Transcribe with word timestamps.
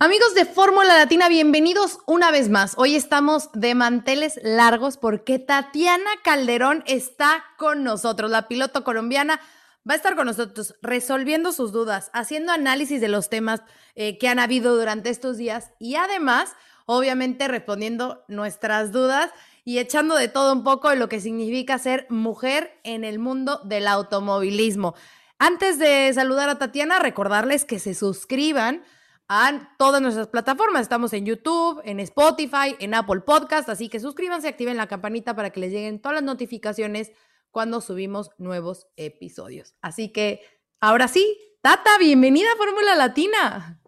Amigos 0.00 0.32
de 0.36 0.44
Fórmula 0.44 0.96
Latina, 0.96 1.28
bienvenidos 1.28 1.98
una 2.06 2.30
vez 2.30 2.48
más. 2.48 2.74
Hoy 2.76 2.94
estamos 2.94 3.50
de 3.52 3.74
manteles 3.74 4.38
largos 4.44 4.96
porque 4.96 5.40
Tatiana 5.40 6.08
Calderón 6.22 6.84
está 6.86 7.42
con 7.56 7.82
nosotros, 7.82 8.30
la 8.30 8.46
piloto 8.46 8.84
colombiana. 8.84 9.40
Va 9.88 9.94
a 9.94 9.96
estar 9.96 10.14
con 10.14 10.26
nosotros 10.26 10.76
resolviendo 10.82 11.50
sus 11.50 11.72
dudas, 11.72 12.12
haciendo 12.12 12.52
análisis 12.52 13.00
de 13.00 13.08
los 13.08 13.28
temas 13.28 13.62
eh, 13.96 14.18
que 14.18 14.28
han 14.28 14.38
habido 14.38 14.76
durante 14.76 15.10
estos 15.10 15.36
días 15.36 15.72
y 15.80 15.96
además, 15.96 16.54
obviamente, 16.86 17.48
respondiendo 17.48 18.24
nuestras 18.28 18.92
dudas 18.92 19.32
y 19.64 19.78
echando 19.78 20.14
de 20.14 20.28
todo 20.28 20.52
un 20.52 20.62
poco 20.62 20.90
de 20.90 20.96
lo 20.96 21.08
que 21.08 21.20
significa 21.20 21.76
ser 21.76 22.06
mujer 22.08 22.78
en 22.84 23.02
el 23.02 23.18
mundo 23.18 23.62
del 23.64 23.88
automovilismo. 23.88 24.94
Antes 25.40 25.80
de 25.80 26.12
saludar 26.14 26.50
a 26.50 26.58
Tatiana, 26.60 27.00
recordarles 27.00 27.64
que 27.64 27.80
se 27.80 27.94
suscriban 27.94 28.84
a 29.28 29.74
todas 29.78 30.00
nuestras 30.00 30.28
plataformas. 30.28 30.82
Estamos 30.82 31.12
en 31.12 31.26
YouTube, 31.26 31.82
en 31.84 32.00
Spotify, 32.00 32.74
en 32.80 32.94
Apple 32.94 33.20
Podcast, 33.26 33.68
así 33.68 33.88
que 33.88 34.00
suscríbanse, 34.00 34.48
activen 34.48 34.76
la 34.76 34.86
campanita 34.86 35.36
para 35.36 35.50
que 35.50 35.60
les 35.60 35.72
lleguen 35.72 36.00
todas 36.00 36.16
las 36.16 36.24
notificaciones 36.24 37.12
cuando 37.50 37.80
subimos 37.80 38.30
nuevos 38.38 38.88
episodios. 38.96 39.76
Así 39.82 40.12
que 40.12 40.40
ahora 40.80 41.08
sí, 41.08 41.36
Tata, 41.60 41.90
bienvenida 42.00 42.46
a 42.54 42.56
Fórmula 42.56 42.94
Latina. 42.96 43.80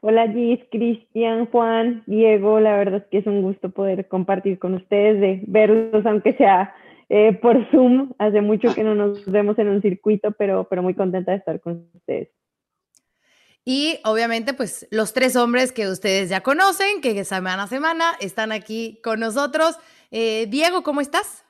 Hola 0.00 0.26
Gis, 0.32 0.58
Cristian, 0.72 1.46
Juan, 1.46 2.02
Diego, 2.06 2.58
la 2.58 2.76
verdad 2.76 3.02
es 3.02 3.06
que 3.08 3.18
es 3.18 3.26
un 3.28 3.42
gusto 3.42 3.70
poder 3.70 4.08
compartir 4.08 4.58
con 4.58 4.74
ustedes, 4.74 5.20
de 5.20 5.42
verlos 5.46 6.04
aunque 6.04 6.32
sea 6.32 6.74
eh, 7.08 7.32
por 7.34 7.70
Zoom. 7.70 8.12
Hace 8.18 8.40
mucho 8.40 8.74
que 8.74 8.82
no 8.82 8.96
nos 8.96 9.24
vemos 9.30 9.56
en 9.60 9.68
un 9.68 9.80
circuito, 9.80 10.32
pero, 10.32 10.66
pero 10.68 10.82
muy 10.82 10.94
contenta 10.94 11.30
de 11.30 11.38
estar 11.38 11.60
con 11.60 11.86
ustedes. 11.94 12.30
Y 13.64 14.00
obviamente, 14.04 14.54
pues 14.54 14.88
los 14.90 15.12
tres 15.12 15.36
hombres 15.36 15.70
que 15.70 15.88
ustedes 15.88 16.28
ya 16.28 16.40
conocen, 16.40 17.00
que 17.00 17.24
semana 17.24 17.64
a 17.64 17.68
semana 17.68 18.12
están 18.20 18.50
aquí 18.50 19.00
con 19.04 19.20
nosotros. 19.20 19.76
Eh, 20.10 20.46
Diego, 20.48 20.82
¿cómo 20.82 21.00
estás? 21.00 21.44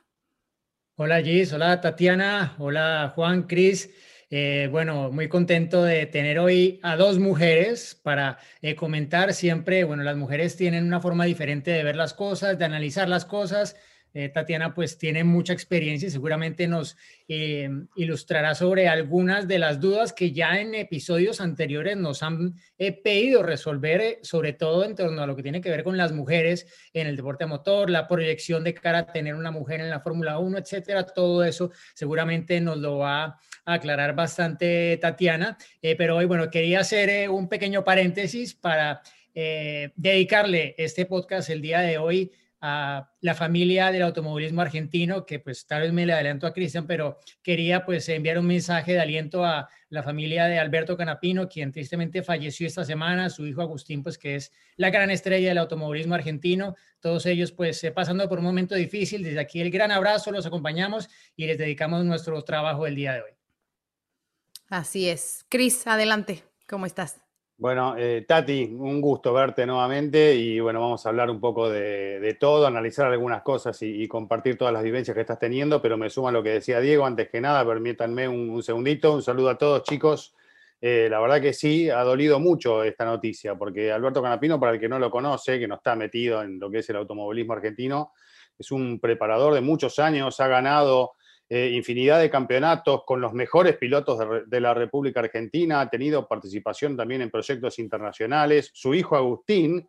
Hola 0.97 1.23
Gis, 1.23 1.53
hola 1.55 1.81
Tatiana, 1.81 2.55
hola 2.59 3.13
Juan, 3.15 3.45
Cris. 3.45 3.91
Eh, 4.29 4.69
bueno, 4.71 5.11
muy 5.11 5.29
contento 5.29 5.83
de 5.83 6.07
tener 6.07 6.39
hoy 6.39 6.81
a 6.83 6.97
dos 6.97 7.19
mujeres 7.19 7.99
para 8.03 8.39
eh, 8.61 8.75
comentar 8.75 9.33
siempre. 9.33 9.85
Bueno, 9.85 10.03
las 10.03 10.17
mujeres 10.17 10.57
tienen 10.57 10.85
una 10.87 11.01
forma 11.01 11.25
diferente 11.25 11.71
de 11.71 11.83
ver 11.83 11.97
las 11.97 12.13
cosas, 12.13 12.59
de 12.59 12.65
analizar 12.65 13.09
las 13.09 13.25
cosas 13.25 13.77
eh, 14.15 14.29
Tatiana 14.29 14.75
pues 14.75 14.99
tiene 14.99 15.25
mucha 15.25 15.53
experiencia 15.53 16.07
y 16.07 16.11
seguramente 16.11 16.67
nos 16.67 16.97
eh, 17.29 17.69
ilustrará 17.97 18.55
sobre 18.55 18.89
algunas 18.89 19.49
de 19.49 19.59
las 19.59 19.81
dudas 19.81 20.13
que 20.13 20.33
ya 20.33 20.61
en 20.61 20.75
episodios 20.75 21.41
anteriores 21.41 21.97
nos 21.97 22.23
han 22.23 22.55
eh, 22.77 22.93
pedido 22.93 23.43
resolver, 23.43 24.19
sobre 24.23 24.53
todo 24.53 24.85
en 24.85 24.95
torno 24.95 25.23
a 25.23 25.27
lo 25.27 25.35
que 25.35 25.43
tiene 25.43 25.63
que 25.63 25.71
ver 25.71 25.83
con 25.83 25.97
las 25.97 26.13
mujeres 26.13 26.67
en 26.93 27.07
el 27.07 27.17
deporte 27.17 27.47
motor, 27.47 27.89
la 27.89 28.07
proyección 28.07 28.65
de 28.65 28.75
cara 28.75 28.99
a 28.99 29.07
tener 29.07 29.35
una 29.35 29.51
mujer 29.51 29.81
en 29.81 29.89
la 29.89 30.01
Fórmula 30.01 30.39
1, 30.39 30.59
etcétera. 30.59 31.07
Todo 31.07 31.43
eso 31.45 31.71
seguramente 31.95 32.61
nos 32.61 32.79
lo 32.79 32.99
va 32.99 33.25
a 33.25 33.39
aclarar 33.65 34.15
bastante 34.15 34.99
Tatiana. 35.01 35.57
pero 35.97 36.17
hoy, 36.17 36.27
bueno, 36.27 36.51
quería 36.51 36.81
hacer 36.81 37.31
un 37.31 37.49
pequeño 37.49 37.85
paréntesis 37.85 38.55
para 38.55 39.03
dedicarle 39.35 40.75
este 40.77 41.07
podcast 41.07 41.49
el 41.49 41.63
día 41.63 41.81
de 41.81 41.97
hoy 41.97 42.33
a 42.65 43.11
la 43.21 43.35
familia 43.35 43.91
del 43.91 44.03
automovilismo 44.03 44.63
argentino, 44.63 45.27
que 45.27 45.41
pues 45.41 45.67
tal 45.67 45.83
vez 45.83 45.93
me 45.93 46.07
le 46.07 46.13
adelanto 46.13 46.47
a 46.47 46.53
Cristian, 46.53 46.87
pero 46.87 47.19
quería 47.43 47.85
pues 47.85 48.09
enviar 48.09 48.39
un 48.39 48.47
mensaje 48.47 48.93
de 48.93 49.01
aliento 49.01 49.45
a 49.45 49.69
la 49.89 50.05
familia 50.05 50.47
de 50.47 50.61
Alberto 50.61 50.97
Canapino, 50.97 51.49
quien 51.49 51.73
tristemente 51.73 52.23
falleció 52.23 52.69
esta 52.69 52.85
semana, 52.85 53.31
su 53.31 53.49
hijo 53.49 53.63
Agustín, 53.63 54.05
pues 54.05 54.17
que 54.17 54.37
es 54.37 54.53
la 54.77 54.91
gran 54.91 55.11
estrella 55.11 55.49
del 55.49 55.59
automovilismo 55.59 56.15
argentino, 56.15 56.77
todos 57.01 57.27
ellos 57.27 57.51
pues 57.51 57.83
eh, 57.83 57.91
pasando 57.91 58.29
por 58.29 58.39
un 58.39 58.45
momento 58.45 58.77
difícil, 58.77 59.25
desde 59.25 59.41
aquí 59.41 59.61
el 59.61 59.73
gran 59.73 59.91
abrazo, 59.91 60.31
los 60.31 60.47
acompañamos 60.47 61.09
y 61.35 61.47
les 61.47 61.59
dedicamos 61.59 62.05
nuestro 62.05 62.41
trabajo 62.45 62.87
el 62.87 62.95
día 62.95 63.15
de 63.15 63.23
hoy. 63.23 63.31
Así 64.69 65.09
es. 65.09 65.45
Cris, 65.49 65.85
adelante, 65.89 66.45
¿cómo 66.69 66.87
estás? 66.87 67.23
Bueno, 67.59 67.95
eh, 67.97 68.25
Tati, 68.27 68.75
un 68.77 69.01
gusto 69.01 69.33
verte 69.33 69.65
nuevamente 69.67 70.35
y 70.35 70.59
bueno, 70.59 70.81
vamos 70.81 71.07
a 71.07 71.11
hablar 71.11 71.31
un 71.31 71.39
poco 71.39 71.71
de, 71.71 72.37
todo, 72.41 72.67
analizar 72.67 73.07
algunas 73.07 73.43
cosas 73.43 73.81
y, 73.83 74.09
compartir 74.09 74.59
todas 74.59 74.75
las 74.75 74.83
vivencias 74.83 75.15
que 75.15 75.21
estás 75.21 75.39
teniendo, 75.39 75.81
pero 75.81 75.97
me 75.97 76.11
suma 76.11 76.33
lo 76.33 76.43
que 76.43 76.49
decía 76.51 76.81
Diego, 76.81 77.07
antes 77.07 77.29
que 77.29 77.41
nada, 77.41 77.65
permítanme 77.65 78.27
un, 78.27 78.63
segundito, 78.63 79.15
un 79.15 79.23
saludo 79.23 79.51
a 79.51 79.59
todos 79.59 79.85
chicos. 79.85 80.35
Eh, 80.81 81.07
la 81.09 81.21
verdad 81.21 81.41
que 81.41 81.53
sí, 81.53 81.89
ha 81.89 82.03
dolido 82.03 82.41
mucho 82.41 82.83
esta 82.83 83.05
noticia, 83.05 83.55
porque 83.55 83.93
Alberto 83.93 84.21
Canapino, 84.21 84.59
para 84.59 84.73
el 84.73 84.81
que 84.81 84.89
no 84.89 84.99
lo 84.99 85.11
conoce, 85.11 85.61
que 85.61 85.69
no 85.69 85.77
está 85.77 85.95
metido 85.95 86.43
en 86.43 86.59
lo 86.59 86.69
que 86.69 86.79
es 86.79 86.91
el 86.91 86.97
automovilismo 86.97 87.53
argentino, 87.53 88.13
es 88.59 88.73
un 88.73 88.99
preparador 88.99 89.55
de 89.55 89.61
muchos 89.61 90.01
años, 90.01 90.41
ha 90.41 90.49
ganado 90.49 91.13
eh, 91.49 91.71
infinidad 91.73 92.21
de 92.21 92.31
campeonatos 92.31 93.03
con 93.05 93.21
los 93.21 93.33
mejores 93.33 93.77
pilotos 93.77 94.19
de, 94.47 94.61
la 94.61 94.75
República 94.75 95.21
Argentina, 95.21 95.81
ha 95.81 95.91
tenido 95.91 96.27
participación 96.27 96.97
también 96.97 97.23
en 97.23 97.31
proyectos 97.31 97.79
internacionales. 97.79 98.71
Su 98.73 98.95
hijo 98.95 99.17
Agustín, 99.17 99.89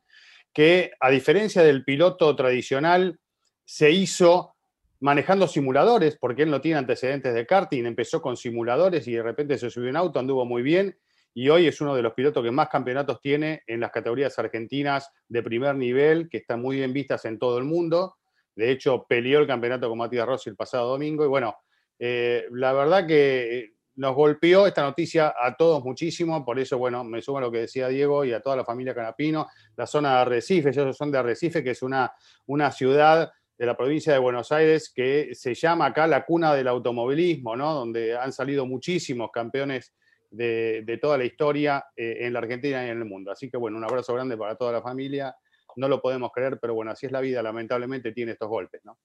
que 0.51 0.91
a 0.99 1.09
diferencia 1.09 1.63
del 1.63 1.83
piloto 1.83 2.35
tradicional, 2.35 3.19
se 3.65 3.91
hizo 3.91 4.55
manejando 4.99 5.47
simuladores, 5.47 6.17
porque 6.17 6.43
él 6.43 6.51
no 6.51 6.61
tiene 6.61 6.79
antecedentes 6.79 7.33
de 7.33 7.45
karting, 7.45 7.85
empezó 7.85 8.21
con 8.21 8.37
simuladores 8.37 9.07
y 9.07 9.13
de 9.13 9.23
repente 9.23 9.57
se 9.57 9.69
subió 9.69 9.89
un 9.89 9.97
auto, 9.97 10.19
anduvo 10.19 10.45
muy 10.45 10.61
bien 10.61 10.97
y 11.33 11.49
hoy 11.49 11.67
es 11.67 11.81
uno 11.81 11.95
de 11.95 12.01
los 12.01 12.13
pilotos 12.13 12.43
que 12.43 12.51
más 12.51 12.69
campeonatos 12.69 13.19
tiene 13.19 13.63
en 13.65 13.79
las 13.79 13.91
categorías 13.91 14.37
argentinas 14.37 15.09
de 15.27 15.41
primer 15.41 15.75
nivel, 15.75 16.29
que 16.29 16.37
están 16.37 16.61
muy 16.61 16.77
bien 16.77 16.93
vistas 16.93 17.25
en 17.25 17.39
todo 17.39 17.57
el 17.57 17.63
mundo. 17.63 18.15
De 18.55 18.71
hecho, 18.71 19.05
peleó 19.07 19.39
el 19.39 19.47
campeonato 19.47 19.89
con 19.89 19.97
Matías 19.97 20.25
Rossi 20.25 20.49
el 20.49 20.55
pasado 20.55 20.89
domingo. 20.89 21.23
Y 21.25 21.27
bueno, 21.27 21.55
eh, 21.99 22.45
la 22.51 22.73
verdad 22.73 23.07
que 23.07 23.73
nos 23.95 24.15
golpeó 24.15 24.65
esta 24.65 24.83
noticia 24.83 25.33
a 25.39 25.55
todos 25.55 25.83
muchísimo. 25.83 26.43
Por 26.43 26.59
eso, 26.59 26.77
bueno, 26.77 27.03
me 27.03 27.21
sumo 27.21 27.37
a 27.39 27.41
lo 27.41 27.51
que 27.51 27.59
decía 27.59 27.87
Diego 27.87 28.25
y 28.25 28.33
a 28.33 28.41
toda 28.41 28.55
la 28.55 28.65
familia 28.65 28.93
Canapino. 28.93 29.47
La 29.75 29.87
zona 29.87 30.15
de 30.15 30.21
Arrecife, 30.21 30.69
ellos 30.69 30.97
son 30.97 31.11
de 31.11 31.17
Arrecife, 31.19 31.63
que 31.63 31.71
es 31.71 31.81
una, 31.81 32.11
una 32.47 32.71
ciudad 32.71 33.31
de 33.57 33.65
la 33.65 33.77
provincia 33.77 34.13
de 34.13 34.19
Buenos 34.19 34.51
Aires 34.51 34.91
que 34.93 35.29
se 35.33 35.53
llama 35.53 35.85
acá 35.85 36.07
la 36.07 36.25
cuna 36.25 36.53
del 36.53 36.67
automovilismo, 36.67 37.55
¿no? 37.55 37.73
Donde 37.73 38.17
han 38.17 38.31
salido 38.31 38.65
muchísimos 38.65 39.29
campeones 39.31 39.93
de, 40.31 40.99
toda 40.99 41.17
la 41.17 41.25
historia 41.25 41.85
eh, 41.95 42.17
en 42.21 42.33
la 42.33 42.39
Argentina 42.39 42.85
y 42.85 42.89
en 42.89 42.97
el 42.97 43.05
mundo. 43.05 43.31
Así 43.31 43.49
que, 43.49 43.57
bueno, 43.57 43.77
un 43.77 43.83
abrazo 43.83 44.13
grande 44.13 44.35
para 44.35 44.55
toda 44.55 44.71
la 44.71 44.81
familia 44.81 45.35
no 45.75 45.87
lo 45.87 46.01
podemos 46.01 46.31
creer, 46.33 46.59
pero 46.61 46.73
bueno, 46.73 46.91
así 46.91 47.05
es 47.05 47.11
la 47.11 47.21
vida, 47.21 47.41
lamentablemente 47.41 48.11
tiene 48.11 48.33
estos 48.33 48.49
golpes, 48.49 48.81
¿no? 48.83 48.97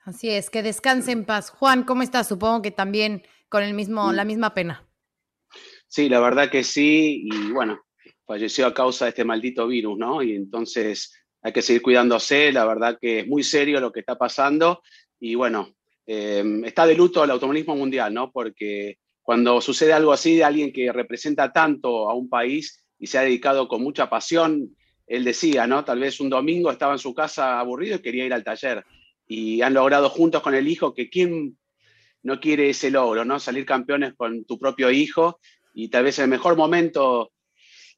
Así 0.00 0.30
es, 0.30 0.50
que 0.50 0.62
descanse 0.62 1.10
en 1.10 1.24
paz. 1.24 1.50
Juan, 1.50 1.82
¿cómo 1.82 2.02
estás? 2.02 2.28
Supongo 2.28 2.62
que 2.62 2.70
también 2.70 3.22
con 3.48 3.64
el 3.64 3.74
mismo, 3.74 4.12
la 4.12 4.24
misma 4.24 4.54
pena. 4.54 4.88
Sí, 5.88 6.08
la 6.08 6.20
verdad 6.20 6.50
que 6.50 6.62
sí, 6.62 7.28
y 7.30 7.52
bueno, 7.52 7.80
falleció 8.24 8.66
a 8.66 8.74
causa 8.74 9.06
de 9.06 9.10
este 9.10 9.24
maldito 9.24 9.66
virus, 9.66 9.98
¿no? 9.98 10.22
Y 10.22 10.34
entonces 10.34 11.12
hay 11.42 11.52
que 11.52 11.62
seguir 11.62 11.82
cuidándose, 11.82 12.52
la 12.52 12.64
verdad 12.64 12.98
que 13.00 13.20
es 13.20 13.26
muy 13.26 13.42
serio 13.42 13.80
lo 13.80 13.92
que 13.92 14.00
está 14.00 14.16
pasando, 14.16 14.82
y 15.18 15.34
bueno, 15.34 15.74
em, 16.06 16.64
está 16.64 16.86
de 16.86 16.94
luto 16.94 17.24
el 17.24 17.30
automovilismo 17.30 17.76
mundial, 17.76 18.12
¿no? 18.12 18.30
Porque 18.30 18.98
cuando 19.22 19.60
sucede 19.60 19.92
algo 19.92 20.12
así 20.12 20.36
de 20.36 20.44
alguien 20.44 20.72
que 20.72 20.92
representa 20.92 21.52
tanto 21.52 22.08
a 22.08 22.14
un 22.14 22.28
país 22.28 22.84
y 22.98 23.06
se 23.06 23.18
ha 23.18 23.22
dedicado 23.22 23.68
con 23.68 23.82
mucha 23.82 24.08
pasión, 24.08 24.75
él 25.06 25.24
decía, 25.24 25.66
¿no? 25.66 25.84
Tal 25.84 26.00
vez 26.00 26.20
un 26.20 26.30
domingo 26.30 26.70
estaba 26.70 26.92
en 26.92 26.98
su 26.98 27.14
casa 27.14 27.58
aburrido 27.58 27.96
y 27.96 28.02
quería 28.02 28.26
ir 28.26 28.34
al 28.34 28.44
taller. 28.44 28.84
Y 29.26 29.62
han 29.62 29.74
logrado 29.74 30.08
juntos 30.10 30.42
con 30.42 30.54
el 30.54 30.68
hijo 30.68 30.94
que 30.94 31.08
quién 31.08 31.56
no 32.22 32.40
quiere 32.40 32.70
ese 32.70 32.90
logro, 32.90 33.24
¿no? 33.24 33.38
Salir 33.38 33.64
campeones 33.64 34.14
con 34.14 34.44
tu 34.44 34.58
propio 34.58 34.90
hijo 34.90 35.38
y 35.74 35.88
tal 35.88 36.04
vez 36.04 36.18
el 36.18 36.28
mejor 36.28 36.56
momento 36.56 37.32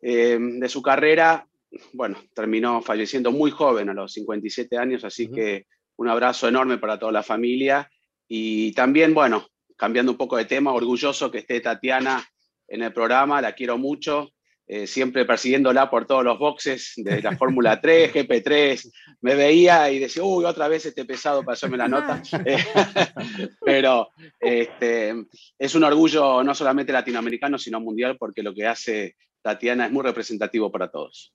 eh, 0.03 0.39
de 0.39 0.69
su 0.69 0.83
carrera, 0.83 1.47
bueno, 1.93 2.19
terminó 2.35 2.83
falleciendo 2.83 3.31
muy 3.31 3.51
joven, 3.51 3.89
a 3.89 3.95
los 3.95 4.13
57 4.13 4.77
años, 4.77 5.05
así 5.05 5.29
que 5.29 5.67
un 5.97 6.09
abrazo 6.09 6.49
enorme 6.49 6.79
para 6.79 6.99
toda 6.99 7.13
la 7.13 7.23
familia. 7.23 7.91
Y 8.27 8.73
también, 8.73 9.15
bueno, 9.15 9.49
cambiando 9.77 10.13
un 10.13 10.19
poco 10.19 10.37
de 10.37 10.45
tema, 10.45 10.73
orgulloso 10.73 11.31
que 11.31 11.39
esté 11.39 11.61
Tatiana 11.61 12.23
en 12.67 12.83
el 12.83 12.93
programa, 12.93 13.41
la 13.41 13.55
quiero 13.55 13.79
mucho, 13.79 14.31
eh, 14.71 14.87
siempre 14.87 15.25
persiguiéndola 15.25 15.89
por 15.89 16.07
todos 16.07 16.23
los 16.23 16.39
boxes 16.39 16.93
de 16.97 17.23
la 17.23 17.35
Fórmula 17.39 17.81
3, 17.83 18.13
GP3, 18.13 18.93
me 19.23 19.35
veía 19.35 19.91
y 19.91 19.99
decía, 19.99 20.23
uy, 20.23 20.45
otra 20.45 20.69
vez 20.69 20.85
este 20.85 21.07
pesado 21.07 21.43
pasóme 21.43 21.79
la 21.79 21.89
nota. 21.89 22.23
Eh, 22.45 22.59
pero 23.65 24.11
este, 24.39 25.15
es 25.59 25.75
un 25.75 25.85
orgullo 25.85 26.45
no 26.45 26.55
solamente 26.55 26.93
latinoamericano, 26.93 27.59
sino 27.59 27.81
mundial, 27.81 28.19
porque 28.19 28.43
lo 28.43 28.53
que 28.53 28.67
hace 28.67 29.17
Tatiana 29.41 29.87
es 29.87 29.93
muy 29.93 30.03
representativo 30.03 30.71
para 30.71 30.91
todos. 30.91 31.33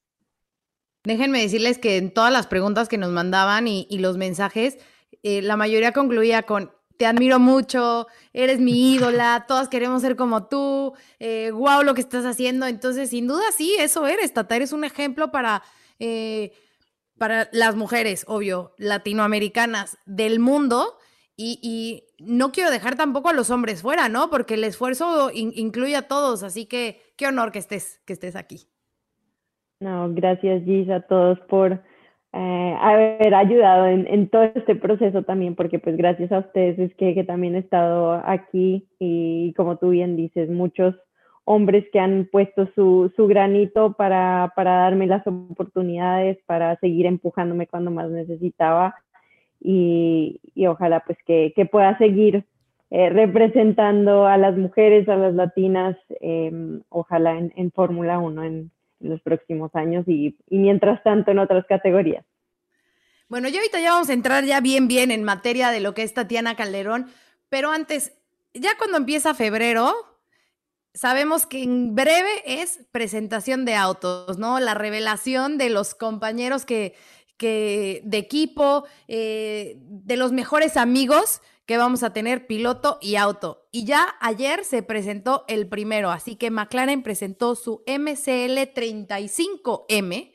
Déjenme 1.03 1.41
decirles 1.41 1.80
que 1.80 1.97
en 1.97 2.13
todas 2.13 2.31
las 2.31 2.45
preguntas 2.45 2.88
que 2.88 3.00
nos 3.00 3.09
mandaban 3.09 3.68
y, 3.68 3.88
los 3.97 4.15
mensajes, 4.15 4.77
eh, 5.24 5.41
la 5.41 5.57
mayoría 5.57 5.91
concluía 5.91 6.44
con 6.44 6.71
te 6.98 7.06
admiro 7.06 7.40
mucho, 7.40 8.07
eres 8.34 8.60
mi 8.60 8.94
ídola, 8.94 9.45
todas 9.48 9.69
queremos 9.69 10.01
ser 10.01 10.16
como 10.16 10.48
tú, 10.48 10.94
eh, 11.19 11.51
wow 11.51 11.84
lo 11.84 11.94
que 11.94 12.01
estás 12.01 12.25
haciendo. 12.25 12.66
Entonces, 12.66 13.10
sin 13.10 13.28
duda, 13.28 13.44
sí, 13.56 13.75
eso 13.80 14.07
eres, 14.07 14.34
Tata, 14.34 14.56
eres 14.56 14.74
un 14.74 14.84
ejemplo 14.84 15.31
para, 15.31 15.63
eh, 16.00 16.51
para 17.18 17.50
las 17.51 17.75
mujeres, 17.75 18.25
obvio, 18.28 18.74
latinoamericanas 18.78 19.98
del 20.06 20.40
mundo. 20.40 20.98
Y, 21.36 22.04
no 22.19 22.54
quiero 22.54 22.72
dejar 22.72 22.95
tampoco 22.95 23.30
a 23.30 23.34
los 23.34 23.50
hombres 23.50 23.81
fuera, 23.81 24.07
¿no? 24.07 24.30
Porque 24.30 24.54
el 24.54 24.63
esfuerzo 24.63 25.30
incluye 25.34 25.95
a 25.95 26.07
todos, 26.07 26.42
así 26.42 26.68
que 26.68 27.01
qué 27.18 27.28
honor 27.28 27.51
que 27.51 27.60
estés, 27.60 28.00
que 28.06 28.13
estés 28.13 28.38
aquí. 28.38 28.68
No, 29.81 30.13
gracias 30.13 30.63
Gis 30.63 30.90
a 30.90 31.01
todos 31.01 31.38
por 31.50 31.84
eh, 32.35 32.77
haber 32.81 33.35
ayudado 33.35 33.85
en, 33.88 34.27
todo 34.27 34.44
este 34.44 34.75
proceso 34.75 35.21
también, 35.21 35.53
porque 35.53 35.77
pues 35.77 35.95
gracias 35.95 36.31
a 36.31 36.39
ustedes 36.39 36.80
es 36.80 36.95
que, 36.95 37.24
también 37.24 37.56
he 37.56 37.59
estado 37.59 38.13
aquí 38.25 38.88
y 38.97 39.53
como 39.53 39.77
tú 39.77 39.89
bien 39.91 40.15
dices, 40.15 40.50
muchos 40.50 40.95
hombres 41.45 41.85
que 41.94 42.00
han 42.00 42.27
puesto 42.31 42.68
su, 42.74 43.12
granito 43.27 43.94
para, 43.94 44.51
darme 44.56 45.06
las 45.06 45.27
oportunidades, 45.27 46.39
para 46.47 46.75
seguir 46.77 47.06
empujándome 47.06 47.68
cuando 47.68 47.91
más 47.91 48.09
necesitaba 48.09 48.95
y, 49.62 50.39
ojalá 50.68 51.03
pues 51.06 51.19
que, 51.27 51.53
pueda 51.71 51.95
seguir 52.00 52.45
eh, 52.89 53.09
representando 53.12 54.25
a 54.25 54.38
las 54.38 54.57
mujeres, 54.57 55.07
a 55.07 55.18
las 55.18 55.35
latinas, 55.35 55.95
em, 56.19 56.81
ojalá 56.89 57.38
en, 57.38 57.53
en 57.56 57.71
Fórmula 57.71 58.18
1 58.18 58.44
en, 58.44 58.53
en 58.53 58.71
los 59.03 59.21
próximos 59.21 59.71
años 59.75 60.05
y, 60.07 60.35
mientras 60.50 61.03
tanto 61.03 61.31
en 61.31 61.39
otras 61.39 61.65
categorías. 61.67 62.25
Bueno, 63.29 63.47
ya 63.50 63.59
ahorita 63.59 63.79
ya 63.79 63.91
vamos 63.91 64.09
a 64.09 64.13
entrar 64.13 64.44
ya 64.44 64.61
bien, 64.61 64.88
bien 64.88 65.11
en 65.11 65.23
materia 65.23 65.69
de 65.69 65.79
lo 65.79 65.94
que 65.94 66.03
es 66.03 66.13
Tatiana 66.13 66.55
Calderón, 66.55 67.07
pero 67.50 67.71
antes, 67.71 68.13
ya 68.53 68.77
cuando 68.77 68.97
empieza 68.97 69.33
febrero, 69.33 69.94
sabemos 70.94 71.45
que 71.45 71.63
en 71.63 71.95
breve 71.95 72.29
es 72.45 72.85
presentación 72.91 73.65
de 73.65 73.75
autos, 73.75 74.38
¿no? 74.38 74.59
La 74.59 74.73
revelación 74.73 75.57
de 75.57 75.69
los 75.69 75.95
compañeros 75.95 76.65
que, 76.65 76.95
que 77.38 78.01
de 78.03 78.17
equipo, 78.17 78.85
eh, 79.07 79.77
de 79.79 80.17
los 80.17 80.31
mejores 80.31 80.77
amigos 80.77 81.41
que 81.65 81.77
vamos 81.77 82.04
a 82.04 82.12
tener 82.13 82.48
piloto 82.48 82.98
y 83.01 83.15
auto. 83.15 83.68
Y 83.71 83.86
ya 83.86 84.15
ayer 84.19 84.65
se 84.65 84.83
presentó 84.83 85.45
el 85.48 85.68
primero, 85.68 86.12
así 86.12 86.36
que 86.36 86.51
McLaren 86.51 87.04
presentó 87.04 87.56
su 87.56 87.83
MCL 87.88 88.74
35M, 88.74 90.33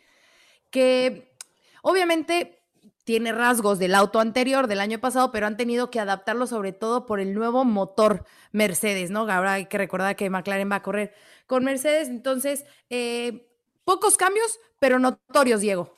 que 0.70 1.34
obviamente 1.82 2.58
tiene 3.04 3.32
rasgos 3.32 3.78
del 3.78 3.94
auto 3.94 4.20
anterior 4.20 4.66
del 4.66 4.80
año 4.80 4.98
pasado, 4.98 5.32
pero 5.32 5.46
han 5.46 5.56
tenido 5.56 5.90
que 5.90 6.00
adaptarlo 6.00 6.46
sobre 6.46 6.72
todo 6.72 7.06
por 7.06 7.20
el 7.20 7.32
nuevo 7.34 7.64
motor 7.64 8.26
Mercedes, 8.52 9.10
¿no? 9.10 9.20
Ahora 9.20 9.54
hay 9.54 9.66
que 9.66 9.78
recordar 9.78 10.14
que 10.14 10.28
McLaren 10.28 10.70
va 10.70 10.76
a 10.76 10.82
correr 10.82 11.14
con 11.46 11.64
Mercedes, 11.64 12.08
entonces, 12.08 12.66
eh, 12.90 13.48
pocos 13.84 14.18
cambios, 14.18 14.60
pero 14.78 14.98
notorios, 14.98 15.62
Diego. 15.62 15.97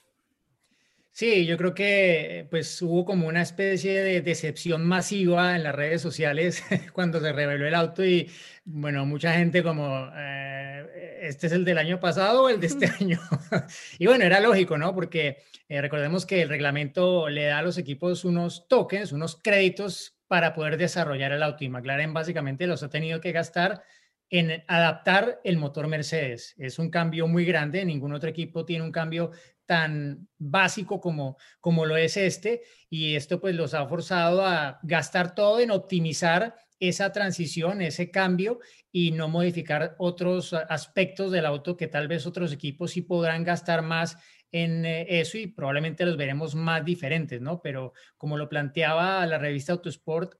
Sí, 1.12 1.44
yo 1.44 1.56
creo 1.58 1.74
que 1.74 2.46
pues 2.50 2.80
hubo 2.82 3.04
como 3.04 3.26
una 3.26 3.42
especie 3.42 4.02
de 4.02 4.22
decepción 4.22 4.86
masiva 4.86 5.56
en 5.56 5.64
las 5.64 5.74
redes 5.74 6.00
sociales 6.00 6.62
cuando 6.92 7.20
se 7.20 7.32
reveló 7.32 7.66
el 7.66 7.74
auto 7.74 8.04
y 8.04 8.30
bueno, 8.64 9.04
mucha 9.04 9.34
gente 9.34 9.62
como, 9.62 10.08
eh, 10.16 11.18
este 11.22 11.48
es 11.48 11.52
el 11.52 11.64
del 11.64 11.78
año 11.78 11.98
pasado 12.00 12.44
o 12.44 12.48
el 12.48 12.60
de 12.60 12.68
este 12.68 12.86
año. 13.00 13.18
y 13.98 14.06
bueno, 14.06 14.24
era 14.24 14.40
lógico, 14.40 14.78
¿no? 14.78 14.94
Porque 14.94 15.38
eh, 15.68 15.80
recordemos 15.82 16.24
que 16.26 16.42
el 16.42 16.48
reglamento 16.48 17.28
le 17.28 17.44
da 17.46 17.58
a 17.58 17.62
los 17.62 17.76
equipos 17.76 18.24
unos 18.24 18.68
tokens, 18.68 19.12
unos 19.12 19.36
créditos 19.36 20.16
para 20.28 20.54
poder 20.54 20.76
desarrollar 20.76 21.32
el 21.32 21.42
auto 21.42 21.64
y 21.64 21.68
McLaren 21.68 22.14
básicamente 22.14 22.66
los 22.68 22.82
ha 22.84 22.88
tenido 22.88 23.20
que 23.20 23.32
gastar 23.32 23.82
en 24.30 24.62
adaptar 24.68 25.40
el 25.42 25.58
motor 25.58 25.88
Mercedes. 25.88 26.54
Es 26.56 26.78
un 26.78 26.88
cambio 26.88 27.26
muy 27.26 27.44
grande, 27.44 27.84
ningún 27.84 28.14
otro 28.14 28.30
equipo 28.30 28.64
tiene 28.64 28.84
un 28.84 28.92
cambio 28.92 29.32
tan 29.70 30.26
básico 30.36 31.00
como, 31.00 31.36
como 31.60 31.86
lo 31.86 31.96
es 31.96 32.16
este, 32.16 32.62
y 32.88 33.14
esto 33.14 33.40
pues 33.40 33.54
los 33.54 33.72
ha 33.72 33.86
forzado 33.86 34.44
a 34.44 34.80
gastar 34.82 35.32
todo 35.36 35.60
en 35.60 35.70
optimizar 35.70 36.56
esa 36.80 37.12
transición, 37.12 37.80
ese 37.80 38.10
cambio 38.10 38.58
y 38.90 39.12
no 39.12 39.28
modificar 39.28 39.94
otros 39.98 40.54
aspectos 40.54 41.30
del 41.30 41.46
auto 41.46 41.76
que 41.76 41.86
tal 41.86 42.08
vez 42.08 42.26
otros 42.26 42.52
equipos 42.52 42.90
sí 42.90 43.02
podrán 43.02 43.44
gastar 43.44 43.82
más 43.82 44.16
en 44.50 44.84
eh, 44.84 45.06
eso 45.20 45.38
y 45.38 45.46
probablemente 45.46 46.04
los 46.04 46.16
veremos 46.16 46.56
más 46.56 46.84
diferentes, 46.84 47.40
¿no? 47.40 47.62
Pero 47.62 47.92
como 48.16 48.36
lo 48.36 48.48
planteaba 48.48 49.24
la 49.24 49.38
revista 49.38 49.74
Autosport, 49.74 50.34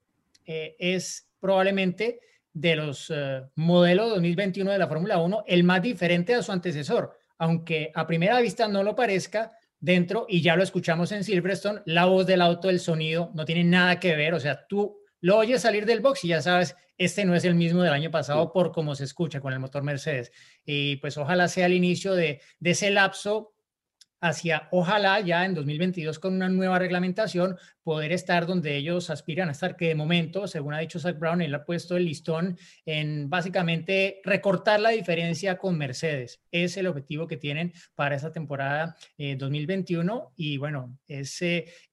eh, 0.45 0.75
es 0.81 1.31
probablemente 1.39 2.19
de 2.53 2.75
los 2.75 3.13
eh, 3.15 3.43
modelos 3.55 4.11
2021 4.11 4.73
de 4.73 4.79
la 4.79 4.89
Fórmula 4.89 5.19
1 5.19 5.45
el 5.47 5.63
más 5.63 5.83
diferente 5.83 6.35
a 6.35 6.43
su 6.43 6.51
antecesor 6.51 7.20
aunque 7.41 7.91
a 7.95 8.07
primera 8.07 8.39
vista 8.41 8.69
no 8.69 8.83
lo 8.85 8.95
parezca, 8.95 9.51
dentro, 9.81 10.27
y 10.29 10.43
ya 10.43 10.57
lo 10.57 10.63
escuchamos 10.63 11.11
en 11.11 11.25
Silverstone, 11.25 11.81
la 11.87 12.05
voz 12.05 12.27
del 12.27 12.43
auto, 12.43 12.69
el 12.69 12.81
sonido, 12.81 13.31
no 13.35 13.47
tiene 13.47 13.65
nada 13.65 13.99
que 13.99 14.15
ver, 14.15 14.35
o 14.35 14.41
sea, 14.41 14.67
tú 14.69 14.99
lo 15.23 15.39
oyes 15.39 15.63
salir 15.63 15.87
del 15.87 16.01
box 16.01 16.25
y 16.25 16.29
ya 16.29 16.43
sabes, 16.43 16.77
este 16.99 17.25
no 17.25 17.35
es 17.35 17.47
el 17.47 17.55
mismo 17.55 17.83
del 17.83 17.95
año 17.95 18.11
pasado 18.11 18.53
por 18.53 18.73
cómo 18.73 18.95
se 18.95 19.05
escucha 19.05 19.41
con 19.41 19.55
el 19.55 19.59
motor 19.59 19.83
Mercedes. 19.83 20.33
Y 20.67 20.97
pues 20.97 21.17
ojalá 21.17 21.49
sea 21.49 21.65
el 21.65 21.73
inicio 21.73 22.15
de, 22.15 22.43
de 22.59 22.71
ese 22.71 22.91
lapso 22.91 23.55
hacia, 24.21 24.69
ojalá 24.71 25.21
ya 25.21 25.45
en 25.45 25.55
2022 25.55 26.19
con 26.19 26.35
una 26.35 26.49
nueva 26.49 26.79
reglamentación, 26.79 27.57
poder 27.83 28.13
estar 28.13 28.47
donde 28.47 28.77
ellos 28.77 29.11
aspiran 29.11 29.49
a 29.49 29.53
estar, 29.53 29.77
que 29.77 29.89
de 29.89 29.95
momento, 29.95 30.47
según 30.47 30.75
ha 30.75 30.79
dicho 30.79 30.99
Zach 30.99 31.19
Brown, 31.19 31.41
él 31.41 31.55
ha 31.55 31.65
puesto 31.65 31.97
el 31.97 32.05
listón 32.05 32.59
en 32.85 33.31
básicamente 33.31 34.21
recortar 34.25 34.81
la 34.81 34.91
diferencia 34.91 35.57
con 35.57 35.79
Mercedes. 35.79 36.43
Es 36.51 36.77
el 36.77 36.87
objetivo 36.87 37.27
que 37.27 37.37
tienen 37.37 37.73
para 37.95 38.15
esta 38.15 38.33
temporada 38.33 38.97
2021 39.19 40.23
eh, 40.29 40.33
y 40.37 40.57
bueno, 40.59 40.99
es 41.07 41.43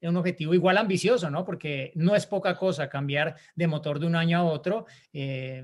un 0.01 0.17
objetivo 0.17 0.53
igual 0.53 0.77
ambicioso, 0.77 1.29
¿no? 1.29 1.46
Porque 1.46 1.91
no 1.96 2.15
es 2.15 2.25
poca 2.25 2.57
cosa 2.57 2.89
cambiar 2.89 3.36
de 3.55 3.67
motor 3.67 4.00
de 4.00 4.07
un 4.07 4.15
año 4.15 4.38
a 4.39 4.43
otro. 4.43 4.86
Eh, 5.13 5.63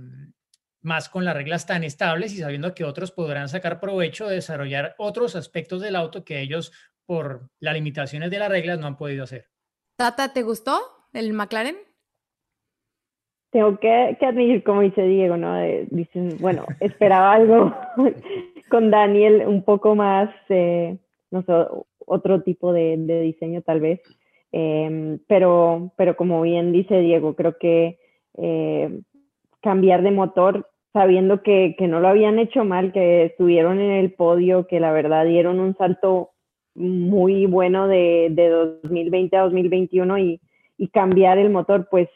más 0.84 1.10
con 1.10 1.26
las 1.26 1.36
reglas 1.36 1.66
tan 1.66 1.84
estables 1.84 2.34
y 2.34 2.38
sabiendo 2.38 2.74
que 2.76 2.84
otros 2.84 3.12
podrán 3.12 3.50
sacar 3.50 3.80
provecho 3.80 4.28
de 4.28 4.36
desarrollar 4.36 4.96
otros 4.98 5.36
aspectos 5.36 5.82
del 5.82 5.96
auto 5.96 6.24
que 6.24 6.42
ellos, 6.42 6.72
por 7.06 7.50
las 7.60 7.74
limitaciones 7.74 8.30
de 8.32 8.40
las 8.40 8.50
reglas, 8.50 8.80
no 8.80 8.88
han 8.88 8.98
podido 8.98 9.24
hacer. 9.24 9.48
Tata, 9.96 10.34
¿te 10.34 10.44
gustó 10.44 10.80
el 11.14 11.34
McLaren? 11.34 11.78
Tengo 13.52 13.80
que, 13.80 14.18
admitir, 14.20 14.64
como 14.64 14.82
dice 14.82 15.04
Diego, 15.04 15.38
¿no? 15.38 15.62
dicen, 15.92 16.38
bueno, 16.40 16.66
esperaba 16.80 17.34
algo 17.34 17.76
con 18.70 18.90
Daniel 18.90 19.44
un 19.48 19.64
poco 19.64 19.96
más, 19.96 20.34
eh, 20.50 20.98
no 21.30 21.44
sé, 21.44 21.54
otro 22.00 22.42
tipo 22.42 22.74
de, 22.74 22.98
diseño 22.98 23.62
tal 23.62 23.80
vez. 23.80 24.02
Em, 24.52 25.20
pero, 25.28 25.94
pero 25.98 26.16
como 26.16 26.42
bien 26.42 26.72
dice 26.72 27.00
Diego, 27.00 27.36
creo 27.36 27.58
que 27.58 28.00
eh, 28.38 29.02
cambiar 29.62 30.02
de 30.02 30.12
motor 30.12 30.73
sabiendo 30.94 31.42
que, 31.42 31.76
no 31.82 32.00
lo 32.00 32.08
habían 32.08 32.40
hecho 32.40 32.64
mal, 32.64 32.94
que 32.94 33.26
estuvieron 33.26 33.80
en 33.80 33.92
el 33.92 34.14
podio, 34.14 34.68
que 34.68 34.80
la 34.80 34.92
verdad 34.92 35.26
dieron 35.26 35.60
un 35.60 35.76
salto 35.76 36.30
muy 36.76 37.48
bueno 37.48 37.88
de, 37.88 38.32
2020 38.84 39.36
a 39.36 39.42
2021 39.42 40.18
y, 40.20 40.40
cambiar 40.92 41.38
el 41.38 41.50
motor, 41.50 41.88
pues 41.90 42.10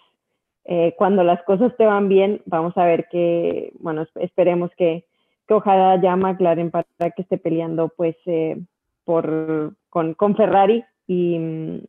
eh, 0.66 0.94
cuando 0.98 1.24
las 1.24 1.42
cosas 1.44 1.76
te 1.78 1.86
van 1.86 2.10
bien, 2.10 2.42
vamos 2.46 2.78
a 2.78 2.86
ver 2.86 3.08
que, 3.10 3.72
bueno, 3.80 4.06
esperemos 4.16 4.72
que, 4.78 5.06
ojalá 5.50 6.00
ya 6.02 6.18
McLaren 6.18 6.70
para 6.70 6.86
que 7.16 7.22
esté 7.22 7.38
peleando 7.38 7.88
pues 7.96 8.18
eh, 8.26 8.58
por, 9.06 9.74
con, 9.90 10.14
con 10.16 10.36
Ferrari 10.36 10.84
y, 11.08 11.38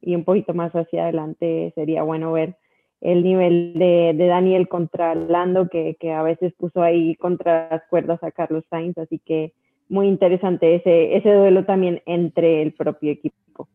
y 0.01 0.15
un 0.15 0.23
poquito 0.23 0.55
más 0.55 0.71
hacia 0.71 1.03
adelante 1.03 1.73
sería 1.75 2.05
bueno 2.05 2.31
ver 2.31 2.55
el 3.01 3.23
nivel 3.23 3.75
de, 3.75 4.15
Daniel 4.17 4.69
contra 4.69 5.15
Lando, 5.15 5.69
que, 5.69 5.97
a 6.13 6.23
veces 6.23 6.53
puso 6.55 6.83
ahí 6.83 7.15
contra 7.17 7.69
las 7.71 7.83
cuerdas 7.89 8.23
a 8.23 8.31
Carlos 8.31 8.65
Sainz, 8.71 8.99
así 8.99 9.21
que 9.25 9.53
muy 9.89 10.09
interesante 10.09 10.75
ese, 10.75 11.17
ese 11.17 11.33
duelo 11.33 11.65
también 11.65 12.03
entre 12.07 12.63
el 12.63 12.73
propio 12.73 13.13
equipo. 13.13 13.69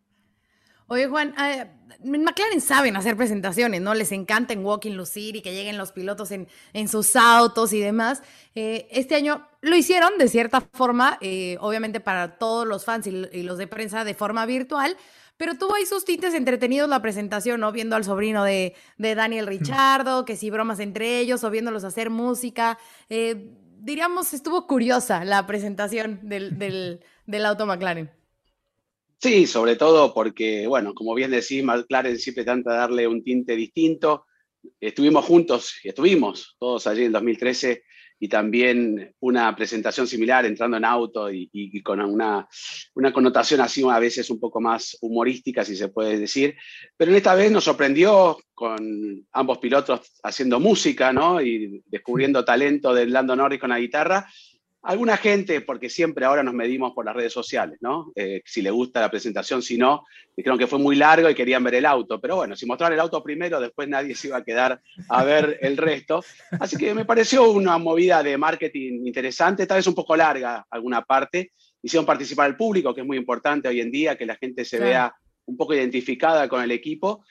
Oye, 0.87 1.07
Juan, 1.07 1.33
eh, 1.39 1.65
McLaren 2.03 2.61
saben 2.61 2.95
hacer 2.95 3.15
presentaciones, 3.15 3.81
¿no? 3.81 3.93
Les 3.93 4.11
encanta 4.11 4.53
en 4.53 4.65
Walking 4.65 4.91
Lucir 4.91 5.35
y 5.35 5.41
que 5.41 5.53
lleguen 5.53 5.77
los 5.77 5.91
pilotos 5.91 6.31
en, 6.31 6.47
en 6.73 6.87
sus 6.87 7.15
autos 7.15 7.73
y 7.73 7.79
demás. 7.79 8.21
Eh, 8.53 8.87
este 8.91 9.15
año 9.15 9.47
lo 9.61 9.75
hicieron 9.75 10.17
de 10.17 10.27
cierta 10.27 10.61
forma, 10.61 11.17
eh, 11.21 11.57
obviamente 11.61 11.99
para 11.99 12.37
todos 12.37 12.67
los 12.67 12.83
fans 12.85 13.07
y, 13.07 13.43
los 13.43 13.57
de 13.57 13.67
prensa 13.67 14.03
de 14.03 14.13
forma 14.13 14.45
virtual, 14.45 14.97
pero 15.37 15.55
tuvo 15.55 15.75
ahí 15.75 15.85
sus 15.85 16.05
tintes 16.05 16.33
entretenidos 16.33 16.89
la 16.89 17.01
presentación, 17.01 17.59
¿no? 17.59 17.71
Viendo 17.71 17.95
al 17.95 18.03
sobrino 18.03 18.43
de, 18.43 18.75
de 18.97 19.15
Daniel 19.15 19.47
Richardo, 19.47 20.25
que 20.25 20.35
si 20.35 20.49
bromas 20.49 20.79
entre 20.79 21.19
ellos, 21.19 21.43
o 21.43 21.49
viéndolos 21.49 21.83
hacer 21.83 22.09
música. 22.09 22.77
diríamos, 23.09 24.33
estuvo 24.33 24.67
curiosa 24.67 25.25
la 25.25 25.45
presentación 25.47 26.19
del, 26.23 26.57
del, 26.57 27.01
del 27.25 27.45
auto 27.45 27.65
McLaren. 27.65 28.11
Sí, 29.23 29.47
sobre 29.47 29.77
todo 29.77 30.13
porque, 30.13 30.67
bueno, 30.67 30.93
como 30.93 31.15
bien 31.15 31.31
decís, 31.31 31.63
McLaren 31.63 32.19
siempre 32.19 32.43
trata 32.43 32.71
de 32.71 32.77
darle 32.77 33.07
un 33.07 33.23
tinte 33.23 33.55
distinto. 33.55 34.25
Estuvimos 34.81 35.23
juntos, 35.25 35.79
y 35.81 35.89
estuvimos 35.89 36.57
todos 36.59 36.87
allí 36.87 37.05
en 37.05 37.13
2013 37.13 37.83
y 38.23 38.29
también 38.29 39.13
una 39.19 39.53
presentación 39.53 40.07
similar 40.07 40.45
entrando 40.45 40.77
en 40.77 40.85
auto 40.85 41.29
y, 41.29 41.83
con 41.83 41.99
una, 41.99 42.47
una, 42.95 43.11
connotación 43.11 43.59
así 43.59 43.83
a 43.83 43.99
veces 43.99 44.29
un 44.29 44.39
poco 44.39 44.61
más 44.61 44.97
humorística, 45.01 45.65
si 45.65 45.75
se 45.75 45.89
puede 45.89 46.17
decir. 46.17 46.55
Pero 46.95 47.11
en 47.11 47.17
esta 47.17 47.35
vez 47.35 47.51
nos 47.51 47.65
sorprendió 47.65 48.37
con 48.53 49.27
ambos 49.33 49.57
pilotos 49.57 50.13
haciendo 50.23 50.61
música, 50.61 51.11
¿no? 51.11 51.41
Y 51.41 51.83
descubriendo 51.87 52.45
talento 52.45 52.93
de 52.93 53.07
Lando 53.07 53.35
Norris 53.35 53.59
con 53.59 53.71
la 53.71 53.79
guitarra 53.79 54.25
Alguna 54.85 55.15
gente, 55.15 55.61
porque 55.61 55.89
siempre 55.89 56.25
ahora 56.25 56.43
nos 56.43 56.53
medimos 56.53 56.91
por 56.93 57.05
las 57.05 57.15
redes 57.15 57.31
sociales, 57.31 57.77
¿no? 57.79 58.11
Eh, 58.15 58.41
si 58.43 58.61
le 58.61 58.69
gusta 58.69 58.99
la 58.99 59.09
presentación, 59.09 59.61
si 59.61 59.77
no, 59.77 60.03
dijeron 60.35 60.59
que 60.59 60.67
fue 60.67 60.77
muy 60.77 60.97
largo 60.97 61.29
y 61.29 61.35
querían 61.35 61.63
ver 61.63 61.75
el 61.75 61.85
auto. 61.85 62.19
Pero 62.19 62.35
bueno, 62.35 62.53
si 62.57 62.65
mostraron 62.65 62.93
el 62.93 62.99
auto 62.99 63.23
primero, 63.23 63.61
después 63.61 63.87
nadie 63.87 64.13
se 64.13 64.27
iba 64.27 64.37
a 64.37 64.43
quedar 64.43 64.81
a 65.07 65.23
ver 65.23 65.57
el 65.61 65.77
resto. 65.77 66.21
Así 66.59 66.75
que 66.75 66.93
me 66.93 67.05
pareció 67.05 67.49
una 67.49 67.77
movida 67.77 68.21
de 68.21 68.37
marketing 68.37 69.07
interesante, 69.07 69.65
tal 69.65 69.77
vez 69.77 69.87
un 69.87 69.95
poco 69.95 70.17
larga 70.17 70.65
alguna 70.69 71.01
parte. 71.01 71.53
Hicieron 71.81 72.05
participar 72.05 72.47
al 72.47 72.57
público, 72.57 72.93
que 72.93 73.01
es 73.01 73.07
muy 73.07 73.15
importante 73.15 73.69
hoy 73.69 73.79
en 73.79 73.89
día, 73.89 74.17
que 74.17 74.25
la 74.25 74.35
gente 74.35 74.65
se 74.65 74.79
vea 74.79 75.15
un 75.45 75.55
poco 75.55 75.73
identificada 75.73 76.49
con 76.49 76.61
el 76.61 76.71
equipo. 76.71 77.23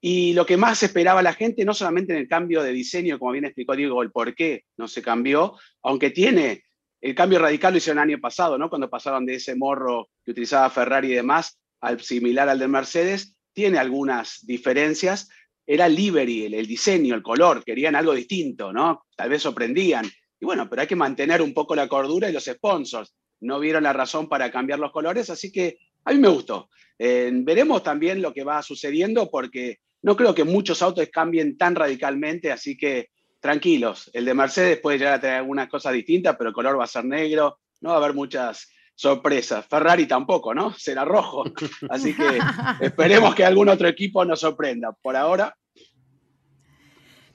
Y 0.00 0.34
lo 0.34 0.46
que 0.46 0.56
más 0.56 0.84
esperaba 0.84 1.20
la 1.20 1.32
gente, 1.32 1.64
no 1.64 1.74
solamente 1.74 2.12
en 2.12 2.20
el 2.20 2.28
cambio 2.28 2.62
de 2.62 2.72
diseño, 2.72 3.18
como 3.18 3.32
bien 3.32 3.44
explicó 3.44 3.74
Diego, 3.74 4.02
el 4.02 4.12
por 4.12 4.36
qué 4.36 4.64
no 4.76 4.86
se 4.86 5.02
cambió, 5.02 5.56
aunque 5.82 6.10
tiene 6.10 6.62
el 7.02 7.16
cambio 7.16 7.40
radical 7.40 7.72
lo 7.74 7.78
hicieron 7.78 7.98
el 7.98 8.10
año 8.10 8.20
pasado, 8.20 8.56
¿no? 8.56 8.70
Cuando 8.70 8.88
pasaron 8.88 9.26
de 9.26 9.34
ese 9.34 9.56
morro 9.56 10.08
que 10.24 10.30
utilizaba 10.30 10.70
Ferrari 10.70 11.08
y 11.08 11.16
demás 11.16 11.58
al 11.80 12.00
similar 12.00 12.48
al 12.48 12.60
de 12.60 12.68
Mercedes, 12.68 13.34
tiene 13.52 13.78
algunas 13.78 14.38
diferencias. 14.46 15.28
Era 15.66 15.88
livery, 15.88 16.46
el, 16.46 16.66
diseño, 16.66 17.16
el 17.16 17.22
color, 17.22 17.64
querían 17.64 17.96
algo 17.96 18.14
distinto, 18.14 18.72
¿no? 18.72 19.04
Tal 19.16 19.30
vez 19.30 19.42
sorprendían. 19.42 20.06
Y 20.40 20.44
bueno, 20.44 20.70
pero 20.70 20.82
hay 20.82 20.88
que 20.88 20.94
mantener 20.94 21.42
un 21.42 21.52
poco 21.52 21.74
la 21.74 21.88
cordura 21.88 22.30
y 22.30 22.32
los 22.32 22.44
sponsors. 22.44 23.12
No 23.40 23.58
vieron 23.58 23.82
la 23.82 23.92
razón 23.92 24.28
para 24.28 24.52
cambiar 24.52 24.78
los 24.78 24.92
colores, 24.92 25.28
así 25.28 25.50
que 25.50 25.78
a 26.04 26.12
mí 26.12 26.20
me 26.20 26.28
gustó. 26.28 26.70
Eh, 27.00 27.32
veremos 27.32 27.82
también 27.82 28.22
lo 28.22 28.32
que 28.32 28.44
va 28.44 28.62
sucediendo 28.62 29.28
porque 29.28 29.78
no 30.02 30.16
creo 30.16 30.36
que 30.36 30.44
muchos 30.44 30.82
autos 30.82 31.08
cambien 31.12 31.56
tan 31.56 31.74
radicalmente, 31.74 32.52
así 32.52 32.76
que 32.76 33.08
tranquilos. 33.42 34.08
El 34.14 34.24
de 34.24 34.34
Mercedes 34.34 34.78
puede 34.78 34.98
llegar 34.98 35.14
a 35.14 35.20
tener 35.20 35.36
algunas 35.36 35.68
cosas 35.68 35.92
distintas, 35.92 36.36
pero 36.38 36.48
el 36.48 36.54
color 36.54 36.78
va 36.78 36.84
a 36.84 36.86
ser 36.86 37.04
negro, 37.04 37.58
no 37.80 37.90
va 37.90 37.96
a 37.96 37.98
haber 37.98 38.14
muchas 38.14 38.70
sorpresas. 38.94 39.66
Ferrari 39.66 40.06
tampoco, 40.06 40.54
¿no? 40.54 40.72
Será 40.78 41.04
rojo. 41.04 41.44
Así 41.90 42.14
que 42.14 42.38
esperemos 42.80 43.34
que 43.34 43.44
algún 43.44 43.68
otro 43.68 43.88
equipo 43.88 44.24
nos 44.24 44.40
sorprenda. 44.40 44.92
Por 44.92 45.16
ahora. 45.16 45.54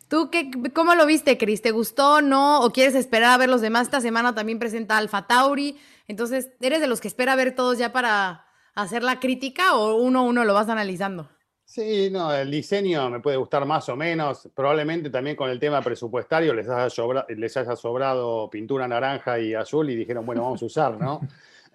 ¿Tú 0.07 0.29
qué, 0.31 0.49
cómo 0.73 0.95
lo 0.95 1.05
viste, 1.05 1.37
Cris? 1.37 1.61
¿Te 1.61 1.71
gustó, 1.71 2.21
no? 2.21 2.61
¿O 2.61 2.71
quieres 2.71 2.95
esperar 2.95 3.31
a 3.33 3.37
ver 3.37 3.49
los 3.49 3.59
demás? 3.59 3.87
Esta 3.87 3.99
semana 3.99 4.33
también 4.33 4.57
presenta 4.57 4.97
Alfa 4.97 5.27
Tauri. 5.27 5.77
Entonces, 6.07 6.51
¿eres 6.61 6.79
de 6.79 6.87
los 6.87 7.01
que 7.01 7.09
espera 7.09 7.35
ver 7.35 7.53
todos 7.53 7.77
ya 7.77 7.91
para 7.91 8.45
hacer 8.73 9.03
la 9.03 9.19
crítica 9.19 9.75
o 9.75 9.97
uno 9.97 10.19
a 10.19 10.23
uno 10.23 10.45
lo 10.45 10.53
vas 10.53 10.69
analizando? 10.69 11.29
Sí, 11.69 12.09
no, 12.09 12.33
el 12.33 12.49
diseño 12.49 13.09
me 13.09 13.19
puede 13.19 13.35
gustar 13.35 13.65
más 13.65 13.89
o 13.89 13.95
menos. 13.97 14.49
Probablemente 14.55 15.09
también 15.09 15.35
con 15.35 15.49
el 15.49 15.59
tema 15.59 15.81
presupuestario 15.81 16.53
les 16.53 16.69
haya, 16.69 17.25
les 17.27 17.57
haya 17.57 17.75
sobrado 17.75 18.49
pintura 18.49 18.87
naranja 18.87 19.37
y 19.37 19.53
azul 19.53 19.89
y 19.89 19.95
dijeron, 19.95 20.25
bueno, 20.25 20.43
vamos 20.43 20.63
a 20.63 20.65
usar, 20.65 20.97
¿no? 20.97 21.19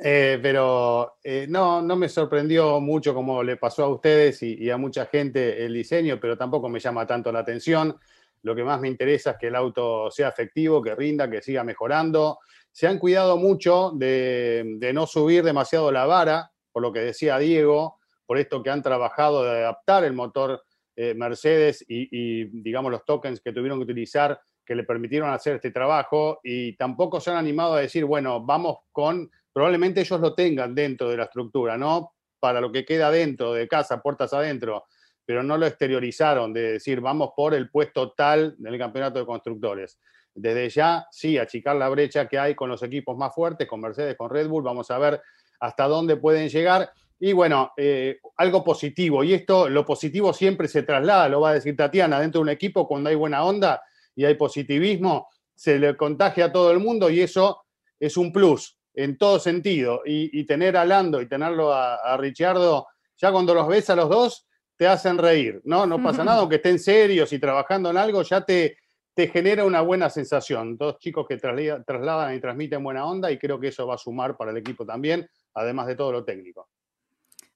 Eh, 0.05 0.41
pero 0.43 1.19
eh, 1.23 1.47
no, 1.49 1.81
no 1.81 1.95
me 1.95 2.09
sorprendió 2.09 2.81
mucho 2.81 3.15
como 3.15 3.41
le 3.45 3.57
pasó 3.57 3.85
a 3.85 3.89
ustedes 3.89 4.43
y, 4.43 4.69
a 4.69 4.77
mucha 4.77 5.07
gente 5.07 5.65
el 5.65 5.75
diseño, 5.75 6.19
pero 6.19 6.37
tampoco 6.37 6.69
me 6.69 6.81
llama 6.81 7.07
tanto 7.07 7.31
la 7.31 7.41
atención. 7.41 7.97
Lo 8.43 8.57
que 8.57 8.65
más 8.65 8.81
me 8.81 8.89
interesa 8.89 9.33
es 9.33 9.37
que 9.37 9.47
el 9.47 9.55
auto 9.55 10.11
sea 10.11 10.31
efectivo, 10.31 10.83
que 10.83 10.97
rinda, 10.97 11.31
que 11.31 11.41
siga 11.41 11.63
mejorando. 11.63 12.41
Se 12.73 12.89
han 12.89 12.99
cuidado 12.99 13.37
mucho 13.37 13.93
de, 13.95 14.65
de 14.79 14.93
no 14.93 15.07
subir 15.07 15.45
demasiado 15.45 15.93
la 15.93 16.05
vara, 16.05 16.51
por 16.73 16.83
lo 16.83 16.93
que 16.93 17.01
decía 17.01 17.39
Diego 17.39 18.01
por 18.33 18.39
esto 18.39 18.63
que 18.63 18.71
han 18.71 18.81
trabajado 18.81 19.45
de 19.45 19.51
adaptar 19.51 20.05
el 20.05 20.15
motor 20.15 20.65
eh, 20.97 21.13
Mercedes 21.13 21.85
y, 21.87 22.47
digamos, 22.63 22.91
los 22.91 23.05
tokens 23.05 23.43
que 23.43 23.53
tuvieron 23.53 23.79
que 23.79 23.83
utilizar 23.83 24.41
que 24.65 24.75
le 24.75 24.85
permitieron 24.85 25.29
hacer 25.29 25.57
este 25.57 25.71
trabajo 25.71 26.41
y 26.43 26.75
tampoco 26.79 27.21
se 27.21 27.31
han 27.31 27.37
animado 27.37 27.75
a 27.75 27.81
decir, 27.81 28.07
bueno, 28.07 28.43
vamos 28.43 28.79
con, 28.91 29.31
probablemente 29.53 30.01
ellos 30.01 30.19
lo 30.19 30.35
tengan 30.35 30.75
dentro 30.75 31.11
de 31.11 31.19
la 31.19 31.25
estructura, 31.25 31.77
¿no? 31.77 32.15
Para 32.41 32.59
lo 32.63 32.73
que 32.73 32.87
queda 32.87 33.11
dentro 33.11 33.53
de 33.53 33.69
casa, 33.69 34.01
puertas 34.01 34.33
adentro, 34.33 34.87
pero 35.27 35.43
no 35.43 35.59
lo 35.59 35.67
exteriorizaron 35.67 36.55
de 36.55 36.73
decir, 36.73 37.03
vamos 37.03 37.33
por 37.37 37.53
el 37.53 37.69
puesto 37.69 38.13
tal 38.13 38.55
del 38.57 38.79
campeonato 38.79 39.19
de 39.19 39.27
constructores. 39.27 40.01
Desde 40.35 40.71
ya, 40.71 41.07
sí, 41.11 41.37
achicar 41.37 41.77
la 41.77 41.91
brecha 41.91 42.27
que 42.29 42.39
hay 42.39 42.55
con 42.55 42.71
los 42.71 42.83
equipos 42.83 43.15
más 43.15 43.35
fuertes, 43.35 43.69
con 43.69 43.83
Mercedes, 43.83 44.17
con 44.17 44.31
Red 44.31 44.49
Bull, 44.49 44.63
vamos 44.65 44.91
a 44.91 44.97
ver 44.97 45.21
hasta 45.61 45.87
dónde 45.87 46.17
pueden 46.17 46.49
llegar 46.49 46.91
y 47.25 47.33
bueno, 47.33 47.71
eh, 47.77 48.19
algo 48.39 48.65
positivo, 48.65 49.23
y 49.23 49.33
esto, 49.33 49.69
lo 49.69 49.87
positivo 49.87 50.33
siempre 50.33 50.67
se 50.67 50.83
traslada, 50.83 51.29
lo 51.29 51.41
va 51.41 51.51
a 51.51 51.55
decir 51.55 51.77
Tatiana, 51.77 52.19
dentro 52.19 52.41
de 52.41 52.43
un 52.43 52.49
equipo 52.49 52.89
cuando 52.89 53.11
hay 53.11 53.15
buena 53.15 53.45
onda 53.45 53.81
y 54.17 54.25
hay 54.25 54.35
positivismo, 54.35 55.29
se 55.55 55.79
le 55.79 55.97
contagia 55.97 56.47
a 56.47 56.53
todo 56.53 56.73
el 56.73 56.81
mundo 56.81 57.09
y 57.11 57.21
eso 57.21 57.63
es 58.01 58.17
un 58.17 58.33
plus 58.33 58.77
en 58.95 59.19
todo 59.19 59.39
sentido. 59.39 60.03
Y, 60.05 60.45
tener 60.47 60.77
a 60.77 60.85
Lando 60.85 61.23
y 61.23 61.29
tenerlo 61.29 61.73
a, 61.73 61.95
a 61.95 62.17
Richardo, 62.17 62.89
ya 63.17 63.31
cuando 63.31 63.55
los 63.55 63.69
ves 63.69 63.89
a 63.89 63.95
los 63.95 64.09
dos, 64.09 64.49
te 64.77 64.89
hacen 64.89 65.17
reír, 65.17 65.61
¿no? 65.63 65.87
No 65.87 66.03
pasa 66.03 66.25
nada, 66.25 66.41
aunque 66.41 66.57
estén 66.57 66.81
serios 66.81 67.33
y 67.33 67.39
trabajando 67.39 67.89
en 67.91 67.99
algo, 67.99 68.23
ya 68.23 68.45
te, 68.45 68.79
te 69.15 69.29
genera 69.29 69.65
una 69.65 69.81
buena 69.81 70.11
sensación. 70.11 70.77
Dos 70.77 70.99
chicos 70.99 71.29
que 71.29 71.37
trasladan 71.37 72.35
y 72.35 72.41
transmiten 72.41 72.83
buena 72.83 73.07
onda 73.07 73.31
y 73.31 73.39
creo 73.39 73.61
que 73.61 73.69
eso 73.69 73.87
va 73.87 73.95
a 73.95 73.99
sumar 73.99 74.37
para 74.37 74.51
el 74.51 74.57
equipo 74.57 74.85
también, 74.85 75.25
además 75.55 75.87
de 75.87 75.95
todo 75.95 76.11
lo 76.11 76.25
técnico. 76.25 76.69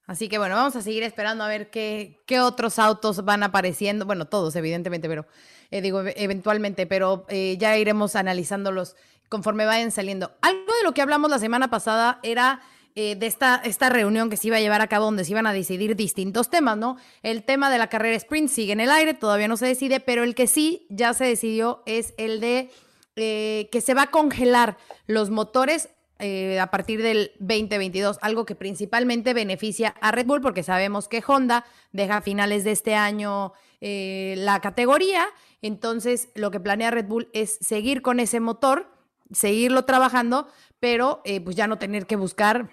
Así 0.06 0.28
que 0.28 0.38
bueno, 0.38 0.54
vamos 0.54 0.76
a 0.76 0.82
seguir 0.82 1.02
esperando 1.02 1.42
a 1.42 1.48
ver 1.48 1.70
qué, 1.70 2.22
qué 2.26 2.40
otros 2.40 2.78
autos 2.78 3.24
van 3.24 3.42
apareciendo. 3.42 4.06
Bueno, 4.06 4.26
todos, 4.26 4.54
evidentemente, 4.54 5.08
pero 5.08 5.26
eh, 5.70 5.80
digo, 5.80 6.02
eventualmente, 6.04 6.86
pero 6.86 7.26
eh, 7.28 7.56
ya 7.58 7.76
iremos 7.76 8.16
analizándolos 8.16 8.96
conforme 9.28 9.66
vayan 9.66 9.90
saliendo. 9.90 10.32
Algo 10.42 10.72
de 10.74 10.84
lo 10.84 10.94
que 10.94 11.02
hablamos 11.02 11.30
la 11.30 11.38
semana 11.38 11.68
pasada 11.68 12.20
era 12.22 12.60
eh, 12.94 13.16
de 13.16 13.26
esta, 13.26 13.56
esta 13.64 13.88
reunión 13.88 14.30
que 14.30 14.36
se 14.36 14.46
iba 14.46 14.58
a 14.58 14.60
llevar 14.60 14.80
a 14.80 14.86
cabo 14.86 15.06
donde 15.06 15.24
se 15.24 15.32
iban 15.32 15.46
a 15.46 15.52
decidir 15.52 15.96
distintos 15.96 16.50
temas, 16.50 16.76
¿no? 16.76 16.96
El 17.22 17.42
tema 17.42 17.68
de 17.70 17.78
la 17.78 17.88
carrera 17.88 18.16
sprint 18.16 18.48
sigue 18.48 18.72
en 18.72 18.80
el 18.80 18.90
aire, 18.90 19.14
todavía 19.14 19.48
no 19.48 19.56
se 19.56 19.66
decide, 19.66 19.98
pero 19.98 20.22
el 20.22 20.34
que 20.36 20.46
sí 20.46 20.86
ya 20.88 21.12
se 21.14 21.24
decidió 21.24 21.82
es 21.86 22.14
el 22.16 22.40
de 22.40 22.70
que 23.16 23.82
se 23.82 23.94
va 23.94 24.02
a 24.02 24.10
congelar 24.10 24.76
los 25.06 25.30
motores 25.30 25.88
eh, 26.18 26.58
a 26.60 26.70
partir 26.70 27.02
del 27.02 27.32
2022, 27.40 28.18
algo 28.22 28.46
que 28.46 28.54
principalmente 28.54 29.34
beneficia 29.34 29.94
a 30.00 30.12
Red 30.12 30.26
Bull 30.26 30.40
porque 30.40 30.62
sabemos 30.62 31.08
que 31.08 31.22
Honda 31.26 31.66
deja 31.92 32.16
a 32.16 32.22
finales 32.22 32.64
de 32.64 32.72
este 32.72 32.94
año 32.94 33.52
eh, 33.82 34.34
la 34.38 34.60
categoría, 34.62 35.26
entonces 35.60 36.30
lo 36.34 36.50
que 36.50 36.58
planea 36.58 36.90
Red 36.90 37.06
Bull 37.06 37.28
es 37.34 37.58
seguir 37.60 38.00
con 38.00 38.18
ese 38.18 38.40
motor, 38.40 38.90
seguirlo 39.30 39.84
trabajando, 39.84 40.48
pero 40.80 41.20
eh, 41.26 41.42
pues 41.42 41.54
ya 41.54 41.66
no 41.66 41.76
tener 41.76 42.06
que 42.06 42.16
buscar 42.16 42.70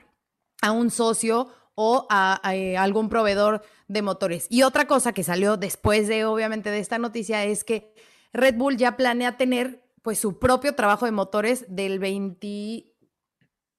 a 0.62 0.71
un 0.71 0.89
socio 0.89 1.50
o 1.75 2.07
a, 2.09 2.39
algún 2.77 3.09
proveedor 3.09 3.62
de 3.89 4.01
motores. 4.03 4.47
Y 4.50 4.63
otra 4.63 4.88
cosa 4.88 5.12
que 5.12 5.23
salió 5.23 5.57
después 5.57 6.07
de, 6.07 6.23
obviamente, 6.23 6.69
de 6.69 6.79
esta 6.79 6.97
noticia 6.97 7.43
es 7.43 7.65
que 7.65 7.93
Red 8.31 8.55
Bull 8.55 8.77
ya 8.77 8.95
planea 8.95 9.35
tener 9.35 9.83
pues 10.01 10.19
su 10.19 10.39
propio 10.39 10.75
trabajo 10.75 11.05
de 11.05 11.12
motores 11.12 11.65
del 11.67 12.00
20 12.00 12.92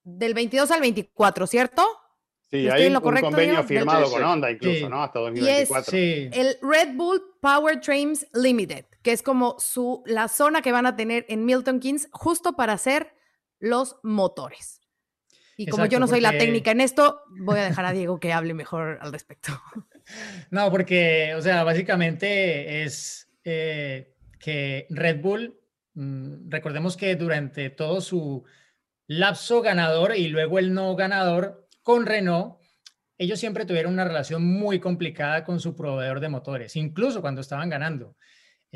del 0.05 0.33
22 0.33 0.71
al 0.71 0.79
24, 0.79 1.47
¿cierto? 1.47 1.83
Sí, 2.49 2.69
hay 2.69 2.85
un, 2.87 3.01
convenio 3.01 3.63
firmado 3.63 4.09
con 4.09 4.23
Honda 4.23 4.51
incluso, 4.51 4.87
¿no? 4.87 5.03
Hasta 5.03 5.19
2024. 5.19 5.97
Y 5.97 5.99
es 5.99 6.37
el 6.37 6.57
Red 6.61 6.95
Bull 6.95 7.21
Powertrains 7.41 8.27
Limited, 8.33 8.85
que 9.01 9.11
es 9.11 9.23
como 9.23 9.59
su, 9.59 10.03
la 10.05 10.27
zona 10.27 10.61
que 10.61 10.71
van 10.71 10.85
a 10.85 10.95
tener 10.95 11.25
en 11.27 11.43
Milton 11.43 11.79
Keynes 11.79 12.07
justo 12.11 12.55
para 12.55 12.73
hacer 12.73 13.15
los 13.59 13.97
motores. 14.03 14.81
Y 15.57 15.67
como 15.67 15.85
yo 15.85 15.99
no 15.99 16.07
soy 16.07 16.21
la 16.21 16.37
técnica 16.37 16.71
en 16.71 16.81
esto, 16.81 17.21
voy 17.39 17.59
a 17.59 17.63
dejar 17.63 17.85
a 17.85 17.93
Diego 17.93 18.19
que 18.19 18.31
hable 18.31 18.53
mejor 18.53 18.99
al 19.01 19.11
respecto. 19.11 19.51
No, 20.51 20.69
porque, 20.69 21.33
o 21.35 21.41
sea, 21.41 21.63
básicamente 21.63 22.83
es 22.83 23.27
eh, 23.43 24.13
que 24.37 24.85
Red 24.91 25.19
Bull, 25.19 25.59
mm, 25.95 26.51
recordemos 26.51 26.95
que 26.95 27.15
durante 27.15 27.71
todo 27.71 28.01
su 28.01 28.43
lapso 29.07 29.61
ganador 29.61 30.15
y 30.15 30.27
luego 30.27 30.59
el 30.59 30.73
no 30.73 30.95
ganador 30.95 31.67
con 31.83 32.05
Renault, 32.05 32.57
ellos 33.17 33.39
siempre 33.39 33.65
tuvieron 33.65 33.93
una 33.93 34.03
relación 34.03 34.43
muy 34.43 34.79
complicada 34.79 35.43
con 35.43 35.59
su 35.59 35.75
proveedor 35.75 36.19
de 36.19 36.29
motores, 36.29 36.75
incluso 36.75 37.21
cuando 37.21 37.41
estaban 37.41 37.69
ganando. 37.69 38.15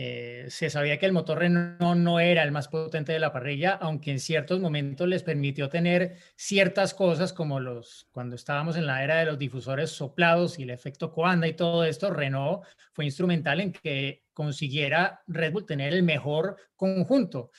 Eh, 0.02 0.46
se 0.48 0.70
sabía 0.70 0.98
que 0.98 1.06
el 1.06 1.12
motor 1.12 1.40
Renault 1.40 1.98
no 1.98 2.22
era 2.22 2.44
el 2.44 2.54
más 2.54 2.70
potente 2.70 3.12
de 3.12 3.20
la 3.20 3.34
parrilla, 3.34 3.72
aunque 3.72 4.12
en 4.12 4.22
ciertos 4.22 4.62
momentos 4.62 5.10
les 5.10 5.24
permitió 5.24 5.68
tener 5.68 6.16
ciertas 6.38 6.94
cosas 6.94 7.34
como 7.34 7.60
los 7.60 8.08
cuando 8.12 8.36
estábamos 8.36 8.78
en 8.78 8.86
la 8.86 9.04
era 9.04 9.18
de 9.18 9.26
los 9.26 9.38
difusores 9.38 9.90
soplados 9.90 10.58
y 10.58 10.64
el 10.64 10.70
efecto 10.70 11.12
Coanda 11.12 11.48
y 11.48 11.54
todo 11.54 11.84
esto, 11.84 12.12
Renault 12.12 12.64
fue 12.94 13.04
instrumental 13.06 13.60
en 13.60 13.74
que 13.74 14.24
consiguiera 14.32 15.22
Red 15.28 15.52
Bull 15.52 15.66
tener 15.66 15.94
el 15.94 16.04
mejor 16.04 16.56
conjunto 16.78 17.52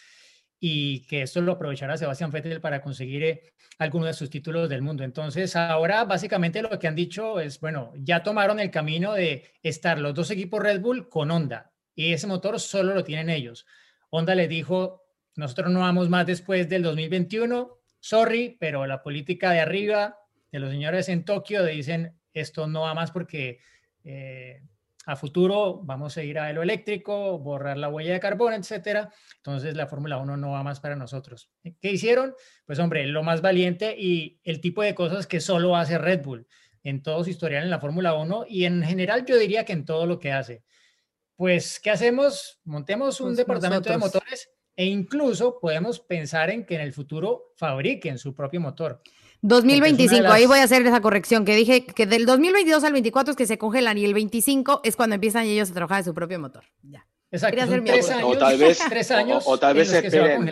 y 0.61 1.01
que 1.07 1.23
esto 1.23 1.41
lo 1.41 1.53
aprovechara 1.53 1.97
Sebastián 1.97 2.31
Vettel 2.31 2.61
para 2.61 2.83
conseguir 2.83 3.25
eh, 3.25 3.43
algunos 3.79 4.09
de 4.09 4.13
sus 4.13 4.29
títulos 4.29 4.69
del 4.69 4.83
mundo. 4.83 5.03
Entonces, 5.03 5.57
ahora 5.57 6.05
básicamente 6.05 6.61
lo 6.61 6.79
que 6.79 6.87
han 6.87 6.95
dicho 6.95 7.41
es, 7.41 7.59
bueno, 7.61 7.93
ya 7.97 8.23
tomaron 8.23 8.61
el 8.61 8.71
camino 8.71 9.15
de 9.15 9.51
estar 9.63 9.99
los 9.99 10.15
dos 10.15 10.31
equipos 10.31 10.63
Red 10.63 10.81
Bull 10.83 11.09
con 11.09 11.31
Honda 11.31 11.73
y 11.95 12.13
ese 12.13 12.27
motor 12.27 12.61
solo 12.61 12.95
lo 12.95 13.03
tienen 13.03 13.31
ellos. 13.31 13.67
Honda 14.11 14.35
le 14.35 14.49
dijo, 14.49 15.03
nosotros 15.37 15.71
no 15.71 15.81
vamos 15.81 16.11
más 16.11 16.27
después 16.27 16.69
del 16.69 16.83
2021, 16.83 17.79
sorry, 17.99 18.57
pero 18.61 18.87
la 18.87 19.03
política 19.03 19.53
de 19.53 19.61
arriba, 19.61 20.19
de 20.53 20.59
los 20.59 20.71
señores 20.71 21.09
en 21.09 21.25
Tokio, 21.25 21.65
dicen, 21.65 22.19
esto 22.35 22.67
no 22.67 22.83
va 22.83 22.95
más 22.95 23.11
porque 23.11 23.61
eh, 24.05 24.63
a 25.11 25.17
futuro 25.17 25.81
vamos 25.83 26.17
a 26.17 26.23
ir 26.23 26.39
a 26.39 26.53
lo 26.53 26.63
eléctrico, 26.63 27.39
borrar 27.39 27.77
la 27.77 27.89
huella 27.89 28.13
de 28.13 28.21
carbón, 28.21 28.55
etcétera. 28.55 29.13
Entonces 29.37 29.77
la 29.77 29.87
Fórmula 29.87 30.19
1 30.19 30.37
no 30.37 30.51
va 30.53 30.63
más 30.63 30.81
para 30.81 30.97
nosotros. 30.97 31.51
¿Qué 31.81 31.93
hicieron? 31.93 32.35
Pues 32.67 32.79
hombre, 32.79 33.07
lo 33.07 33.23
más 33.23 33.43
valiente 33.43 33.95
y 33.99 34.41
el 34.45 34.61
tipo 34.61 34.83
de 34.83 34.95
cosas 34.95 35.27
que 35.27 35.41
solo 35.41 35.77
hace 35.77 35.99
Red 35.99 36.23
Bull 36.23 36.47
en 36.83 37.03
todo 37.03 37.25
su 37.25 37.31
historial 37.31 37.65
en 37.65 37.71
la 37.71 37.81
Fórmula 37.81 38.15
1 38.15 38.47
y 38.49 38.65
en 38.65 38.83
general 38.83 39.25
yo 39.27 39.37
diría 39.37 39.65
que 39.65 39.73
en 39.73 39.85
todo 39.85 40.07
lo 40.07 40.19
que 40.19 40.33
hace 40.33 40.63
pues, 41.41 41.81
¿qué 41.81 41.89
hacemos? 41.89 42.61
Montemos 42.65 43.19
un 43.19 43.29
pues 43.29 43.39
departamento 43.39 43.89
de 43.89 43.97
motores 43.97 44.51
e 44.77 44.85
incluso 44.85 45.59
podemos 45.59 45.99
pensar 45.99 46.51
en 46.51 46.67
que 46.67 46.75
en 46.75 46.83
el 46.83 46.93
futuro 46.93 47.55
fabriquen 47.57 48.19
su 48.19 48.35
propio 48.35 48.61
motor. 48.61 49.01
2025, 49.43 50.29
ahí 50.29 50.47
voy 50.47 50.59
a 50.59 50.65
hacer 50.65 50.87
esa 50.87 51.01
corrección, 51.01 51.45
que 51.45 51.55
dije 51.55 51.87
que 51.87 52.07
del 52.07 52.27
2022 52.27 52.85
al 52.85 52.93
24 52.93 53.33
es 53.33 53.37
que 53.37 53.47
se 53.47 53.59
congelan 53.59 53.97
y 53.97 54.05
el 54.05 54.15
25 54.15 54.83
es 54.85 54.97
cuando 54.97 55.15
empiezan 55.15 55.45
ellos 55.47 55.71
a 55.71 55.75
trabajar 55.75 56.05
su 56.05 56.13
propio 56.15 56.39
motor. 56.39 56.65
Ya. 56.83 57.07
Exacto, 57.31 57.57
tres 57.85 58.11
años, 58.11 58.25
o, 58.25 58.39
tal 58.39 58.59
vez, 58.59 58.79
tres 58.89 59.11
años 59.11 59.45
o, 59.47 59.59
tal 59.59 59.75
vez 59.75 59.93
esperen, 59.93 60.51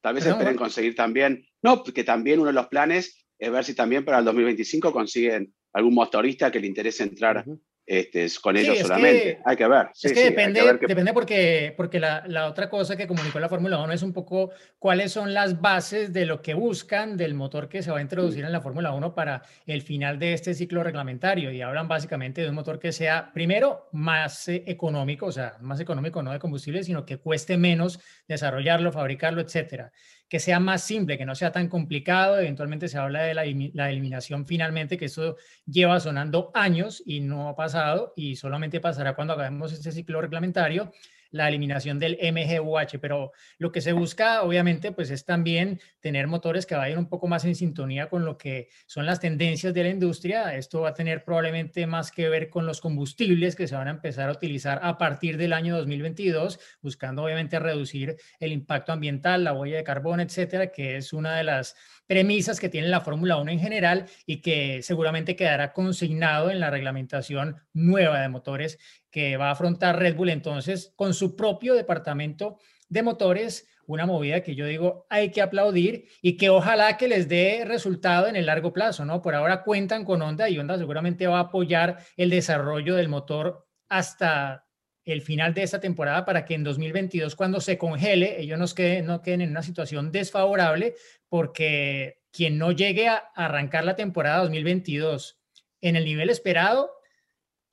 Tal 0.00 0.14
vez 0.14 0.24
esperen 0.24 0.56
conseguir 0.56 0.94
también, 0.94 1.44
no, 1.60 1.82
porque 1.82 2.04
también 2.04 2.40
uno 2.40 2.48
de 2.48 2.54
los 2.54 2.68
planes 2.68 3.26
es 3.38 3.50
ver 3.50 3.64
si 3.64 3.74
también 3.74 4.04
para 4.04 4.20
el 4.20 4.24
2025 4.24 4.92
consiguen 4.92 5.52
algún 5.72 5.94
motorista 5.94 6.50
que 6.50 6.60
le 6.60 6.66
interese 6.66 7.02
entrar 7.02 7.44
este, 7.90 8.28
con 8.40 8.56
ellos 8.56 8.78
solamente. 8.78 9.40
hay 9.44 9.56
que 9.56 9.66
ver. 9.66 9.88
es 10.00 10.12
que 10.12 10.24
depende, 10.26 10.62
depende 10.86 11.12
porque, 11.12 11.74
porque 11.76 11.98
la, 11.98 12.22
la, 12.24 12.46
otra 12.46 12.70
cosa 12.70 12.96
que 12.96 13.08
comunicó 13.08 13.40
la 13.40 13.48
Fórmula 13.48 13.78
1 13.78 13.92
es 13.92 14.04
un 14.04 14.12
poco 14.12 14.50
cuáles 14.78 15.10
son 15.10 15.34
las 15.34 15.60
bases 15.60 16.12
de 16.12 16.24
lo 16.24 16.40
que 16.40 16.54
buscan 16.54 17.16
del 17.16 17.34
motor 17.34 17.68
que 17.68 17.82
se 17.82 17.90
va 17.90 17.98
a 17.98 18.00
introducir 18.00 18.44
en 18.44 18.52
la 18.52 18.60
Fórmula 18.60 18.92
1 18.92 19.12
para 19.12 19.42
el 19.66 19.82
final 19.82 20.20
de 20.20 20.34
este 20.34 20.54
ciclo 20.54 20.84
reglamentario. 20.84 21.50
Y 21.50 21.62
hablan 21.62 21.88
básicamente 21.88 22.42
de 22.42 22.50
un 22.50 22.54
motor 22.54 22.78
que 22.78 22.92
sea, 22.92 23.32
primero, 23.34 23.88
más 23.90 24.46
eh, 24.46 24.62
económico, 24.68 25.26
o 25.26 25.32
sea, 25.32 25.56
más 25.60 25.80
económico 25.80 26.22
no 26.22 26.30
de 26.30 26.38
combustible, 26.38 26.84
sino 26.84 27.04
que 27.04 27.16
cueste 27.16 27.56
menos 27.56 27.98
desarrollarlo, 28.28 28.92
fabricarlo, 28.92 29.40
etcétera 29.40 29.90
que 30.30 30.38
sea 30.38 30.60
más 30.60 30.84
simple, 30.84 31.18
que 31.18 31.26
no 31.26 31.34
sea 31.34 31.50
tan 31.50 31.68
complicado. 31.68 32.38
Eventualmente 32.38 32.88
se 32.88 32.96
habla 32.96 33.22
de 33.24 33.34
la, 33.34 33.90
eliminación 33.90 34.46
finalmente, 34.46 34.96
que 34.96 35.06
eso 35.06 35.36
lleva 35.66 35.98
sonando 35.98 36.52
años 36.54 37.02
y 37.04 37.18
no 37.20 37.48
ha 37.48 37.56
pasado 37.56 38.12
y 38.14 38.36
solamente 38.36 38.80
pasará 38.80 39.16
cuando 39.16 39.34
acabemos 39.34 39.72
este 39.72 39.90
ciclo 39.90 40.20
reglamentario 40.20 40.92
la 41.30 41.48
eliminación 41.48 41.98
del 41.98 42.18
MGUH, 42.20 42.98
pero 43.00 43.32
lo 43.58 43.72
que 43.72 43.80
se 43.80 43.92
busca 43.92 44.42
obviamente 44.42 44.92
pues 44.92 45.10
es 45.10 45.24
también 45.24 45.80
tener 46.00 46.26
motores 46.26 46.66
que 46.66 46.74
vayan 46.74 46.98
un 46.98 47.08
poco 47.08 47.26
más 47.28 47.44
en 47.44 47.54
sintonía 47.54 48.08
con 48.08 48.24
lo 48.24 48.36
que 48.36 48.68
son 48.86 49.06
las 49.06 49.20
tendencias 49.20 49.74
de 49.74 49.82
la 49.82 49.90
industria. 49.90 50.54
Esto 50.54 50.82
va 50.82 50.90
a 50.90 50.94
tener 50.94 51.24
probablemente 51.24 51.86
más 51.86 52.10
que 52.10 52.28
ver 52.28 52.50
con 52.50 52.66
los 52.66 52.80
combustibles 52.80 53.56
que 53.56 53.68
se 53.68 53.74
van 53.74 53.88
a 53.88 53.92
empezar 53.92 54.28
a 54.28 54.32
utilizar 54.32 54.80
a 54.82 54.98
partir 54.98 55.36
del 55.36 55.52
año 55.52 55.76
2022, 55.76 56.58
buscando 56.82 57.24
obviamente 57.24 57.58
reducir 57.58 58.16
el 58.38 58.52
impacto 58.52 58.92
ambiental, 58.92 59.44
la 59.44 59.52
huella 59.52 59.76
de 59.76 59.84
carbono, 59.84 60.22
etcétera, 60.22 60.72
que 60.72 60.96
es 60.96 61.12
una 61.12 61.36
de 61.36 61.44
las 61.44 61.76
premisas 62.10 62.58
que 62.58 62.68
tiene 62.68 62.88
la 62.88 63.02
Fórmula 63.02 63.36
1 63.36 63.52
en 63.52 63.60
general 63.60 64.06
y 64.26 64.40
que 64.40 64.82
seguramente 64.82 65.36
quedará 65.36 65.72
consignado 65.72 66.50
en 66.50 66.58
la 66.58 66.68
reglamentación 66.68 67.62
nueva 67.72 68.20
de 68.20 68.28
motores 68.28 68.80
que 69.12 69.36
va 69.36 69.46
a 69.46 69.52
afrontar 69.52 69.96
Red 69.96 70.16
Bull 70.16 70.30
entonces 70.30 70.92
con 70.96 71.14
su 71.14 71.36
propio 71.36 71.72
departamento 71.72 72.58
de 72.88 73.04
motores, 73.04 73.68
una 73.86 74.06
movida 74.06 74.42
que 74.42 74.56
yo 74.56 74.66
digo 74.66 75.06
hay 75.08 75.30
que 75.30 75.40
aplaudir 75.40 76.08
y 76.20 76.36
que 76.36 76.50
ojalá 76.50 76.96
que 76.96 77.06
les 77.06 77.28
dé 77.28 77.62
resultado 77.64 78.26
en 78.26 78.34
el 78.34 78.46
largo 78.46 78.72
plazo, 78.72 79.04
¿no? 79.04 79.22
Por 79.22 79.36
ahora 79.36 79.62
cuentan 79.62 80.04
con 80.04 80.20
Honda 80.20 80.50
y 80.50 80.58
Honda 80.58 80.78
seguramente 80.78 81.28
va 81.28 81.38
a 81.38 81.42
apoyar 81.42 81.98
el 82.16 82.30
desarrollo 82.30 82.96
del 82.96 83.08
motor 83.08 83.68
hasta 83.88 84.66
el 85.04 85.22
final 85.22 85.54
de 85.54 85.62
esta 85.62 85.80
temporada 85.80 86.24
para 86.24 86.44
que 86.44 86.54
en 86.54 86.64
2022 86.64 87.34
cuando 87.34 87.60
se 87.60 87.78
congele 87.78 88.40
ellos 88.40 88.58
no 88.58 88.66
queden, 88.68 89.06
no 89.06 89.22
queden 89.22 89.40
en 89.40 89.50
una 89.50 89.62
situación 89.62 90.12
desfavorable 90.12 90.94
porque 91.28 92.20
quien 92.30 92.58
no 92.58 92.72
llegue 92.72 93.08
a 93.08 93.16
arrancar 93.34 93.84
la 93.84 93.96
temporada 93.96 94.42
2022 94.42 95.38
en 95.80 95.96
el 95.96 96.04
nivel 96.04 96.30
esperado 96.30 96.90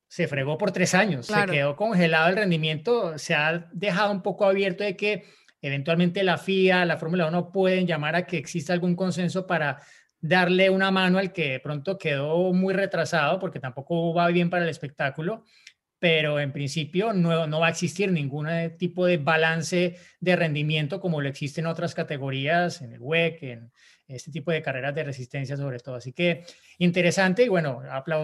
se 0.07 0.27
fregó 0.27 0.57
por 0.57 0.71
tres 0.71 0.93
años, 0.93 1.25
se 1.25 1.45
quedó 1.47 1.75
congelado 1.75 2.29
el 2.29 2.37
rendimiento, 2.37 3.17
se 3.17 3.35
ha 3.35 3.69
dejado 3.73 4.11
un 4.11 4.21
poco 4.21 4.45
abierto 4.45 4.83
de 4.83 4.95
que 4.95 5.25
eventualmente 5.61 6.23
la 6.23 6.37
FIA, 6.37 6.85
la 6.85 6.97
Fórmula 6.97 7.27
1 7.27 7.51
pueden 7.51 7.85
llamar 7.85 8.15
a 8.15 8.25
que 8.25 8.37
exista 8.37 8.71
algún 8.71 8.95
consenso 8.95 9.45
para 9.45 9.81
darle 10.19 10.69
una 10.69 10.91
mano 10.91 11.17
al 11.19 11.33
que 11.33 11.51
de 11.51 11.59
pronto 11.59 11.97
quedó 11.97 12.53
muy 12.53 12.73
retrasado 12.73 13.37
porque 13.39 13.59
tampoco 13.59 14.13
va 14.13 14.27
bien 14.27 14.49
para 14.49 14.63
el 14.63 14.69
espectáculo, 14.69 15.43
pero 15.99 16.39
en 16.39 16.51
principio 16.51 17.13
no, 17.13 17.47
no 17.47 17.59
va 17.59 17.67
a 17.67 17.71
existir 17.71 18.11
ningún 18.11 18.47
tipo 18.77 19.05
de 19.05 19.17
balance 19.17 19.97
de 20.19 20.35
rendimiento 20.35 20.99
como 20.99 21.21
lo 21.21 21.29
existe 21.29 21.61
en 21.61 21.67
otras 21.67 21.95
categorías, 21.95 22.81
en 22.81 22.93
el 22.93 23.01
WEC, 23.01 23.43
en, 23.43 23.71
este 24.07 24.31
tipo 24.31 24.51
de 24.51 24.61
carreras 24.61 24.95
de 24.95 25.03
resistencia 25.03 25.57
sobre 25.57 25.79
todo. 25.79 25.95
Así 25.95 26.13
que 26.13 26.45
interesante 26.77 27.43
y 27.43 27.49
bueno, 27.49 27.81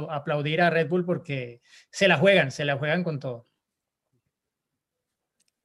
aplaudir 0.09 0.61
a 0.61 0.69
Red 0.69 0.87
Bull 0.87 1.03
porque 1.03 1.61
se 1.89 2.07
la 2.07 2.17
juegan, 2.17 2.51
se 2.51 2.63
la 2.63 2.77
juegan 2.77 3.03
con 3.03 3.19
todo. 3.19 3.49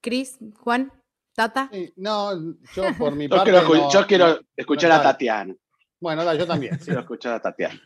Cris, 0.00 0.38
Juan, 0.56 0.92
Tata. 1.34 1.70
no, 1.96 2.32
yo 2.74 2.84
por 2.98 3.14
mi 3.14 3.28
parte. 3.28 3.52
yo 3.92 4.06
quiero 4.08 4.40
escuchar 4.56 4.90
a 4.90 5.02
Tatiana. 5.02 5.54
Bueno, 6.00 6.34
yo 6.34 6.46
también. 6.46 6.78
Quiero 6.78 7.00
escuchar 7.00 7.34
a 7.34 7.40
Tatiana. 7.40 7.80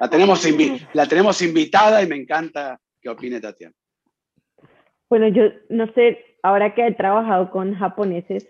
la, 0.00 0.08
tenemos 0.08 0.42
la 0.94 1.06
tenemos 1.06 1.42
invitada 1.42 2.02
y 2.02 2.06
me 2.06 2.16
encanta 2.16 2.80
que 3.02 3.08
opine 3.10 3.40
Tatiana. 3.40 3.74
Bueno, 5.10 5.28
yo 5.28 5.42
no 5.68 5.92
sé, 5.92 6.18
ahora 6.42 6.74
que 6.74 6.86
he 6.86 6.94
trabajado 6.94 7.50
con 7.50 7.74
japoneses, 7.74 8.48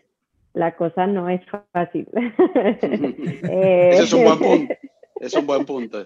la 0.52 0.76
cosa 0.76 1.06
no 1.06 1.28
es 1.28 1.40
fácil. 1.72 2.06
eh, 3.50 3.90
es 3.94 4.12
un 4.12 4.24
buen 4.24 4.38
punto. 4.38 4.74
Es 5.20 5.34
un 5.34 5.46
buen 5.46 5.64
punto. 5.64 6.04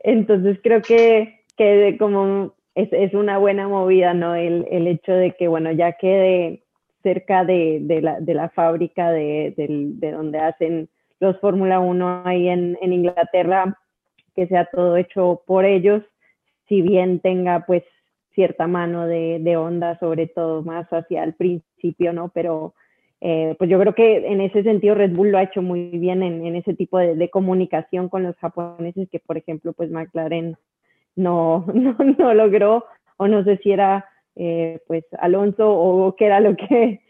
Entonces 0.00 0.58
creo 0.62 0.82
que, 0.82 1.44
que 1.56 1.96
como 1.98 2.54
es, 2.74 2.88
es, 2.92 3.14
una 3.14 3.38
buena 3.38 3.66
movida, 3.66 4.14
¿no? 4.14 4.34
El, 4.34 4.66
el, 4.70 4.86
hecho 4.86 5.12
de 5.12 5.32
que, 5.32 5.48
bueno, 5.48 5.72
ya 5.72 5.92
quede 5.94 6.62
cerca 7.02 7.44
de, 7.44 7.78
de, 7.82 8.02
la, 8.02 8.20
de 8.20 8.34
la, 8.34 8.50
fábrica 8.50 9.10
de, 9.10 9.54
de, 9.56 10.12
donde 10.12 10.38
hacen 10.38 10.88
los 11.18 11.40
Fórmula 11.40 11.80
1 11.80 12.22
ahí 12.24 12.48
en, 12.48 12.78
en 12.80 12.92
Inglaterra, 12.92 13.76
que 14.36 14.46
sea 14.46 14.66
todo 14.66 14.96
hecho 14.96 15.42
por 15.46 15.64
ellos, 15.64 16.02
si 16.68 16.82
bien 16.82 17.20
tenga 17.20 17.64
pues 17.66 17.82
cierta 18.34 18.66
mano 18.66 19.06
de, 19.06 19.38
de 19.40 19.56
onda, 19.56 19.98
sobre 19.98 20.26
todo 20.26 20.62
más 20.62 20.86
hacia 20.92 21.24
el 21.24 21.34
principio, 21.34 22.12
¿no? 22.12 22.28
Pero 22.28 22.74
eh, 23.20 23.56
pues 23.58 23.68
yo 23.68 23.80
creo 23.80 23.94
que 23.94 24.28
en 24.28 24.40
ese 24.40 24.62
sentido 24.62 24.94
Red 24.94 25.12
Bull 25.12 25.32
lo 25.32 25.38
ha 25.38 25.42
hecho 25.42 25.60
muy 25.60 25.90
bien 25.90 26.22
en, 26.22 26.54
ese 26.54 26.74
tipo 26.74 26.98
de, 26.98 27.30
comunicación 27.30 28.08
con 28.08 28.22
los 28.22 28.36
japoneses 28.36 29.08
que, 29.10 29.18
por 29.18 29.36
ejemplo, 29.36 29.72
pues 29.72 29.90
McLaren 29.90 30.56
no, 31.16 31.66
no, 31.74 32.34
logró, 32.34 32.84
o 33.16 33.26
no 33.26 33.42
sé 33.42 33.56
si 33.58 33.72
era 33.72 34.04
eh, 34.36 34.80
pues 34.86 35.04
Alonso 35.18 35.68
o 35.68 36.14
qué 36.14 36.26
era 36.26 36.40
lo 36.40 36.54
que, 36.56 37.00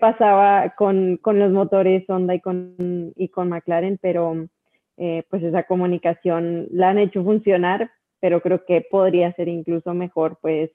pasaba 0.00 0.74
con, 0.76 1.16
con, 1.18 1.38
los 1.38 1.52
motores 1.52 2.04
Honda 2.10 2.34
y 2.34 2.40
con, 2.40 3.12
y 3.14 3.28
con 3.28 3.48
McLaren, 3.48 3.98
pero 4.02 4.48
eh, 4.96 5.22
pues 5.30 5.44
esa 5.44 5.62
comunicación 5.62 6.66
la 6.72 6.90
han 6.90 6.98
hecho 6.98 7.22
funcionar, 7.22 7.92
pero 8.26 8.40
creo 8.40 8.64
que 8.64 8.80
podría 8.80 9.32
ser 9.34 9.46
incluso 9.46 9.94
mejor 9.94 10.36
pues 10.42 10.72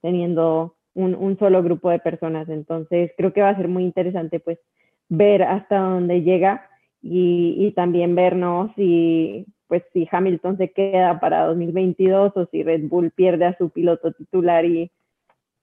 teniendo 0.00 0.76
un, 0.94 1.36
solo 1.40 1.60
grupo 1.60 1.90
de 1.90 1.98
personas. 1.98 2.48
Entonces 2.48 3.10
creo 3.18 3.32
que 3.32 3.42
va 3.42 3.48
a 3.48 3.56
ser 3.56 3.66
muy 3.66 3.82
interesante 3.82 4.38
pues 4.38 4.60
ver 5.08 5.42
hasta 5.42 5.80
dónde 5.80 6.22
llega 6.22 6.68
y, 7.02 7.56
y 7.58 7.72
también 7.72 8.14
vernos 8.14 8.70
si 8.76 9.44
pues 9.66 9.82
si 9.92 10.06
Hamilton 10.08 10.56
se 10.56 10.70
queda 10.70 11.18
para 11.18 11.46
2022 11.46 12.30
o 12.36 12.46
si 12.52 12.62
Red 12.62 12.82
Bull 12.88 13.10
pierde 13.10 13.46
a 13.46 13.58
su 13.58 13.70
piloto 13.70 14.12
titular 14.12 14.64
y 14.64 14.92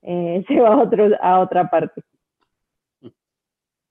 eh, 0.01 0.43
se 0.49 0.59
va 0.59 0.73
a, 0.73 0.81
otro, 0.81 1.11
a 1.21 1.39
otra 1.39 1.69
parte. 1.69 2.03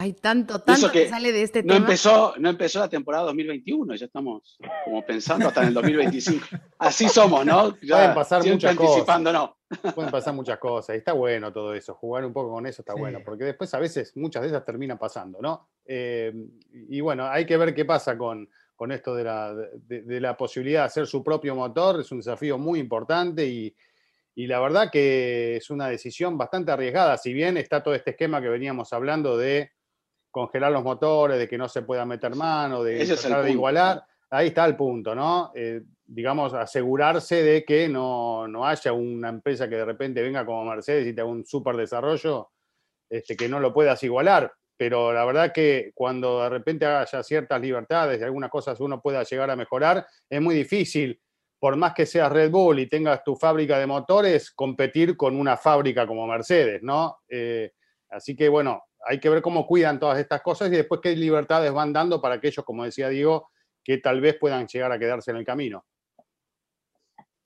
Hay 0.00 0.14
tanto, 0.14 0.62
tanto 0.62 0.90
que, 0.90 1.10
sale 1.10 1.30
de 1.30 1.42
este 1.42 1.62
no 1.62 1.74
tema. 1.74 1.84
Empezó, 1.84 2.32
no 2.38 2.48
empezó 2.48 2.78
la 2.78 2.88
temporada 2.88 3.24
2021, 3.24 3.96
ya 3.96 4.06
estamos 4.06 4.58
como 4.82 5.04
pensando 5.04 5.48
hasta 5.48 5.60
en 5.60 5.68
el 5.68 5.74
2025. 5.74 6.46
Así 6.78 7.06
somos, 7.06 7.44
¿no? 7.44 7.76
Ya 7.82 7.96
Pueden 7.96 8.14
pasar 8.14 8.42
muchas 8.46 8.76
cosas. 8.76 9.20
No. 9.20 9.58
Pueden 9.94 10.10
pasar 10.10 10.32
muchas 10.32 10.58
cosas. 10.58 10.94
Y 10.96 10.98
está 11.00 11.12
bueno 11.12 11.52
todo 11.52 11.74
eso. 11.74 11.92
Jugar 11.96 12.24
un 12.24 12.32
poco 12.32 12.50
con 12.50 12.66
eso 12.66 12.80
está 12.80 12.94
bueno. 12.94 13.18
Porque 13.22 13.44
después 13.44 13.74
a 13.74 13.78
veces 13.78 14.16
muchas 14.16 14.40
de 14.40 14.48
esas 14.48 14.64
terminan 14.64 14.96
pasando, 14.96 15.38
¿no? 15.42 15.68
Eh, 15.84 16.32
y 16.88 17.02
bueno, 17.02 17.26
hay 17.26 17.44
que 17.44 17.58
ver 17.58 17.74
qué 17.74 17.84
pasa 17.84 18.16
con, 18.16 18.48
con 18.76 18.92
esto 18.92 19.14
de 19.14 19.24
la, 19.24 19.54
de, 19.54 20.18
la 20.18 20.34
posibilidad 20.34 20.80
de 20.80 20.86
hacer 20.86 21.06
su 21.06 21.22
propio 21.22 21.54
motor. 21.54 22.00
Es 22.00 22.10
un 22.10 22.20
desafío 22.20 22.56
muy 22.56 22.80
importante 22.80 23.46
y, 23.46 23.76
y 24.34 24.46
la 24.46 24.60
verdad 24.60 24.90
que 24.90 25.56
es 25.56 25.68
una 25.68 25.88
decisión 25.88 26.38
bastante 26.38 26.72
arriesgada. 26.72 27.18
Si 27.18 27.34
bien 27.34 27.58
está 27.58 27.82
todo 27.82 27.94
este 27.94 28.12
esquema 28.12 28.40
que 28.40 28.48
veníamos 28.48 28.94
hablando 28.94 29.36
de 29.36 29.72
congelar 30.30 30.72
los 30.72 30.84
motores, 30.84 31.38
de 31.38 31.48
que 31.48 31.58
no 31.58 31.68
se 31.68 31.82
pueda 31.82 32.04
meter 32.06 32.34
mano, 32.34 32.82
de 32.82 33.04
tratar 33.04 33.44
de 33.44 33.52
igualar. 33.52 34.04
Ahí 34.30 34.48
está 34.48 34.64
el 34.64 34.76
punto, 34.76 35.14
¿no? 35.14 35.50
Eh, 35.54 35.82
digamos, 36.06 36.54
asegurarse 36.54 37.42
de 37.42 37.64
que 37.64 37.88
no, 37.88 38.46
no, 38.46 38.66
haya 38.66 38.92
una 38.92 39.28
empresa 39.28 39.68
que 39.68 39.76
de 39.76 39.84
repente 39.84 40.22
venga 40.22 40.46
como 40.46 40.64
Mercedes 40.64 41.06
y 41.06 41.12
te 41.12 41.20
haga 41.20 41.30
un 41.30 41.44
súper 41.44 41.76
desarrollo, 41.76 42.50
este, 43.08 43.36
que 43.36 43.48
no 43.48 43.58
lo 43.58 43.72
puedas 43.72 44.02
igualar. 44.02 44.52
Pero 44.76 45.12
la 45.12 45.24
verdad 45.24 45.52
que 45.52 45.90
cuando 45.94 46.42
de 46.42 46.48
repente 46.48 46.86
haya 46.86 47.22
ciertas 47.22 47.60
libertades 47.60 48.20
y 48.20 48.24
algunas 48.24 48.50
cosas 48.50 48.80
uno 48.80 49.02
pueda 49.02 49.24
llegar 49.24 49.50
a 49.50 49.56
mejorar, 49.56 50.06
es 50.28 50.40
muy 50.40 50.54
difícil, 50.54 51.20
por 51.58 51.76
más 51.76 51.92
que 51.92 52.06
seas 52.06 52.32
Red 52.32 52.50
Bull 52.50 52.78
y 52.78 52.88
tengas 52.88 53.22
tu 53.22 53.36
fábrica 53.36 53.78
de 53.78 53.86
motores, 53.86 54.50
competir 54.52 55.16
con 55.16 55.38
una 55.38 55.56
fábrica 55.56 56.06
como 56.06 56.26
Mercedes, 56.26 56.82
¿no? 56.82 57.18
Eh, 57.28 57.72
así 58.08 58.34
que 58.34 58.48
bueno, 58.48 58.82
hay 59.08 59.20
que 59.20 59.28
ver 59.28 59.42
cómo 59.42 59.66
cuidan 59.66 59.98
todas 59.98 60.18
estas 60.18 60.42
cosas 60.42 60.68
y 60.68 60.76
después 60.76 61.00
qué 61.02 61.14
libertades 61.16 61.72
van 61.72 61.92
dando 61.92 62.20
para 62.20 62.36
aquellos, 62.36 62.64
como 62.64 62.84
decía 62.84 63.08
Diego, 63.08 63.50
que 63.82 63.98
tal 63.98 64.20
vez 64.20 64.36
puedan 64.38 64.66
llegar 64.66 64.92
a 64.92 64.98
quedarse 64.98 65.30
en 65.30 65.38
el 65.38 65.44
camino. 65.44 65.84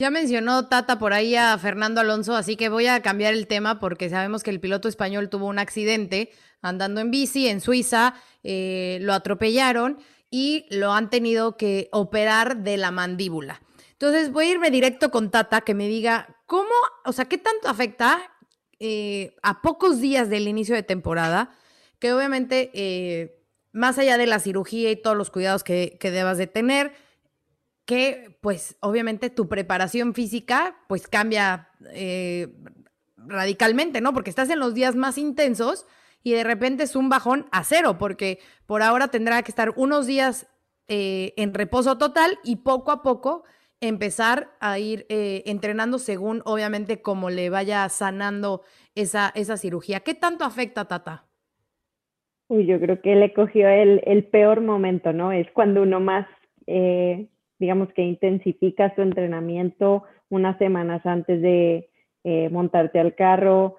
Ya 0.01 0.11
mencionó 0.11 0.67
Tata 0.67 0.99
por 0.99 1.13
ahí 1.13 1.37
a 1.37 1.57
Fernando 1.57 2.01
Alonso, 2.01 2.35
así 2.35 2.57
que 2.57 2.69
voy 2.69 2.89
a 2.89 3.01
cambiar 3.01 3.33
el 3.33 3.47
tema 3.47 3.79
porque 3.79 4.11
sabemos 4.11 4.43
que 4.43 4.51
el 4.51 4.59
piloto 4.59 4.89
español 4.89 5.31
tuvo 5.31 5.47
un 5.47 5.61
accidente 5.61 6.33
andando 6.63 7.01
en 7.01 7.13
bici 7.13 7.47
en 7.47 7.61
Suiza, 7.61 8.15
eh, 8.43 8.99
lo 9.03 9.13
atropellaron 9.13 9.99
y 10.31 10.67
lo 10.71 10.93
han 10.93 11.11
tenido 11.11 11.57
que 11.57 11.89
operar 11.93 12.57
de 12.57 12.77
la 12.77 12.91
mandíbula. 12.91 13.63
Entonces 13.93 14.33
voy 14.33 14.47
a 14.47 14.51
irme 14.51 14.73
directo 14.73 15.13
con 15.13 15.31
Tata 15.31 15.61
que 15.61 15.75
me 15.75 15.87
diga 15.87 16.43
cómo, 16.47 16.73
o 17.05 17.13
sea, 17.13 17.27
qué 17.27 17.39
tanto 17.39 17.69
afecta 17.69 18.19
eh, 18.87 19.35
a 19.43 19.63
pocos 19.63 19.99
días 19.99 20.29
del 20.29 20.47
inicio 20.47 20.75
de 20.75 20.83
temporada, 20.83 21.57
que 21.99 22.13
obviamente, 22.13 22.71
eh, 22.75 23.43
más 23.73 23.99
allá 23.99 24.19
de 24.19 24.27
la 24.27 24.41
cirugía 24.41 24.91
y 24.91 24.97
todos 24.97 25.17
los 25.17 25.31
cuidados 25.31 25.65
que, 25.65 25.97
debas 26.03 26.37
de 26.37 26.47
tener, 26.47 26.93
que 27.87 28.37
pues 28.43 28.77
obviamente 28.81 29.31
tu 29.31 29.49
preparación 29.49 30.13
física 30.13 30.77
pues 30.87 31.09
cambia 31.09 31.71
eh, 31.93 32.55
radicalmente, 33.17 34.03
¿no? 34.03 34.13
Porque 34.13 34.29
estás 34.29 34.51
en 34.51 34.59
los 34.59 34.75
días 34.75 34.97
más 34.97 35.17
intensos 35.17 35.87
y 36.23 36.33
de 36.33 36.45
repente 36.45 36.83
es 36.83 36.95
un 36.95 37.09
bajón 37.09 37.47
a 37.53 37.65
cero, 37.65 37.97
porque 37.97 38.39
por 38.67 38.83
ahora 38.83 39.09
tendrá 39.09 39.43
que 39.43 39.51
estar 39.51 39.73
unos 39.77 40.07
días 40.07 40.47
en 40.89 41.55
reposo 41.55 41.97
total 41.97 42.39
y 42.45 42.57
poco 42.57 42.91
a 42.91 43.03
poco 43.03 43.45
empezar 43.81 44.49
a 44.61 44.79
ir 44.79 45.07
eh, 45.09 45.43
entrenando 45.47 45.99
según, 45.99 46.43
obviamente, 46.45 47.03
como 47.03 47.31
le 47.31 47.51
vaya 47.51 47.89
sanando 47.89 48.63
esa, 48.95 49.31
esa 49.35 49.57
cirugía. 49.57 50.01
¿Qué 50.01 50.15
tanto 50.15 50.45
afecta, 50.45 50.87
Tata? 50.87 51.25
Uy, 52.49 52.67
yo 52.67 52.79
creo 52.81 53.01
que 53.01 53.15
le 53.15 53.33
cogió 53.33 53.69
el, 53.69 54.03
el 54.05 54.25
peor 54.25 54.61
momento, 54.61 55.13
¿no? 55.13 55.33
Es 55.33 55.51
cuando 55.53 55.83
uno 55.83 56.01
más, 56.01 56.27
eh, 56.67 57.27
digamos 57.59 57.93
que 57.93 58.03
intensifica 58.03 58.95
su 58.95 59.03
entrenamiento 59.03 60.05
unas 60.29 60.59
semanas 60.59 61.05
antes 61.07 61.41
de 61.41 61.91
eh, 62.25 62.49
montarte 62.51 62.99
al 62.99 63.15
carro, 63.15 63.77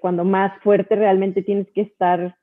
cuando 0.00 0.24
más 0.24 0.50
fuerte 0.62 0.96
realmente 0.96 1.42
tienes 1.42 1.70
que 1.74 1.82
estar 1.82 2.38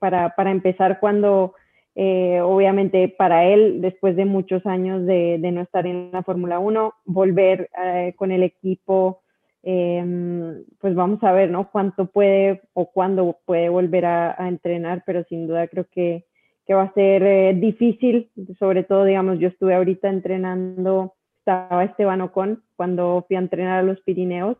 para, 0.00 0.30
para 0.30 0.50
empezar 0.50 0.98
cuando 0.98 1.54
eh, 1.94 2.40
obviamente 2.40 3.08
para 3.08 3.44
él, 3.44 3.80
después 3.82 4.16
de 4.16 4.24
muchos 4.24 4.64
años 4.66 5.04
de, 5.04 5.38
no 5.52 5.60
estar 5.60 5.86
en 5.86 6.10
la 6.12 6.22
Fórmula 6.22 6.58
1, 6.58 6.94
volver 7.04 7.68
eh, 7.84 8.14
con 8.16 8.32
el 8.32 8.42
equipo, 8.42 9.22
em, 9.62 10.64
pues 10.80 10.94
vamos 10.94 11.22
a 11.22 11.32
ver, 11.32 11.50
¿no? 11.50 11.70
Cuánto 11.70 12.06
puede 12.06 12.62
o 12.72 12.90
cuándo 12.90 13.38
puede 13.44 13.68
volver 13.68 14.06
a, 14.06 14.48
entrenar, 14.48 15.02
pero 15.04 15.24
sin 15.24 15.46
duda 15.46 15.68
creo 15.68 15.86
que, 15.92 16.24
que 16.66 16.74
va 16.74 16.84
a 16.84 16.94
ser 16.94 17.22
eh, 17.22 17.54
difícil, 17.54 18.30
sobre 18.58 18.84
todo, 18.84 19.04
digamos, 19.04 19.38
yo 19.38 19.48
estuve 19.48 19.74
ahorita 19.74 20.08
entrenando, 20.08 21.14
estaba 21.38 21.84
Esteban 21.84 22.22
Ocon 22.22 22.62
cuando 22.76 23.24
fui 23.26 23.36
a 23.36 23.40
entrenar 23.40 23.80
a 23.80 23.82
los 23.82 24.00
Pirineos 24.00 24.56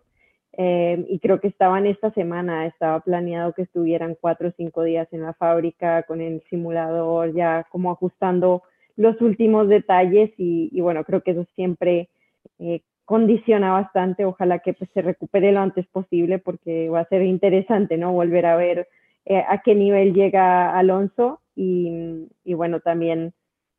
eh, 0.54 1.04
y 1.08 1.18
creo 1.18 1.40
que 1.40 1.48
estaban 1.48 1.86
esta 1.86 2.10
semana, 2.12 2.66
estaba 2.66 3.00
planeado 3.00 3.54
que 3.54 3.62
estuvieran 3.62 4.16
cuatro 4.20 4.48
o 4.48 4.52
cinco 4.56 4.82
días 4.82 5.08
en 5.12 5.22
la 5.22 5.32
fábrica 5.32 6.02
con 6.02 6.20
el 6.20 6.42
simulador, 6.50 7.34
ya 7.34 7.66
como 7.70 7.90
ajustando 7.90 8.62
los 8.96 9.20
últimos 9.22 9.68
detalles 9.68 10.30
y, 10.36 10.78
bueno, 10.80 11.04
creo 11.04 11.22
que 11.22 11.30
eso 11.30 11.46
siempre 11.54 12.10
eh, 12.58 12.82
condiciona 13.06 13.72
bastante. 13.72 14.26
Ojalá 14.26 14.58
que 14.58 14.74
pues, 14.74 14.90
se 14.92 15.00
recupere 15.00 15.52
lo 15.52 15.60
antes 15.60 15.86
posible 15.86 16.38
porque 16.38 16.90
va 16.90 17.00
a 17.00 17.08
ser 17.08 17.22
interesante, 17.22 17.96
¿no? 17.96 18.12
Volver 18.12 18.44
a 18.44 18.56
ver 18.56 18.88
eh, 19.24 19.42
a 19.48 19.62
qué 19.62 19.74
nivel 19.74 20.12
llega 20.12 20.76
Alonso 20.78 21.40
y, 21.56 22.28
y, 22.44 22.52
bueno, 22.54 22.80
también 22.80 23.32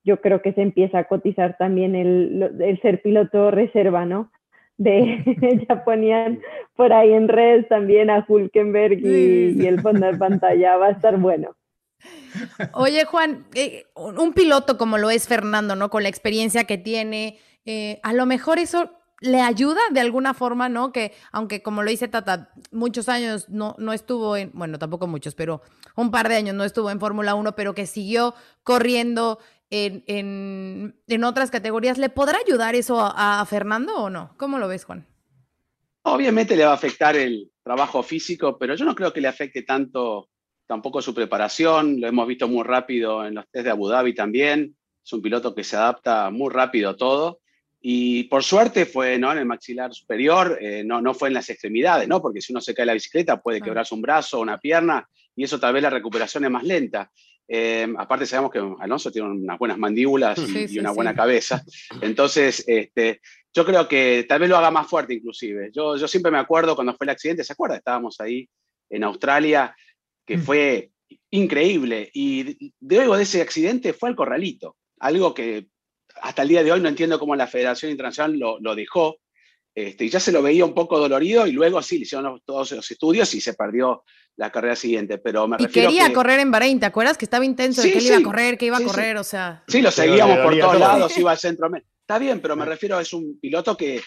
yo 0.04 0.20
creo 0.22 0.42
que 0.42 0.54
se 0.54 0.62
empieza 0.62 0.98
a 0.98 1.04
cotizar 1.06 1.56
también 1.58 1.96
el, 1.96 2.58
el 2.60 2.82
ser 2.82 3.02
piloto 3.02 3.52
reserva, 3.52 4.06
¿no? 4.06 4.32
De 4.78 5.66
ya 5.70 5.84
ponían 5.84 6.40
por 6.76 6.94
ahí 6.94 7.14
en 7.14 7.28
redes 7.28 7.68
también 7.68 8.10
a 8.10 8.26
Hulkenberg 8.28 9.00
y, 9.00 9.66
el 9.66 9.82
fondo 9.82 10.08
de 10.08 10.18
pantalla 10.18 10.78
va 10.78 10.88
a 10.88 10.92
estar 10.92 11.18
bueno. 11.18 11.56
Oye, 12.74 13.06
Juan, 13.06 13.46
eh, 13.54 13.86
un 13.96 14.34
piloto 14.34 14.78
como 14.78 14.98
lo 14.98 15.12
es 15.12 15.28
Fernando, 15.28 15.76
¿no? 15.76 15.90
Con 15.90 16.04
la 16.04 16.10
experiencia 16.10 16.66
que 16.66 16.78
tiene, 16.78 17.40
eh, 17.66 18.00
a 18.04 18.14
lo 18.14 18.26
mejor 18.26 18.60
eso 18.60 18.92
le 19.24 19.40
ayuda 19.40 19.80
de 19.92 20.02
alguna 20.02 20.34
forma, 20.34 20.68
¿no? 20.68 20.92
Que 20.92 21.14
aunque 21.32 21.62
como 21.64 21.82
lo 21.82 21.90
dice 21.90 22.10
Tata, 22.10 22.50
muchos 22.72 23.08
años 23.08 23.48
no, 23.50 23.76
no 23.78 23.94
estuvo 23.94 24.36
en, 24.36 24.52
bueno, 24.54 24.78
tampoco 24.80 25.08
muchos, 25.08 25.34
pero 25.34 25.62
un 25.96 26.12
par 26.12 26.28
de 26.28 26.36
años 26.36 26.56
no 26.56 26.66
estuvo 26.66 26.90
en 26.90 27.00
Fórmula 27.00 27.34
1, 27.36 27.56
pero 27.56 27.74
que 27.74 27.86
siguió 27.86 28.34
corriendo 28.64 29.40
en, 29.74 30.94
en, 31.08 31.24
otras 31.24 31.50
categorías. 31.50 31.98
¿Le 31.98 32.10
podrá 32.10 32.38
ayudar 32.46 32.76
eso 32.76 33.00
a, 33.00 33.44
Fernando 33.50 33.96
o 33.96 34.10
no? 34.10 34.36
¿Cómo 34.38 34.60
lo 34.60 34.68
ves, 34.68 34.86
Juan? 34.86 35.08
Obviamente 36.04 36.56
le 36.56 36.66
va 36.66 36.72
a 36.72 36.76
afectar 36.76 37.16
el 37.16 37.52
trabajo 37.64 38.04
físico, 38.04 38.58
pero 38.60 38.76
yo 38.76 38.86
no 38.86 38.94
creo 38.94 39.12
que 39.12 39.22
le 39.22 39.28
afecte 39.28 39.64
tanto 39.64 40.30
tampoco 40.68 41.02
su 41.02 41.14
preparación. 41.16 42.00
Lo 42.00 42.08
hemos 42.08 42.28
visto 42.28 42.48
muy 42.48 42.64
rápido 42.64 43.26
en 43.26 43.36
los 43.36 43.50
test 43.50 43.66
de 43.66 43.72
Abu 43.72 43.88
Dhabi 43.88 44.14
también. 44.14 44.76
Es 45.04 45.12
un 45.12 45.22
piloto 45.22 45.56
que 45.56 45.64
se 45.64 45.76
adapta 45.76 46.30
muy 46.30 46.52
rápido 46.54 46.92
a 46.92 46.98
todo. 46.98 47.40
Y 47.82 48.26
por 48.26 48.44
suerte 48.44 48.86
fue 48.86 49.18
¿no? 49.18 49.32
en 49.32 49.40
el 49.40 49.46
maxilar 49.46 49.94
superior, 49.94 50.58
eh, 50.62 50.84
no, 50.86 51.02
no 51.02 51.14
fue 51.14 51.28
en 51.30 51.34
las 51.34 51.50
extremidades, 51.50 52.08
¿no? 52.08 52.22
porque 52.22 52.40
si 52.40 52.54
uno 52.54 52.62
se 52.62 52.74
cae 52.74 52.84
en 52.84 52.88
la 52.88 52.94
bicicleta 52.94 53.42
puede 53.42 53.60
quebrarse 53.60 53.94
un 53.94 54.02
brazo 54.02 54.38
o 54.38 54.42
una 54.42 54.58
pierna 54.58 55.06
y 55.36 55.44
eso 55.44 55.60
tal 55.60 55.74
vez 55.74 55.84
la 55.84 55.90
recuperación 55.90 56.46
es 56.46 56.52
más 56.52 56.64
lenta. 56.64 57.12
Eh, 57.48 57.88
aparte 57.98 58.26
sabemos 58.26 58.52
que 58.52 58.60
Alonso 58.80 59.12
tiene 59.12 59.30
unas 59.30 59.60
buenas 59.60 59.78
mandíbulas 59.78 60.40
y, 60.40 60.80
una 60.80 60.92
buena 60.92 61.14
cabeza. 61.14 61.64
Entonces, 62.02 62.64
este, 62.68 63.22
yo 63.54 63.66
creo 63.66 63.88
que 63.88 64.26
tal 64.28 64.40
vez 64.40 64.50
lo 64.50 64.58
haga 64.58 64.72
más 64.72 64.88
fuerte 64.88 65.14
inclusive. 65.14 65.70
Yo, 65.74 65.98
yo 65.98 66.08
siempre 66.08 66.32
me 66.32 66.40
acuerdo 66.40 66.76
cuando 66.76 66.96
fue 66.96 67.06
el 67.06 67.12
accidente, 67.12 67.44
¿se 67.44 67.54
acuerda? 67.54 67.78
Estábamos 67.78 68.20
ahí 68.22 68.50
en 68.90 69.04
Australia, 69.04 69.76
que 70.26 70.38
mm. 70.38 70.42
fue 70.42 70.92
increíble. 71.32 72.10
Y 72.14 72.74
luego 72.82 73.18
de 73.18 73.24
ese 73.24 73.42
accidente 73.42 73.94
fue 73.94 74.10
al 74.10 74.16
corralito. 74.16 74.78
Algo 75.00 75.34
que 75.34 75.68
hasta 76.22 76.44
el 76.44 76.50
día 76.50 76.64
de 76.64 76.72
hoy 76.72 76.80
no 76.80 76.90
entiendo 76.90 77.20
cómo 77.20 77.36
la 77.36 77.48
Federación 77.48 77.92
Internacional 77.92 78.38
lo, 78.38 78.60
lo 78.60 78.76
dejó. 78.76 79.18
Este, 79.76 80.06
y 80.06 80.10
ya 80.10 80.20
se 80.20 80.32
lo 80.32 80.44
veía 80.44 80.66
un 80.66 80.74
poco 80.74 81.00
dolorido 81.00 81.48
y 81.48 81.52
luego 81.52 81.82
sí, 81.82 81.98
le 81.98 82.04
hicieron 82.04 82.40
todos 82.46 82.72
los 82.74 82.92
estudios 82.92 83.34
y 83.34 83.42
se 83.42 83.54
perdió 83.56 84.04
la 84.36 84.52
carrera 84.52 84.76
siguiente. 84.76 85.18
Pero 85.18 85.48
me 85.48 85.58
y 85.60 85.66
refiero 85.66 85.90
quería 85.90 86.14
correr 86.14 86.40
en 86.40 86.52
Bahrein, 86.52 86.80
¿te 86.80 86.86
acuerdas? 86.86 87.18
Que 87.18 87.26
estaba 87.26 87.44
intenso 87.44 87.82
de 87.82 87.88
Sí, 87.88 87.94
que 87.94 88.00
él 88.00 88.06
iba 88.06 88.18
a 88.18 88.24
correr, 88.24 88.58
que 88.58 88.66
iba 88.68 88.78
a 88.78 88.80
Sí, 88.80 88.86
correr, 88.86 89.18
o 89.18 89.24
sea. 89.24 89.64
Sí, 89.68 89.82
lo 89.82 89.92
seguíamos 89.92 90.38
por 90.40 90.58
todos 90.58 90.72
todo. 90.74 90.80
lados, 90.80 91.18
iba 91.18 91.32
al 91.32 91.38
centro. 91.38 91.70
Está 92.02 92.20
bien, 92.20 92.40
pero 92.40 92.56
me 92.56 92.66
refiero, 92.66 93.00
es 93.00 93.14
un 93.14 93.40
piloto 93.40 93.76
que 93.76 94.02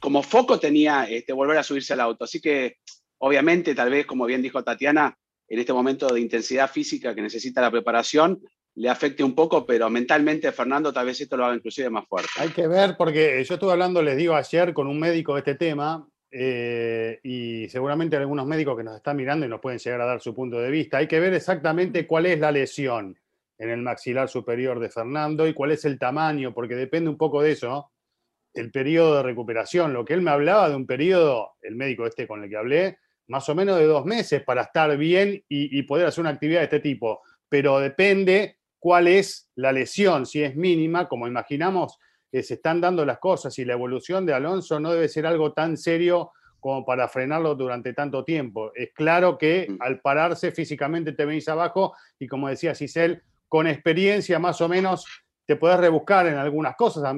como 0.00 0.22
foco 0.22 0.58
tenía 0.58 1.04
este, 1.04 1.32
volver 1.32 1.58
a 1.58 1.62
subirse 1.62 1.92
al 1.92 2.00
auto. 2.00 2.24
Así 2.24 2.40
que, 2.40 2.78
obviamente, 3.18 3.74
tal 3.74 3.90
vez, 3.90 4.06
como 4.06 4.24
bien 4.24 4.42
dijo 4.42 4.64
Tatiana, 4.64 5.16
en 5.46 5.58
este 5.58 5.72
momento 5.72 6.08
de 6.08 6.20
intensidad 6.20 6.70
física 6.70 7.14
que 7.14 7.22
necesita 7.22 7.60
la 7.60 7.70
preparación, 7.70 8.40
le 8.74 8.88
afecte 8.88 9.22
un 9.22 9.34
poco, 9.34 9.66
pero 9.66 9.90
mentalmente 9.90 10.52
Fernando 10.52 10.92
tal 10.92 11.06
vez 11.06 11.20
esto 11.20 11.36
lo 11.36 11.44
haga 11.44 11.56
inclusive 11.56 11.90
más 11.90 12.06
fuerte. 12.06 12.30
Hay 12.38 12.50
que 12.50 12.66
ver, 12.66 12.96
porque 12.96 13.42
yo 13.44 13.54
estuve 13.54 13.72
hablando, 13.72 14.02
les 14.02 14.16
digo, 14.16 14.34
ayer 14.34 14.72
con 14.72 14.86
un 14.86 14.98
médico 14.98 15.34
de 15.34 15.40
este 15.40 15.54
tema, 15.56 16.06
eh, 16.32 17.18
y 17.24 17.68
seguramente 17.68 18.16
hay 18.16 18.22
algunos 18.22 18.46
médicos 18.46 18.76
que 18.76 18.84
nos 18.84 18.96
están 18.96 19.16
mirando 19.16 19.44
y 19.44 19.48
nos 19.48 19.60
pueden 19.60 19.78
llegar 19.78 20.00
a 20.00 20.06
dar 20.06 20.20
su 20.20 20.34
punto 20.34 20.60
de 20.60 20.70
vista. 20.70 20.98
Hay 20.98 21.08
que 21.08 21.18
ver 21.18 21.34
exactamente 21.34 22.06
cuál 22.06 22.26
es 22.26 22.38
la 22.38 22.52
lesión 22.52 23.18
en 23.58 23.70
el 23.70 23.82
maxilar 23.82 24.28
superior 24.28 24.78
de 24.78 24.88
Fernando 24.88 25.46
y 25.46 25.52
cuál 25.52 25.72
es 25.72 25.84
el 25.84 25.98
tamaño, 25.98 26.54
porque 26.54 26.76
depende 26.76 27.10
un 27.10 27.18
poco 27.18 27.42
de 27.42 27.52
eso, 27.52 27.90
el 28.54 28.70
periodo 28.70 29.16
de 29.16 29.22
recuperación. 29.24 29.92
Lo 29.92 30.04
que 30.04 30.14
él 30.14 30.22
me 30.22 30.30
hablaba 30.30 30.68
de 30.68 30.76
un 30.76 30.86
periodo, 30.86 31.54
el 31.60 31.74
médico 31.74 32.06
este 32.06 32.26
con 32.26 32.44
el 32.44 32.48
que 32.48 32.56
hablé, 32.56 32.98
más 33.26 33.48
o 33.48 33.54
menos 33.54 33.78
de 33.78 33.84
dos 33.84 34.06
meses 34.06 34.42
para 34.42 34.62
estar 34.62 34.96
bien 34.96 35.44
y, 35.48 35.78
y 35.78 35.82
poder 35.82 36.06
hacer 36.06 36.22
una 36.22 36.30
actividad 36.30 36.60
de 36.60 36.64
este 36.64 36.80
tipo. 36.80 37.22
Pero 37.48 37.80
depende 37.80 38.59
cuál 38.80 39.06
es 39.06 39.48
la 39.54 39.70
lesión, 39.72 40.26
si 40.26 40.42
es 40.42 40.56
mínima, 40.56 41.06
como 41.06 41.28
imaginamos, 41.28 41.98
que 42.32 42.42
se 42.42 42.54
están 42.54 42.80
dando 42.80 43.04
las 43.04 43.18
cosas 43.18 43.56
y 43.58 43.64
la 43.64 43.74
evolución 43.74 44.26
de 44.26 44.32
Alonso 44.34 44.80
no 44.80 44.92
debe 44.92 45.08
ser 45.08 45.26
algo 45.26 45.52
tan 45.52 45.76
serio 45.76 46.32
como 46.58 46.84
para 46.84 47.08
frenarlo 47.08 47.54
durante 47.54 47.92
tanto 47.94 48.24
tiempo. 48.24 48.72
Es 48.74 48.90
claro 48.94 49.38
que 49.38 49.66
Mm. 49.68 49.76
al 49.80 50.00
pararse 50.00 50.50
físicamente 50.52 51.12
te 51.12 51.24
venís 51.24 51.48
abajo 51.48 51.94
y 52.18 52.26
como 52.26 52.48
decía 52.48 52.74
Cisel, 52.74 53.22
con 53.48 53.66
experiencia 53.66 54.38
más 54.38 54.60
o 54.60 54.68
menos 54.68 55.06
te 55.50 55.56
podés 55.56 55.80
rebuscar 55.80 56.28
en 56.28 56.36
algunas 56.36 56.76
cosas, 56.76 57.02
a 57.02 57.12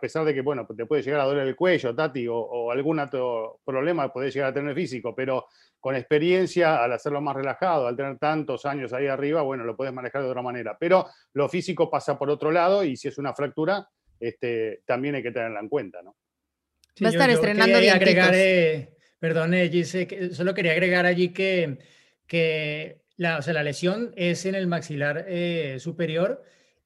pesar- 0.00 0.24
de 0.24 0.32
que, 0.32 0.40
bueno, 0.40 0.66
te 0.74 0.86
puede 0.86 1.02
llegar 1.02 1.20
a 1.20 1.24
doler 1.24 1.46
el 1.46 1.54
cuello, 1.54 1.94
Tati, 1.94 2.26
o, 2.26 2.34
o 2.34 2.70
algún 2.70 2.98
otro 2.98 3.60
problema 3.62 4.10
podés 4.10 4.32
llegar 4.32 4.48
a 4.48 4.54
tener 4.54 4.74
físico, 4.74 5.14
pero 5.14 5.48
con 5.78 5.94
experiencia, 5.94 6.82
al 6.82 6.94
hacerlo 6.94 7.20
más 7.20 7.36
relajado, 7.36 7.86
al 7.86 7.94
tener 7.94 8.16
tantos 8.18 8.64
años 8.64 8.94
ahí 8.94 9.06
arriba, 9.06 9.42
bueno, 9.42 9.64
lo 9.64 9.76
puedes 9.76 9.92
manejar 9.92 10.22
de 10.22 10.30
otra 10.30 10.40
manera. 10.40 10.78
Pero 10.80 11.08
lo 11.34 11.46
físico 11.46 11.90
pasa 11.90 12.18
por 12.18 12.30
otro 12.30 12.50
lado 12.50 12.82
y 12.82 12.96
si 12.96 13.08
es 13.08 13.18
una 13.18 13.34
fractura, 13.34 13.86
este, 14.18 14.80
también 14.86 15.16
hay 15.16 15.22
que 15.22 15.32
tenerla 15.32 15.60
en 15.60 15.68
cuenta, 15.68 16.00
¿no? 16.00 16.16
Va 17.02 17.08
a 17.08 17.10
estar 17.10 17.28
estrenando 17.28 17.74
quería 17.74 17.96
agregar, 17.96 18.32
eh, 18.34 18.94
perdón, 19.18 19.52
eh, 19.52 19.68
Gise, 19.68 20.06
que 20.06 20.30
solo 20.30 20.54
quería 20.54 20.72
agregar 20.72 21.04
allí 21.04 21.34
que, 21.34 21.76
que 22.26 23.02
la, 23.18 23.36
o 23.36 23.42
sea, 23.42 23.52
la 23.52 23.62
lesión 23.62 24.14
es 24.16 24.46
en 24.46 24.54
el 24.54 24.68
maxilar 24.68 25.26
eh, 25.28 25.76
superior 25.80 26.42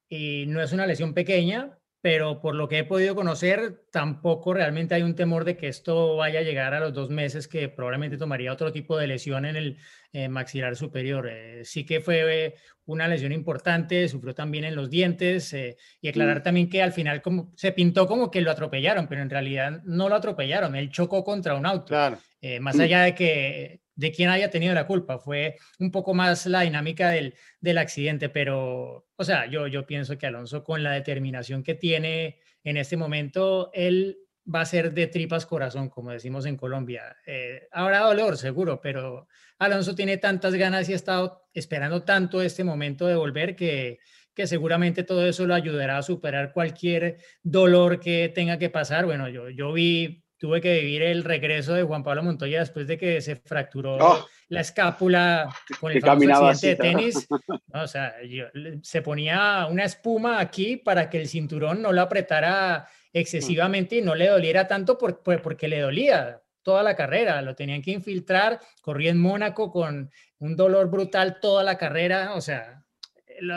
y 0.09 0.47
no 0.47 0.63
es 0.63 0.73
una 0.73 0.87
lesión 0.87 1.15
pequeña, 1.15 1.79
pero 2.01 2.41
por 2.41 2.55
lo 2.55 2.69
que 2.69 2.79
he 2.79 2.85
podido 2.85 3.15
conocer, 3.15 3.83
tampoco 3.91 4.55
realmente 4.55 4.95
hay 4.95 5.03
un 5.03 5.15
temor 5.15 5.45
de 5.45 5.57
que 5.57 5.69
esto 5.69 6.17
vaya 6.17 6.41
a 6.41 6.43
llegar 6.43 6.73
a 6.73 6.81
los 6.81 6.93
dos 6.93 7.11
meses, 7.11 7.49
que 7.49 7.69
probablemente 7.69 8.17
tomaría 8.17 8.53
otro 8.53 8.73
tipo 8.73 8.97
de 8.97 9.09
lesión 9.09 9.45
en 9.45 9.57
el 9.57 9.79
eh, 10.13 10.29
maxilar 10.29 10.77
superior. 10.77 11.29
Eh, 11.29 11.65
sí 11.65 11.85
que 11.85 12.01
fue 12.01 12.47
eh, 12.47 12.55
una 12.89 13.07
lesión 13.07 13.33
importante, 13.33 14.09
sufrió 14.09 14.35
también 14.35 14.65
en 14.65 14.75
los 14.75 14.89
dientes 14.89 15.53
eh, 15.53 15.77
y 16.01 16.09
aclarar 16.09 16.43
también 16.43 16.71
que 16.71 16.83
al 16.83 16.93
final 16.93 17.21
como, 17.21 17.53
se 17.55 17.73
pintó 17.73 18.07
como 18.07 18.31
que 18.31 18.41
lo 18.41 18.51
atropellaron, 18.51 19.07
pero 19.07 19.21
en 19.21 19.29
realidad 19.29 19.83
no 19.85 20.09
lo 20.09 20.15
atropellaron, 20.15 20.75
él 20.75 20.91
chocó 20.91 21.23
contra 21.23 21.55
un 21.55 21.67
auto. 21.67 21.89
Claro. 21.89 22.19
Eh, 22.41 22.61
más 22.61 22.81
allá 22.81 23.03
de 23.03 23.15
que 23.15 23.83
de 23.99 24.13
quién 24.13 24.31
haya 24.31 24.49
tenido 24.49 24.75
la 24.75 24.87
culpa, 24.87 25.19
fue 25.19 25.57
un 25.81 25.91
poco 25.91 26.15
más 26.15 26.47
la 26.47 26.61
dinámica 26.61 27.11
del, 27.11 27.35
del 27.61 27.79
accidente, 27.79 28.29
pero, 28.29 29.09
o 29.17 29.25
sea, 29.25 29.47
yo, 29.47 29.67
yo 29.67 29.87
pienso 29.87 30.17
que 30.17 30.27
Alonso 30.27 30.63
con 30.63 30.85
la 30.85 30.93
determinación 30.93 31.65
que 31.65 31.75
tiene 31.75 32.39
en 32.63 32.77
este 32.77 32.97
momento, 32.97 33.71
él 33.75 34.19
va 34.55 34.61
a 34.61 34.67
ser 34.67 34.95
de 34.95 35.09
tripas 35.09 35.47
corazón, 35.47 35.89
como 35.89 36.13
decimos 36.13 36.47
en 36.47 36.57
Colombia. 36.57 37.17
Eh, 37.27 37.67
habrá 37.73 37.99
dolor, 37.99 38.37
seguro, 38.37 38.81
pero 38.81 39.27
Alonso 39.59 39.97
tiene 39.97 40.17
tantas 40.17 40.55
ganas 40.55 40.89
y 40.89 40.93
ha 40.93 40.97
estado 40.97 41.49
esperando 41.53 42.05
tanto 42.05 42.41
este 42.41 42.63
momento 42.63 43.05
de 43.09 43.17
volver 43.17 43.57
que, 43.57 43.99
que 44.33 44.47
seguramente 44.47 45.03
todo 45.03 45.27
eso 45.27 45.45
lo 45.45 45.55
ayudará 45.55 45.99
a 45.99 46.03
superar 46.05 46.53
cualquier 46.53 47.19
dolor 47.43 47.99
que 47.99 48.29
tenga 48.33 48.59
que 48.59 48.71
pasar. 48.71 49.07
Bueno, 49.07 49.29
yo, 49.29 49.51
yo 49.51 49.73
vi 49.73 50.25
tuve 50.39 50.61
que 50.61 50.79
vivir 50.81 51.03
el 51.03 51.25
regreso 51.25 51.75
de 51.75 51.83
Juan 51.83 52.03
Pablo 52.05 52.23
Montoya 52.23 52.61
después 52.61 52.87
de 52.87 52.97
que 52.97 53.21
se 53.21 53.37
fracturó 53.37 53.99
Oh. 54.01 54.27
la 54.49 54.61
escápula 54.61 55.49
con 55.81 55.93
el 55.93 56.01
famoso 56.01 56.47
accidente 56.47 56.83
de 56.85 56.95
así, 56.95 56.97
tenis. 56.97 57.29
No, 57.75 57.83
o 57.83 57.87
sea, 57.89 58.15
yo- 58.23 58.47
se 58.83 59.03
ponía 59.03 59.67
una 59.71 59.85
espuma 59.85 60.41
aquí 60.41 60.77
para 60.77 61.11
que 61.11 61.21
el 61.21 61.29
cinturón 61.29 61.83
no 61.83 61.93
lo 61.93 62.01
apretara 62.03 62.89
excesivamente 63.13 63.97
y 63.97 64.03
no 64.03 64.15
le 64.15 64.29
doliera 64.29 64.67
tanto 64.69 64.97
por- 64.97 65.23
por- 65.23 65.43
porque 65.43 65.69
le 65.69 65.81
dolía 65.81 66.41
toda 66.63 66.83
la 66.83 66.95
carrera. 66.95 67.43
Lo 67.43 67.55
tenían 67.55 67.83
que 67.83 67.91
infiltrar, 67.91 68.61
corría 68.81 69.11
en 69.11 69.19
Mónaco 69.21 69.71
con 69.73 70.11
un 70.39 70.57
dolor 70.57 70.89
brutal 70.91 71.39
toda 71.41 71.63
la 71.65 71.77
carrera. 71.77 72.35
O 72.35 72.41
sea, 72.41 72.85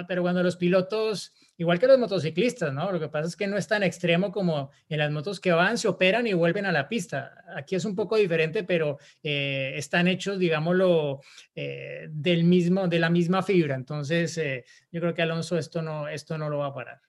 pero 0.07 0.21
cuando 0.23 0.41
los 0.43 0.57
pilotos, 0.57 1.33
igual 1.61 1.77
que 1.77 1.85
los 1.85 1.99
motociclistas, 1.99 2.73
¿no? 2.73 2.91
Lo 2.91 2.99
que 2.99 3.07
pasa 3.07 3.27
es 3.27 3.35
que 3.35 3.45
no 3.45 3.55
es 3.55 3.67
tan 3.67 3.83
extremo 3.83 4.31
como 4.31 4.71
en 4.89 4.97
las 4.97 5.11
motos 5.11 5.39
que 5.39 5.51
van, 5.51 5.77
se 5.77 5.87
operan 5.87 6.25
y 6.25 6.33
vuelven 6.33 6.65
a 6.65 6.71
la 6.71 6.89
pista. 6.89 7.35
Aquí 7.55 7.75
es 7.75 7.85
un 7.85 7.95
poco 7.95 8.15
diferente, 8.15 8.63
pero 8.63 8.97
eh, 9.21 9.73
están 9.75 10.07
hechos, 10.07 10.39
digámoslo, 10.39 11.21
eh, 11.53 12.07
del 12.09 12.45
mismo, 12.45 12.87
de 12.87 12.97
la 12.97 13.11
misma 13.11 13.43
fibra. 13.43 13.75
Entonces, 13.75 14.35
eh, 14.39 14.65
yo 14.91 15.01
creo 15.01 15.13
que 15.13 15.21
Alonso 15.21 15.55
esto 15.55 15.83
no, 15.83 16.07
esto 16.07 16.35
no 16.35 16.49
lo 16.49 16.57
va 16.57 16.67
a 16.67 16.73
parar. 16.73 16.99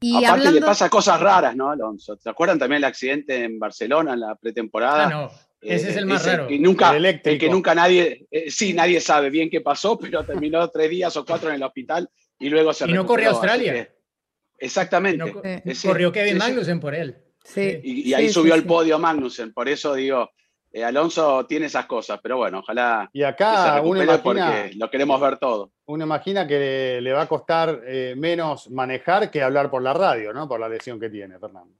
Y 0.00 0.10
Aparte 0.16 0.42
le 0.42 0.48
hablando, 0.48 0.66
pasa 0.66 0.90
cosas 0.90 1.18
raras, 1.18 1.56
¿no, 1.56 1.70
Alonso? 1.70 2.14
¿Se 2.18 2.28
acuerdan 2.28 2.58
también 2.58 2.80
el 2.80 2.84
accidente 2.84 3.42
en 3.42 3.58
Barcelona 3.58 4.12
en 4.12 4.20
la 4.20 4.34
pretemporada? 4.34 5.06
Ah, 5.06 5.10
no, 5.10 5.30
ese 5.62 5.88
es 5.88 5.96
el 5.96 6.04
más 6.04 6.20
ese 6.20 6.36
raro. 6.36 6.48
Que 6.48 6.58
nunca, 6.58 6.94
El 6.94 7.06
el 7.06 7.38
que 7.38 7.48
nunca 7.48 7.74
nadie, 7.74 8.26
eh, 8.30 8.50
sí, 8.50 8.74
nadie 8.74 9.00
sabe 9.00 9.30
bien 9.30 9.48
qué 9.48 9.62
pasó, 9.62 9.98
pero 9.98 10.26
terminó 10.26 10.68
tres 10.68 10.90
días 10.90 11.16
o 11.16 11.24
cuatro 11.24 11.48
en 11.48 11.54
el 11.54 11.62
hospital 11.62 12.10
y 12.38 12.48
luego 12.48 12.72
se 12.72 12.88
Y 12.88 12.92
no 12.92 13.06
corrió 13.06 13.28
a 13.28 13.32
Australia. 13.32 13.72
que- 13.72 13.92
exactamente. 14.58 15.18
No 15.18 15.74
Sí. 15.74 15.88
Corrió 15.88 16.12
Kevin 16.12 16.34
sí, 16.34 16.40
sí. 16.40 16.46
Magnussen 16.46 16.80
por 16.80 16.94
él. 16.94 17.16
sí, 17.44 17.80
Y, 17.82 18.08
y 18.10 18.14
ahí 18.14 18.28
sí, 18.28 18.34
subió 18.34 18.52
sí, 18.54 18.58
al 18.58 18.62
sí. 18.62 18.68
podio 18.68 18.98
Magnussen, 18.98 19.52
por 19.52 19.68
eso 19.68 19.94
digo, 19.94 20.30
eh, 20.72 20.84
Alonso 20.84 21.46
tiene 21.46 21.66
esas 21.66 21.86
cosas, 21.86 22.20
pero 22.22 22.36
bueno, 22.36 22.58
ojalá 22.58 23.08
Y 23.12 23.18
que 23.20 23.24
se 23.24 23.26
acá 23.28 23.80
uno 23.82 24.02
imagina, 24.02 24.22
porque 24.22 24.72
lo 24.76 24.90
queremos 24.90 25.20
ver 25.20 25.38
todo. 25.38 25.72
uno 25.86 26.04
imagina 26.04 26.46
que 26.46 26.98
le 27.00 27.12
va 27.12 27.22
a 27.22 27.28
costar 27.28 27.80
eh, 27.86 28.14
menos 28.16 28.70
manejar 28.70 29.30
que 29.30 29.42
hablar 29.42 29.70
por 29.70 29.80
la 29.82 29.94
radio, 29.94 30.32
¿no? 30.34 30.46
Por 30.48 30.60
la 30.60 30.68
lesión 30.68 31.00
que 31.00 31.08
tiene, 31.08 31.38
Fernando. 31.38 31.74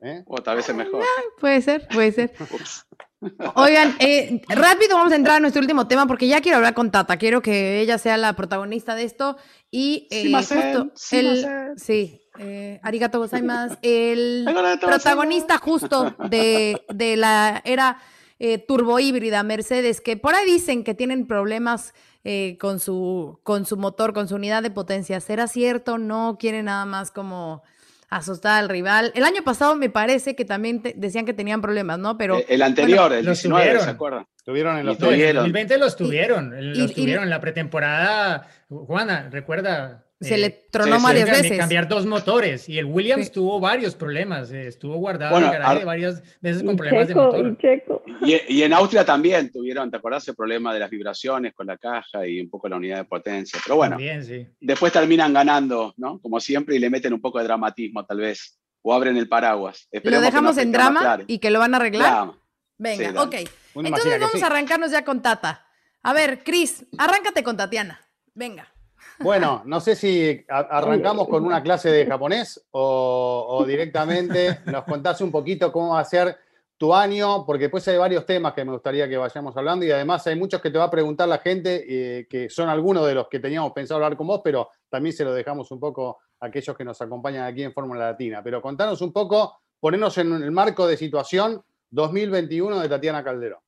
¿Eh? 0.00 0.22
O 0.26 0.36
tal 0.42 0.56
vez 0.56 0.68
es 0.68 0.74
mejor. 0.76 1.04
Puede 1.40 1.60
ser, 1.60 1.86
puede 1.88 2.12
ser. 2.12 2.32
Oigan, 3.54 3.96
eh, 3.98 4.42
rápido 4.48 4.96
vamos 4.96 5.12
a 5.12 5.16
entrar 5.16 5.36
a 5.36 5.40
nuestro 5.40 5.60
último 5.60 5.88
tema 5.88 6.06
porque 6.06 6.28
ya 6.28 6.40
quiero 6.40 6.56
hablar 6.56 6.74
con 6.74 6.90
Tata. 6.90 7.16
Quiero 7.16 7.42
que 7.42 7.80
ella 7.80 7.98
sea 7.98 8.16
la 8.16 8.34
protagonista 8.34 8.94
de 8.94 9.04
esto. 9.04 9.36
Y 9.70 10.06
eh, 10.10 10.32
justo 10.32 10.92
el, 11.10 11.46
sí, 11.76 12.22
eh, 12.38 12.80
arigato 12.82 13.18
gozaimasu, 13.18 13.76
el 13.82 14.46
protagonista 14.80 15.58
justo 15.58 16.14
de, 16.30 16.84
de 16.88 17.16
la 17.16 17.60
era 17.64 17.98
eh, 18.40 18.58
turbo 18.58 19.00
híbrida 19.00 19.42
Mercedes, 19.42 20.00
que 20.00 20.16
por 20.16 20.36
ahí 20.36 20.46
dicen 20.46 20.84
que 20.84 20.94
tienen 20.94 21.26
problemas 21.26 21.92
eh, 22.22 22.56
con, 22.60 22.78
su, 22.78 23.40
con 23.42 23.66
su 23.66 23.76
motor, 23.76 24.12
con 24.12 24.28
su 24.28 24.36
unidad 24.36 24.62
de 24.62 24.70
potencia. 24.70 25.20
¿Será 25.20 25.48
cierto? 25.48 25.98
No 25.98 26.36
quiere 26.38 26.62
nada 26.62 26.86
más 26.86 27.10
como 27.10 27.62
asustar 28.08 28.58
al 28.62 28.68
rival. 28.68 29.12
El 29.14 29.24
año 29.24 29.42
pasado 29.44 29.74
me 29.76 29.90
parece 29.90 30.34
que 30.34 30.44
también 30.44 30.82
te- 30.82 30.94
decían 30.96 31.26
que 31.26 31.32
tenían 31.34 31.60
problemas, 31.60 31.98
¿no? 31.98 32.16
Pero 32.16 32.40
el 32.48 32.62
anterior, 32.62 33.12
el 33.12 33.24
los 33.24 33.38
19, 33.42 33.64
¿se 33.64 33.70
tuvieron. 33.74 33.94
acuerdan? 33.94 34.26
Estuvieron 34.36 34.78
en 34.78 34.86
los 34.86 34.96
Y 34.96 35.00
No, 35.02 35.06
en 35.08 35.12
tuvieron. 35.14 35.34
2020 35.44 35.78
los 35.78 35.96
tuvieron, 35.96 36.54
el- 36.54 36.76
y- 36.76 36.80
los 36.80 36.90
y- 36.90 36.94
tuvieron 36.94 37.24
en 37.24 37.30
la 37.30 37.40
pretemporada. 37.40 38.48
Juana, 38.68 39.28
recuerda. 39.30 40.04
Se 40.20 40.34
eh, 40.34 40.38
le 40.38 40.50
tronó 40.50 40.96
sí, 40.98 41.02
varias 41.04 41.30
veces. 41.30 41.58
Cambiar 41.58 41.86
dos 41.88 42.04
motores 42.06 42.68
y 42.68 42.78
el 42.78 42.86
Williams 42.86 43.26
Sí. 43.26 43.32
tuvo 43.32 43.60
varios 43.60 43.94
problemas, 43.94 44.50
eh, 44.50 44.66
estuvo 44.66 44.96
guardado 44.96 45.32
Bueno, 45.32 45.46
en 45.48 45.52
el 45.54 45.58
garaje 45.60 45.80
ar- 45.80 45.86
varias 45.86 46.22
veces 46.40 46.62
con 46.64 46.76
problemas 46.76 47.06
de 47.08 47.14
motor. 47.14 47.46
y 47.46 47.56
Checo. 47.56 48.02
Y, 48.22 48.54
y 48.56 48.62
en 48.64 48.72
Austria 48.72 49.04
también 49.04 49.52
tuvieron, 49.52 49.90
¿te 49.90 49.96
acordás? 49.96 50.26
El 50.28 50.34
problema 50.34 50.74
de 50.74 50.80
las 50.80 50.90
vibraciones 50.90 51.54
con 51.54 51.66
la 51.68 51.76
caja 51.78 52.26
y 52.26 52.40
un 52.40 52.50
poco 52.50 52.68
la 52.68 52.76
unidad 52.76 52.96
de 52.98 53.04
potencia. 53.04 53.60
Pero 53.64 53.76
bueno, 53.76 53.92
También, 53.96 54.24
sí. 54.24 54.46
después 54.60 54.92
terminan 54.92 55.32
ganando, 55.32 55.94
¿no? 55.96 56.20
Como 56.20 56.40
siempre, 56.40 56.74
y 56.76 56.78
le 56.80 56.90
meten 56.90 57.12
un 57.12 57.20
poco 57.20 57.38
de 57.38 57.44
dramatismo, 57.44 58.04
tal 58.04 58.18
vez. 58.18 58.58
O 58.82 58.94
abren 58.94 59.16
el 59.16 59.28
paraguas. 59.28 59.88
Lo 59.92 59.98
Esperemos 59.98 60.20
que 60.20 60.24
no 60.24 60.30
dejamos 60.30 60.58
en 60.58 60.72
drama 60.72 61.18
y 61.26 61.38
que 61.38 61.50
lo 61.50 61.58
van 61.58 61.74
a 61.74 61.76
arreglar. 61.78 62.10
Drama. 62.12 62.38
Venga, 62.78 63.22
ok. 63.22 63.34
Entonces 63.74 64.20
vamos 64.20 64.32
sí. 64.32 64.42
a 64.42 64.46
arrancarnos 64.46 64.90
ya 64.92 65.04
con 65.04 65.20
Tata. 65.20 65.66
A 66.02 66.12
ver, 66.12 66.42
Cris, 66.44 66.86
arráncate 66.96 67.42
con 67.42 67.56
Tatiana. 67.56 68.00
Venga. 68.34 68.72
Bueno, 69.20 69.62
no 69.64 69.80
sé 69.80 69.96
si 69.96 70.44
arrancamos 70.48 71.28
con 71.28 71.44
una 71.44 71.62
clase 71.62 71.90
de 71.90 72.06
japonés 72.06 72.64
o, 72.70 73.64
directamente 73.66 74.60
nos 74.66 74.84
contás 74.84 75.20
un 75.20 75.30
poquito 75.30 75.72
cómo 75.72 75.94
va 75.94 76.00
a 76.00 76.04
ser 76.04 76.36
tu 76.76 76.94
año, 76.94 77.44
porque 77.44 77.64
después 77.64 77.86
hay 77.88 77.98
varios 77.98 78.24
temas 78.24 78.52
que 78.52 78.64
me 78.64 78.70
gustaría 78.70 79.08
que 79.08 79.16
vayamos 79.16 79.56
hablando 79.56 79.84
y 79.84 79.90
además 79.90 80.24
hay 80.28 80.36
muchos 80.36 80.60
que 80.62 80.70
te 80.70 80.78
va 80.78 80.84
a 80.84 80.90
preguntar 80.90 81.28
la 81.28 81.38
gente, 81.38 81.84
eh, 81.88 82.26
que 82.28 82.48
son 82.48 82.68
algunos 82.68 83.04
de 83.04 83.14
los 83.14 83.28
que 83.28 83.40
teníamos 83.40 83.72
pensado 83.72 83.96
hablar 83.96 84.16
con 84.16 84.28
vos, 84.28 84.40
pero 84.44 84.70
también 84.88 85.12
se 85.12 85.24
lo 85.24 85.34
dejamos 85.34 85.70
un 85.72 85.80
poco 85.80 86.18
a 86.38 86.46
aquellos 86.46 86.76
que 86.76 86.84
nos 86.84 87.00
acompañan 87.02 87.44
aquí 87.44 87.64
en 87.64 87.72
Fórmula 87.72 88.10
Latina. 88.10 88.42
Pero 88.44 88.62
contanos 88.62 89.00
un 89.00 89.12
poco, 89.12 89.58
ponernos 89.80 90.16
en 90.18 90.32
el 90.34 90.52
marco 90.52 90.86
de 90.86 90.96
situación 90.96 91.60
2021 91.90 92.78
de 92.78 92.88
Tatiana 92.88 93.24
Calderón 93.24 93.60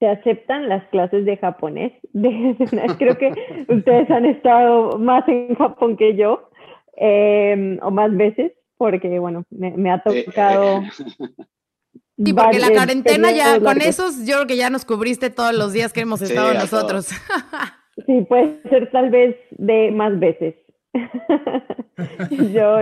se 0.00 0.08
aceptan 0.08 0.68
las 0.68 0.82
clases 0.88 1.26
de 1.26 1.36
japonés. 1.36 1.92
Creo 2.98 3.18
que 3.18 3.32
ustedes 3.68 4.10
han 4.10 4.24
estado 4.24 4.98
más 4.98 5.28
en 5.28 5.54
Japón 5.54 5.96
que 5.96 6.16
yo, 6.16 6.48
em, 6.96 7.78
o 7.82 7.90
más 7.90 8.16
veces, 8.16 8.52
porque, 8.78 9.18
bueno, 9.18 9.44
me, 9.50 9.90
ha 9.92 10.02
tocado... 10.02 10.82
Sí, 12.22 12.34
porque 12.34 12.58
la 12.58 12.68
cuarentena 12.68 13.32
ya, 13.32 13.58
con 13.60 13.80
esos, 13.80 14.26
yo 14.26 14.34
creo 14.34 14.46
que 14.46 14.56
ya 14.58 14.68
nos 14.68 14.84
cubriste 14.84 15.30
todos 15.30 15.54
los 15.54 15.72
días 15.72 15.90
que 15.94 16.00
hemos 16.00 16.20
estado 16.20 16.52
nosotros. 16.54 17.08
Sí, 18.06 18.22
puede 18.22 18.62
ser 18.70 18.90
tal 18.92 19.10
vez 19.10 19.36
de 19.50 19.90
más 19.90 20.18
veces. 20.18 20.54
yo 22.54 22.80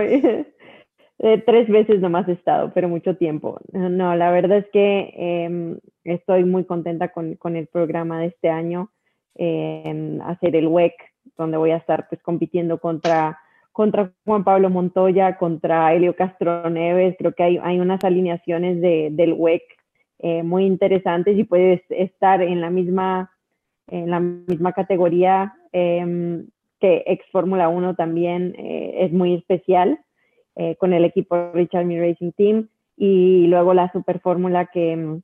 eh, 1.19 1.43
tres 1.45 1.67
veces 1.67 1.99
nomás 1.99 2.27
he 2.29 2.33
estado, 2.33 2.71
pero 2.73 2.87
mucho 2.87 3.17
tiempo. 3.17 3.59
No, 3.73 4.15
la 4.15 4.31
verdad 4.31 4.59
es 4.59 4.67
que 4.71 5.13
em, 5.17 5.77
estoy 6.03 6.45
muy 6.45 6.65
contenta 6.65 7.09
con, 7.09 7.35
con, 7.35 7.55
el 7.55 7.67
programa 7.67 8.19
de 8.19 8.27
este 8.27 8.49
año, 8.49 8.91
hacer 9.35 10.55
el 10.55 10.67
WEC, 10.67 10.93
donde 11.37 11.57
voy 11.57 11.71
a 11.71 11.77
estar 11.77 12.07
pues 12.09 12.21
compitiendo 12.21 12.79
contra, 12.79 13.39
contra 13.71 14.11
Juan 14.25 14.43
Pablo 14.43 14.69
Montoya, 14.69 15.37
contra 15.37 15.93
Helio 15.93 16.15
Castro 16.15 16.69
Neves. 16.69 17.15
Creo 17.17 17.33
que 17.33 17.43
hay, 17.43 17.59
hay 17.61 17.79
unas 17.79 18.03
alineaciones 18.03 18.81
de, 18.81 19.09
del 19.11 19.33
WEC 19.33 19.63
eh, 20.19 20.43
muy 20.43 20.65
interesantes 20.65 21.37
y 21.37 21.45
puedes 21.45 21.81
estar 21.89 22.41
en 22.41 22.59
la 22.59 22.69
misma, 22.69 23.31
en 23.87 24.09
la 24.09 24.19
misma 24.19 24.73
categoría 24.73 25.53
em, 25.71 26.47
que 26.81 27.03
ex 27.07 27.25
Fórmula 27.31 27.69
1 27.69 27.95
también 27.95 28.53
eh, 28.57 29.05
es 29.05 29.11
muy 29.13 29.35
especial. 29.35 29.99
Eh, 30.55 30.75
con 30.75 30.91
el 30.91 31.05
equipo 31.05 31.51
Richard 31.53 31.85
Me 31.85 32.01
Racing 32.01 32.33
Team 32.33 32.67
y 32.97 33.47
luego 33.47 33.73
la 33.73 33.89
Super 33.93 34.19
Fórmula 34.19 34.65
que 34.65 35.21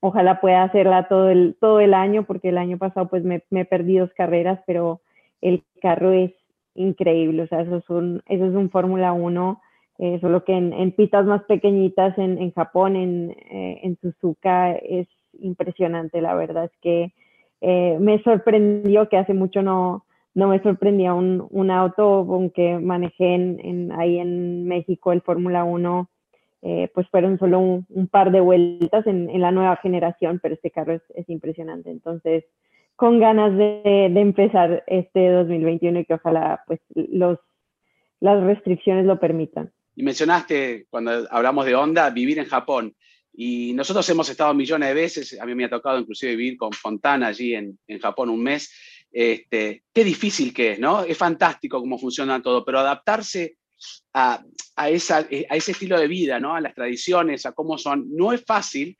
ojalá 0.00 0.40
pueda 0.40 0.62
hacerla 0.62 1.08
todo 1.08 1.30
el, 1.30 1.56
todo 1.60 1.80
el 1.80 1.94
año 1.94 2.24
porque 2.24 2.48
el 2.48 2.58
año 2.58 2.78
pasado 2.78 3.08
pues 3.08 3.22
me, 3.22 3.42
me 3.50 3.64
perdí 3.64 3.98
dos 3.98 4.12
carreras, 4.14 4.60
pero 4.66 5.00
el 5.40 5.62
carro 5.80 6.12
es 6.12 6.32
increíble, 6.74 7.42
o 7.42 7.46
sea, 7.46 7.60
eso 7.62 7.76
es 7.76 7.90
un, 7.90 8.22
eso 8.26 8.46
es 8.46 8.54
un 8.54 8.70
Fórmula 8.70 9.12
1, 9.12 9.60
eh, 9.98 10.18
solo 10.20 10.44
que 10.44 10.54
en, 10.54 10.72
en, 10.72 10.92
pistas 10.92 11.26
más 11.26 11.42
pequeñitas 11.44 12.16
en, 12.18 12.38
en 12.38 12.52
Japón, 12.52 12.96
en, 12.96 13.30
eh, 13.50 13.80
en, 13.82 13.98
Suzuka, 14.00 14.72
es 14.72 15.08
impresionante, 15.38 16.20
la 16.20 16.34
verdad 16.34 16.64
es 16.64 16.76
que 16.80 17.12
me 17.62 18.22
sorprendió 18.22 19.10
que 19.10 19.18
hace 19.18 19.34
mucho 19.34 19.60
no, 19.60 20.06
no 20.34 20.48
me 20.48 20.62
sorprendía 20.62 21.12
un, 21.12 21.46
un 21.50 21.70
auto 21.70 22.02
aunque 22.02 22.78
manejé 22.78 23.34
ahí 23.96 24.18
en 24.18 24.66
México 24.66 25.12
el 25.12 25.20
Fórmula 25.20 25.64
1, 25.64 26.08
eh, 26.62 26.90
pues 26.92 27.08
fueron 27.08 27.38
solo 27.38 27.58
un, 27.58 28.08
par 28.08 28.30
de 28.30 28.40
vueltas 28.40 29.06
en, 29.06 29.40
la 29.40 29.50
nueva 29.50 29.76
generación, 29.76 30.40
pero 30.42 30.54
este 30.54 30.70
carro 30.70 30.94
es, 30.94 31.28
impresionante. 31.28 31.90
Entonces, 31.90 32.44
con 32.96 33.18
ganas 33.18 33.56
de, 33.56 34.06
empezar 34.06 34.84
este 34.86 35.30
2021 35.30 36.00
y 36.00 36.04
que 36.04 36.14
ojalá 36.14 36.62
pues 36.66 36.80
los, 36.94 37.38
las 38.20 38.42
restricciones 38.42 39.06
lo 39.06 39.18
permitan. 39.18 39.72
Y 39.96 40.02
mencionaste, 40.02 40.86
cuando 40.90 41.26
hablamos 41.30 41.64
de 41.64 41.74
Honda, 41.74 42.10
vivir 42.10 42.38
en 42.38 42.46
Japón. 42.46 42.94
Y 43.32 43.72
nosotros 43.72 44.08
hemos 44.10 44.28
estado 44.28 44.52
millones 44.52 44.88
de 44.88 44.94
veces, 44.94 45.40
a 45.40 45.46
mí 45.46 45.54
me 45.54 45.64
ha 45.64 45.70
tocado 45.70 45.98
inclusive 45.98 46.36
vivir 46.36 46.58
con 46.58 46.72
Fontana 46.72 47.28
allí 47.28 47.54
en, 47.54 47.78
en 47.86 47.98
Japón 48.00 48.28
un 48.28 48.42
mes, 48.42 48.70
este, 49.12 49.84
qué 49.92 50.04
difícil 50.04 50.52
que 50.52 50.72
es, 50.72 50.78
¿no? 50.78 51.04
Es 51.04 51.16
fantástico 51.16 51.80
cómo 51.80 51.98
funciona 51.98 52.42
todo, 52.42 52.64
pero 52.64 52.80
adaptarse 52.80 53.56
a, 54.14 54.42
ese 54.88 55.72
estilo 55.72 55.98
de 55.98 56.08
vida, 56.08 56.40
¿no? 56.40 56.54
A 56.54 56.60
las 56.60 56.74
tradiciones, 56.74 57.46
a 57.46 57.52
cómo 57.52 57.78
son, 57.78 58.06
no 58.14 58.32
es 58.32 58.44
fácil 58.44 58.96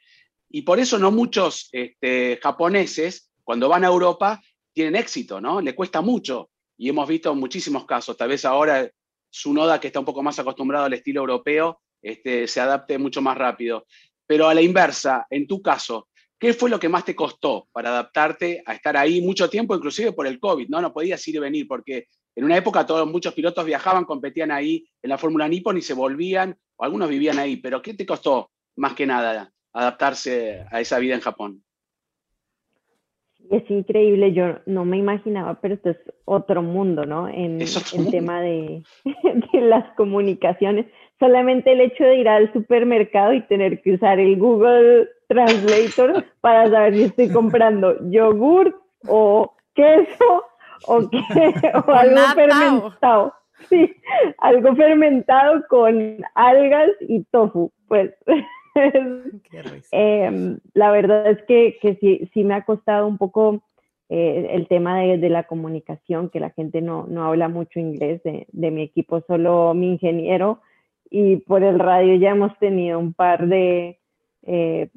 y 0.50 0.62
por 0.62 0.80
eso 0.80 0.98
no 0.98 1.10
muchos 1.10 1.68
este, 1.72 2.38
japoneses, 2.42 3.30
cuando 3.44 3.68
van 3.68 3.84
a 3.84 3.88
Europa, 3.88 4.40
tienen 4.72 4.96
éxito, 4.96 5.40
¿no? 5.40 5.60
Le 5.60 5.74
cuesta 5.74 6.00
mucho 6.00 6.50
y 6.76 6.88
hemos 6.88 7.08
visto 7.08 7.34
muchísimos 7.34 7.84
casos, 7.84 8.16
tal 8.16 8.28
vez 8.28 8.44
ahora 8.44 8.90
Sunoda, 9.28 9.78
que 9.80 9.86
está 9.88 10.00
un 10.00 10.06
poco 10.06 10.22
más 10.22 10.38
acostumbrado 10.38 10.86
al 10.86 10.92
estilo 10.94 11.20
europeo, 11.20 11.80
este, 12.02 12.48
se 12.48 12.60
adapte 12.60 12.98
mucho 12.98 13.22
más 13.22 13.36
rápido. 13.36 13.86
Pero 14.26 14.48
a 14.48 14.54
la 14.54 14.62
inversa, 14.62 15.26
en 15.30 15.46
tu 15.46 15.62
caso, 15.62 16.08
¿Qué 16.40 16.54
fue 16.54 16.70
lo 16.70 16.80
que 16.80 16.88
más 16.88 17.04
te 17.04 17.14
costó 17.14 17.68
para 17.70 17.90
adaptarte 17.90 18.62
a 18.64 18.72
estar 18.72 18.96
ahí 18.96 19.20
mucho 19.20 19.50
tiempo, 19.50 19.76
inclusive 19.76 20.12
por 20.12 20.26
el 20.26 20.40
COVID? 20.40 20.70
No, 20.70 20.80
no 20.80 20.90
podías 20.90 21.28
ir 21.28 21.34
y 21.34 21.38
venir, 21.38 21.68
porque 21.68 22.06
en 22.36 22.44
una 22.44 22.56
época 22.56 22.86
todos, 22.86 23.06
muchos 23.06 23.34
pilotos 23.34 23.64
viajaban, 23.64 24.04
competían 24.04 24.50
ahí 24.50 24.86
en 25.02 25.10
la 25.10 25.18
Fórmula 25.18 25.48
Nippon 25.48 25.76
y 25.76 25.82
se 25.82 25.94
volvían, 25.94 26.56
o 26.76 26.84
algunos 26.84 27.08
vivían 27.08 27.38
ahí, 27.38 27.56
pero 27.56 27.82
¿qué 27.82 27.94
te 27.94 28.06
costó 28.06 28.50
más 28.76 28.94
que 28.94 29.06
nada 29.06 29.52
adaptarse 29.72 30.64
a 30.70 30.80
esa 30.80 30.98
vida 30.98 31.14
en 31.14 31.20
Japón? 31.20 31.62
Es 33.50 33.68
increíble, 33.68 34.32
yo 34.32 34.58
no 34.66 34.84
me 34.84 34.96
imaginaba, 34.96 35.60
pero 35.60 35.74
esto 35.74 35.90
es 35.90 35.96
otro 36.24 36.62
mundo, 36.62 37.04
¿no? 37.04 37.26
En 37.28 37.60
el 37.60 38.10
tema 38.10 38.40
de, 38.40 38.84
de, 39.52 39.60
las 39.60 39.92
comunicaciones. 39.96 40.86
Solamente 41.18 41.72
el 41.72 41.80
hecho 41.80 42.04
de 42.04 42.16
ir 42.16 42.28
al 42.28 42.52
supermercado 42.52 43.32
y 43.32 43.42
tener 43.42 43.82
que 43.82 43.94
usar 43.94 44.20
el 44.20 44.36
Google 44.36 45.08
Translator 45.26 46.24
para 46.40 46.70
saber 46.70 46.94
si 46.94 47.02
estoy 47.02 47.28
comprando 47.30 47.96
yogur 48.08 48.80
o 49.08 49.52
queso 49.74 50.44
o, 50.86 50.96
algo 51.88 52.20
fermentado. 52.34 53.34
Sí, 53.68 53.94
algo 54.38 54.74
fermentado 54.74 55.62
con 55.68 56.18
algas 56.34 56.90
y 57.00 57.24
tofu. 57.24 57.70
Pues 57.88 58.12
eh, 59.92 60.56
la 60.74 60.90
verdad 60.90 61.30
es 61.30 61.42
que, 61.44 61.78
que 61.82 61.96
sí, 61.96 62.30
sí, 62.32 62.44
me 62.44 62.54
ha 62.54 62.64
costado 62.64 63.06
un 63.06 63.18
poco 63.18 63.62
eh, 64.08 64.48
el 64.52 64.66
tema 64.68 65.00
de, 65.00 65.18
de, 65.18 65.28
la 65.28 65.44
comunicación, 65.44 66.30
que 66.30 66.40
la 66.40 66.50
gente 66.50 66.80
no, 66.80 67.06
no 67.06 67.24
habla 67.24 67.48
mucho 67.48 67.78
inglés 67.78 68.22
de, 68.22 68.46
de, 68.50 68.70
mi 68.70 68.82
equipo, 68.82 69.20
solo 69.26 69.74
mi 69.74 69.92
ingeniero. 69.92 70.62
Y 71.10 71.36
por 71.36 71.62
el 71.62 71.78
radio 71.78 72.14
ya 72.14 72.30
hemos 72.30 72.56
tenido 72.58 72.98
un 72.98 73.12
par 73.12 73.46
de 73.46 73.98
eh, 74.42 74.88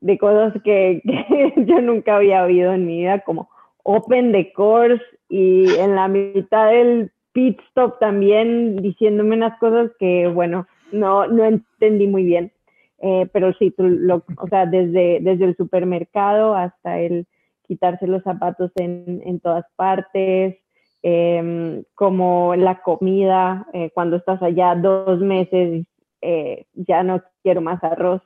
de 0.00 0.18
cosas 0.18 0.54
que, 0.62 1.02
yo 1.56 1.80
nunca 1.80 2.16
había 2.16 2.44
oído 2.44 2.72
en 2.72 2.86
mi 2.86 2.98
vida, 2.98 3.20
como 3.20 3.48
Open 3.88 4.32
the 4.32 4.52
Course 4.52 5.02
y 5.28 5.68
en 5.76 5.94
la 5.94 6.08
mitad 6.08 6.70
del 6.70 7.12
pit 7.32 7.60
stop 7.68 7.98
también 8.00 8.76
diciéndome 8.76 9.36
unas 9.36 9.58
cosas 9.58 9.92
que, 9.98 10.26
bueno, 10.26 10.66
no, 10.90 11.26
no 11.28 11.44
entendí 11.44 12.06
muy 12.06 12.24
bien. 12.24 12.52
Eh, 12.98 13.28
pero 13.32 13.52
sí, 13.54 13.72
lo, 13.76 14.24
o 14.38 14.48
sea, 14.48 14.66
desde, 14.66 15.20
desde 15.20 15.44
el 15.44 15.56
supermercado 15.56 16.54
hasta 16.54 16.98
el 16.98 17.26
quitarse 17.66 18.06
los 18.06 18.22
zapatos 18.22 18.72
en, 18.76 19.22
en 19.24 19.38
todas 19.38 19.66
partes, 19.76 20.56
em, 21.02 21.84
como 21.94 22.56
la 22.56 22.82
comida, 22.82 23.66
eh, 23.72 23.90
cuando 23.94 24.16
estás 24.16 24.42
allá 24.42 24.74
dos 24.74 25.20
meses, 25.20 25.86
eh, 26.22 26.64
ya 26.74 27.02
no 27.02 27.22
quiero 27.42 27.60
más 27.60 27.84
arroz, 27.84 28.22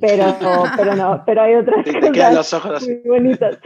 pero, 0.00 0.24
pero 0.76 0.96
no, 0.96 1.22
pero 1.24 1.42
hay 1.42 1.54
otras 1.54 1.84
cosas 2.50 2.86
muy 2.86 3.02
bonitas. 3.04 3.58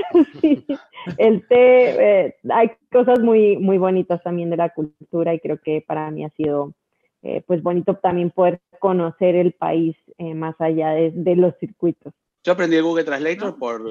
El 1.18 1.46
té, 1.46 2.26
eh, 2.26 2.36
hay 2.50 2.70
cosas 2.90 3.20
muy, 3.20 3.58
muy 3.58 3.78
bonitas 3.78 4.22
también 4.22 4.50
de 4.50 4.56
la 4.56 4.70
cultura 4.70 5.34
y 5.34 5.40
creo 5.40 5.58
que 5.58 5.84
para 5.86 6.10
mí 6.10 6.24
ha 6.24 6.30
sido 6.30 6.72
eh, 7.22 7.42
pues 7.46 7.62
bonito 7.62 7.94
también 7.96 8.30
poder 8.30 8.60
conocer 8.78 9.34
el 9.34 9.52
país 9.52 9.96
eh, 10.18 10.34
más 10.34 10.54
allá 10.60 10.90
de, 10.90 11.10
de, 11.10 11.36
los 11.36 11.54
circuitos. 11.58 12.12
Yo 12.42 12.52
aprendí 12.52 12.76
el 12.76 12.82
Google 12.82 13.04
Translator 13.04 13.58
por, 13.58 13.82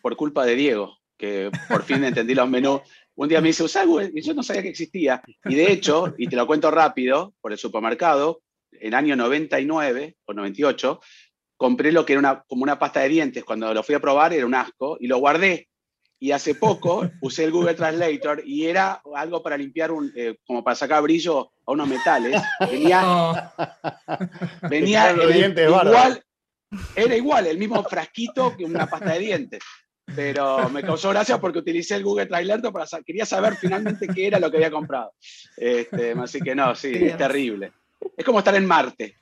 por 0.00 0.16
culpa 0.16 0.44
de 0.44 0.56
Diego, 0.56 0.96
que 1.16 1.50
por 1.68 1.84
fin 1.84 2.02
entendí 2.02 2.34
los 2.34 2.48
menús. 2.48 2.80
Un 3.14 3.28
día 3.28 3.40
me 3.40 3.48
dice, 3.48 3.62
usa 3.62 3.84
Google, 3.84 4.10
y 4.14 4.22
yo 4.22 4.34
no 4.34 4.42
sabía 4.42 4.62
que 4.62 4.70
existía. 4.70 5.22
Y 5.44 5.54
de 5.54 5.72
hecho, 5.72 6.14
y 6.18 6.26
te 6.26 6.34
lo 6.34 6.46
cuento 6.46 6.70
rápido, 6.72 7.34
por 7.40 7.52
el 7.52 7.58
supermercado, 7.58 8.40
en 8.72 8.94
año 8.94 9.14
99 9.14 10.16
o 10.24 10.32
98, 10.32 11.00
compré 11.62 11.92
lo 11.92 12.04
que 12.04 12.14
era 12.14 12.18
una, 12.18 12.42
como 12.48 12.64
una 12.64 12.76
pasta 12.76 12.98
de 12.98 13.08
dientes. 13.08 13.44
Cuando 13.44 13.72
lo 13.72 13.84
fui 13.84 13.94
a 13.94 14.00
probar 14.00 14.32
era 14.32 14.44
un 14.44 14.54
asco 14.54 14.96
y 14.98 15.06
lo 15.06 15.18
guardé. 15.18 15.68
Y 16.18 16.32
hace 16.32 16.56
poco 16.56 17.08
usé 17.22 17.44
el 17.44 17.52
Google 17.52 17.74
Translator 17.74 18.42
y 18.44 18.66
era 18.66 19.00
algo 19.14 19.44
para 19.44 19.56
limpiar, 19.56 19.92
un, 19.92 20.12
eh, 20.16 20.38
como 20.44 20.64
para 20.64 20.74
sacar 20.74 21.00
brillo 21.04 21.52
a 21.64 21.70
unos 21.70 21.86
metales. 21.86 22.42
Venía, 22.68 23.52
venía 24.68 25.12
igual, 25.12 26.24
era 26.96 27.16
igual, 27.16 27.46
el 27.46 27.58
mismo 27.58 27.80
frasquito 27.84 28.56
que 28.56 28.64
una 28.64 28.88
pasta 28.88 29.12
de 29.12 29.20
dientes. 29.20 29.60
pero 30.16 30.68
me 30.68 30.82
causó 30.82 31.10
gracia 31.10 31.40
porque 31.40 31.60
utilicé 31.60 31.94
el 31.94 32.02
Google 32.02 32.26
Translator 32.26 32.72
para 32.72 32.86
saber, 32.88 33.04
quería 33.04 33.24
saber 33.24 33.54
finalmente 33.54 34.08
qué 34.08 34.26
era 34.26 34.40
lo 34.40 34.50
que 34.50 34.56
había 34.56 34.72
comprado. 34.72 35.12
Este, 35.56 36.10
así 36.10 36.40
que 36.40 36.56
no, 36.56 36.74
sí, 36.74 36.90
es 36.92 37.16
terrible. 37.16 37.72
Es 38.16 38.24
como 38.24 38.40
estar 38.40 38.56
en 38.56 38.66
Marte, 38.66 39.21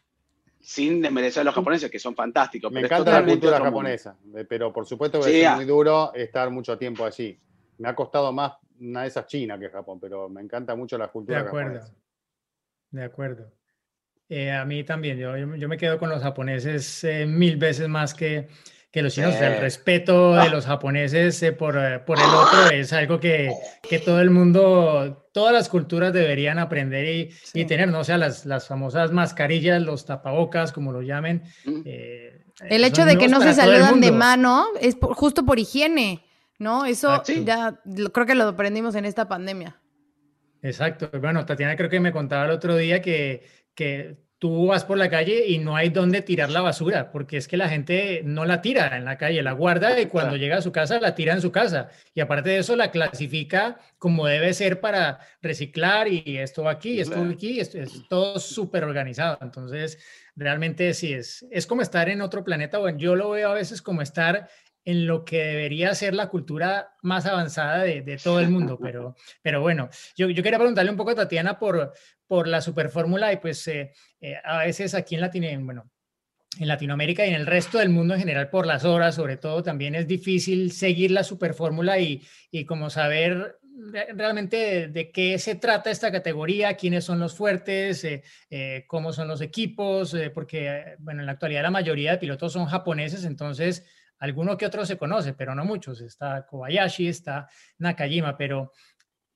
sin 0.71 1.03
desmerecer 1.03 1.41
a 1.41 1.45
los 1.45 1.55
japoneses, 1.55 1.91
que 1.91 1.99
son 1.99 2.14
fantásticos. 2.14 2.71
Me 2.71 2.81
encanta 2.81 3.21
la 3.21 3.27
cultura 3.27 3.59
japonesa, 3.59 4.16
eh, 4.37 4.45
pero 4.49 4.73
por 4.73 4.87
supuesto 4.87 5.21
que 5.21 5.41
es 5.41 5.47
ah. 5.49 5.57
muy 5.57 5.64
duro 5.64 6.14
estar 6.14 6.49
mucho 6.49 6.79
tiempo 6.79 7.05
allí. 7.05 7.37
Me 7.79 7.89
ha 7.89 7.95
costado 7.97 8.33
más 8.33 8.53
una 8.79 9.03
de 9.03 9.09
esas 9.09 9.27
China 9.27 9.59
que 9.59 9.68
Japón, 9.68 9.99
pero 9.99 10.29
me 10.29 10.41
encanta 10.41 10.77
mucho 10.77 10.97
la 10.97 11.09
cultura 11.09 11.43
de 11.43 11.49
acuerdo, 11.49 11.81
japonesa. 11.81 11.97
De 12.93 13.03
acuerdo. 13.03 13.53
Eh, 14.29 14.53
a 14.53 14.64
mí 14.64 14.85
también, 14.85 15.18
yo, 15.18 15.37
yo, 15.37 15.68
me 15.68 15.77
quedo 15.77 15.99
con 15.99 16.09
los 16.09 16.23
japoneses 16.23 17.03
eh, 17.03 17.27
mil 17.27 17.57
veces 17.57 17.89
más 17.89 18.14
que, 18.14 18.47
que 18.91 19.03
los 19.03 19.14
chinos. 19.14 19.34
el 19.36 19.61
respeto 19.61 20.34
de 20.34 20.41
ah. 20.41 20.49
los 20.49 20.66
japoneses 20.66 21.43
eh, 21.43 21.53
por, 21.53 21.74
por, 22.05 22.18
el 22.18 22.24
otro 22.24 22.70
es 22.70 22.93
algo 22.93 23.20
que, 23.20 23.53
que, 23.88 23.99
todo 23.99 24.20
el 24.20 24.30
mundo, 24.30 25.28
todas 25.32 25.53
las 25.53 25.68
culturas 25.68 26.12
deberían 26.12 26.59
aprender 26.59 27.05
y, 27.07 27.30
y 27.55 27.64
tener, 27.66 27.88
¿no? 27.88 28.01
O 28.01 28.05
sea, 28.05 28.18
las, 28.18 28.47
las, 28.47 28.66
famosas 28.66 29.12
mascarillas, 29.12 29.80
los 29.80 30.07
tapabocas, 30.07 30.72
como 30.72 30.93
lo 30.93 31.03
llamen. 31.03 31.45
Mm. 31.64 31.80
el 32.68 32.84
hecho 32.84 33.05
de 33.05 33.16
que 33.16 33.28
no 33.28 33.41
se 33.41 33.55
saludan 33.55 34.01
de 34.01 34.12
mano 34.12 34.66
es 34.80 34.97
justo 35.01 35.47
por 35.47 35.59
higiene, 35.59 36.24
¿no? 36.59 36.84
Eso 36.84 37.11
ah, 37.11 37.22
ya 37.45 37.80
creo 38.12 38.26
que 38.26 38.34
lo 38.34 38.49
aprendimos 38.49 38.95
en 38.97 39.05
esta 39.05 39.28
pandemia. 39.28 39.80
Exacto. 40.62 41.11
Bueno, 41.20 41.47
Tatiana 41.47 41.74
creo 41.76 41.88
que 41.88 42.01
me 42.01 42.12
contaba 42.12 42.45
el 42.45 42.51
otro 42.51 42.76
día 42.76 43.01
que 43.01 43.61
que 43.80 44.16
tú 44.41 44.68
vas 44.68 44.86
por 44.86 44.97
la 44.97 45.11
calle 45.11 45.47
y 45.47 45.59
no 45.59 45.76
hay 45.76 45.91
dónde 45.91 46.22
tirar 46.22 46.51
la 46.51 46.62
basura, 46.62 47.12
porque 47.12 47.36
es 47.36 47.47
que 47.47 47.59
la 47.59 47.68
gente 47.68 48.22
no 48.24 48.47
la 48.47 48.62
tira 48.62 48.97
en 48.97 49.05
la 49.05 49.18
calle, 49.18 49.43
la 49.43 49.53
guarda 49.53 50.01
y 50.01 50.07
cuando 50.07 50.34
llega 50.36 50.57
a 50.57 50.62
su 50.62 50.72
casa 50.72 50.99
la 50.99 51.14
tira 51.14 51.34
en 51.34 51.43
su 51.43 51.53
casa. 51.53 51.91
Y 52.14 52.22
aparte 52.22 52.49
de 52.49 52.59
eso 52.59 52.74
la 52.74 52.91
clasifica 52.91 53.78
como 53.99 54.26
debe 54.26 54.55
ser 54.55 54.80
para 54.80 55.20
reciclar 55.43 56.09
y 56.09 56.38
esto 56.38 56.70
aquí, 56.70 57.01
esto 57.01 57.22
aquí, 57.22 57.61
esto, 57.61 57.78
es 57.78 58.09
todo 58.09 58.38
súper 58.38 58.82
organizado. 58.84 59.36
Entonces, 59.43 59.99
realmente 60.34 60.95
sí 60.95 61.12
es, 61.12 61.47
es 61.51 61.66
como 61.66 61.82
estar 61.82 62.09
en 62.09 62.22
otro 62.22 62.43
planeta. 62.43 62.78
Bueno, 62.78 62.97
yo 62.97 63.16
lo 63.16 63.30
veo 63.30 63.51
a 63.51 63.55
veces 63.55 63.82
como 63.82 64.01
estar 64.01 64.49
en 64.85 65.07
lo 65.07 65.24
que 65.24 65.45
debería 65.45 65.95
ser 65.95 66.14
la 66.14 66.28
cultura 66.28 66.95
más 67.03 67.26
avanzada 67.26 67.83
de, 67.83 68.20
todo 68.22 68.41
el 68.41 68.49
mundo. 68.49 68.78
Pero, 68.81 69.14
pero 69.43 69.61
bueno, 69.61 69.91
yo, 70.16 70.28
yo, 70.28 70.43
quería 70.43 70.59
preguntarle 70.59 70.91
un 70.91 70.97
poco 70.97 71.11
a 71.11 71.14
Tatiana 71.14 71.59
por, 71.59 71.93
por 72.26 72.47
la 72.49 72.61
superfórmula 72.61 73.33
y 73.33 73.39
pues 73.39 73.66
eh, 73.68 73.93
eh, 74.20 74.37
a 74.45 74.59
veces 74.59 74.95
aquí 74.95 75.16
en, 75.16 75.20
Latino, 75.20 75.49
bueno, 75.64 75.91
en 76.59 76.68
Latinoamérica 76.68 77.26
y 77.26 77.31
en 77.31 77.35
el 77.35 77.47
resto 77.47 77.78
del 77.78 77.91
mundo 77.91 78.14
en 78.14 78.20
general 78.20 78.51
por 78.51 78.66
las 78.66 78.85
horas, 78.85 79.16
sobre 79.16 79.37
todo, 79.37 79.62
también 79.62 79.95
es 79.95 80.07
difícil 80.07 80.72
seguir 80.72 81.11
la 81.11 81.24
superfórmula 81.24 81.99
y, 81.99 82.22
y 82.51 82.64
como 82.64 82.89
saber 82.89 83.59
realmente 84.14 84.89
de, 84.89 85.11
qué 85.11 85.39
se 85.39 85.55
trata 85.55 85.91
esta 85.91 86.12
categoría, 86.12 86.76
quiénes 86.76 87.05
son 87.05 87.18
los 87.18 87.35
fuertes, 87.35 88.05
eh, 88.05 88.85
cómo 88.87 89.12
son 89.12 89.26
los 89.26 89.41
equipos, 89.41 90.14
porque 90.35 90.97
bueno, 90.99 91.20
en 91.20 91.26
la 91.26 91.33
actualidad 91.33 91.62
la 91.62 91.70
mayoría 91.70 92.12
de 92.12 92.18
pilotos 92.18 92.53
son 92.53 92.66
japoneses, 92.66 93.24
entonces 93.24 93.87
alguno 94.21 94.57
que 94.57 94.66
otro 94.66 94.87
se 94.87 94.97
conoce, 94.97 95.35
pero 95.35 95.55
no 95.55 95.64
muchos. 95.64 96.01
Está 96.01 96.47
Kobayashi, 96.47 97.09
está 97.09 97.49
Nakajima, 97.79 98.37
pero 98.37 98.73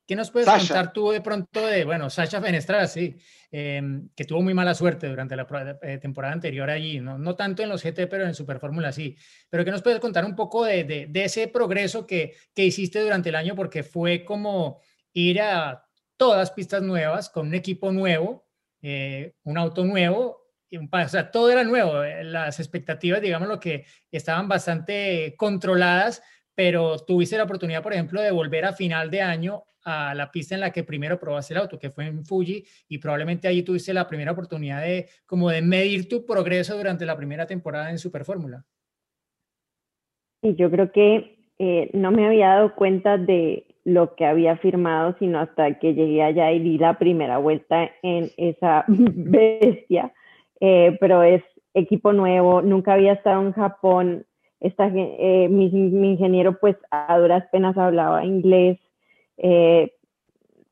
¿Qué 0.06 0.16
nos 0.16 0.30
puedes 0.30 0.48
contar 0.50 0.92
tú 0.92 1.12
de 1.12 1.22
pronto 1.22 1.66
de, 1.66 1.86
bueno, 1.86 2.10
Sasha 2.10 2.38
Fenestrada, 2.42 2.86
sí, 2.86 3.16
em, 3.50 4.10
que 4.14 4.24
tuvo 4.24 4.42
muy 4.42 4.52
mala 4.52 4.74
suerte 4.74 5.08
durante 5.08 5.34
la 5.34 5.46
eh, 5.80 5.96
temporada 5.96 6.34
anterior 6.34 6.68
allí, 6.68 7.00
¿no? 7.00 7.16
no 7.16 7.36
tanto 7.36 7.62
en 7.62 7.70
los 7.70 7.82
GT, 7.82 8.06
pero 8.06 8.26
en 8.26 8.34
Super 8.34 8.58
Fórmula 8.58 8.92
sí. 8.92 9.16
Pero 9.48 9.64
¿qué 9.64 9.70
nos 9.70 9.80
puedes 9.80 10.00
contar 10.00 10.26
un 10.26 10.36
poco 10.36 10.64
de, 10.66 10.84
de, 11.08 11.24
ese 11.24 11.48
progreso 11.48 12.06
que, 12.06 12.34
que, 12.54 12.66
hiciste 12.66 13.00
durante 13.00 13.30
el 13.30 13.34
año? 13.34 13.54
Porque 13.54 13.82
fue 13.82 14.26
como 14.26 14.78
ir 15.14 15.40
a 15.40 15.86
todas 16.18 16.50
pistas 16.50 16.82
nuevas, 16.82 17.30
con 17.30 17.46
un 17.46 17.54
equipo 17.54 17.90
nuevo, 17.90 18.46
eh, 18.82 19.32
un 19.44 19.56
auto 19.56 19.86
nuevo, 19.86 20.43
o 20.72 21.08
sea, 21.08 21.30
todo 21.30 21.50
era 21.50 21.64
nuevo. 21.64 22.02
Eh, 22.02 22.24
las 22.24 22.60
expectativas, 22.60 23.20
digamos, 23.20 23.48
lo 23.48 23.60
que 23.60 23.84
estaban 24.10 24.48
bastante 24.48 25.34
controladas, 25.36 26.22
pero 26.54 26.98
tuviste 26.98 27.36
la 27.36 27.44
oportunidad, 27.44 27.82
por 27.82 27.92
ejemplo, 27.92 28.20
de 28.20 28.30
volver 28.30 28.64
a 28.64 28.72
final 28.72 29.10
de 29.10 29.22
año 29.22 29.64
a 29.84 30.14
la 30.14 30.30
pista 30.30 30.54
en 30.54 30.62
la 30.62 30.70
que 30.70 30.82
primero 30.82 31.18
probaste 31.18 31.54
el 31.54 31.60
auto, 31.60 31.78
que 31.78 31.90
fue 31.90 32.06
en 32.06 32.24
Fuji, 32.24 32.64
y 32.88 32.98
probablemente 32.98 33.48
allí 33.48 33.62
tuviste 33.62 33.92
la 33.92 34.08
primera 34.08 34.32
oportunidad 34.32 34.80
de 34.80 35.08
como 35.26 35.50
de 35.50 35.62
medir 35.62 36.08
tu 36.08 36.24
progreso 36.24 36.76
durante 36.76 37.04
la 37.04 37.16
primera 37.16 37.46
temporada 37.46 37.90
en 37.90 37.98
Super 37.98 38.24
Fórmula. 38.24 38.64
Y 40.42 40.54
yo 40.54 40.70
creo 40.70 40.90
que 40.90 41.38
eh, 41.58 41.90
no 41.92 42.10
me 42.10 42.26
había 42.26 42.48
dado 42.48 42.74
cuenta 42.74 43.16
de 43.18 43.66
lo 43.84 44.14
que 44.14 44.24
había 44.24 44.56
firmado, 44.56 45.14
sino 45.18 45.38
hasta 45.40 45.78
que 45.78 45.94
llegué 45.94 46.22
allá 46.22 46.50
y 46.52 46.60
di 46.60 46.78
la 46.78 46.98
primera 46.98 47.38
vuelta 47.38 47.90
en 48.02 48.30
esa 48.36 48.84
bestia. 48.88 50.12
Eh, 50.66 50.96
pero 50.98 51.22
es 51.22 51.42
equipo 51.74 52.14
nuevo, 52.14 52.62
nunca 52.62 52.94
había 52.94 53.12
estado 53.12 53.42
en 53.42 53.52
Japón. 53.52 54.24
Esta, 54.60 54.86
eh, 54.86 55.46
mi, 55.50 55.68
mi, 55.68 56.12
ingeniero 56.12 56.58
pues 56.58 56.74
a 56.90 57.18
duras 57.18 57.44
penas 57.52 57.76
hablaba 57.76 58.24
inglés, 58.24 58.78
eh, 59.36 59.92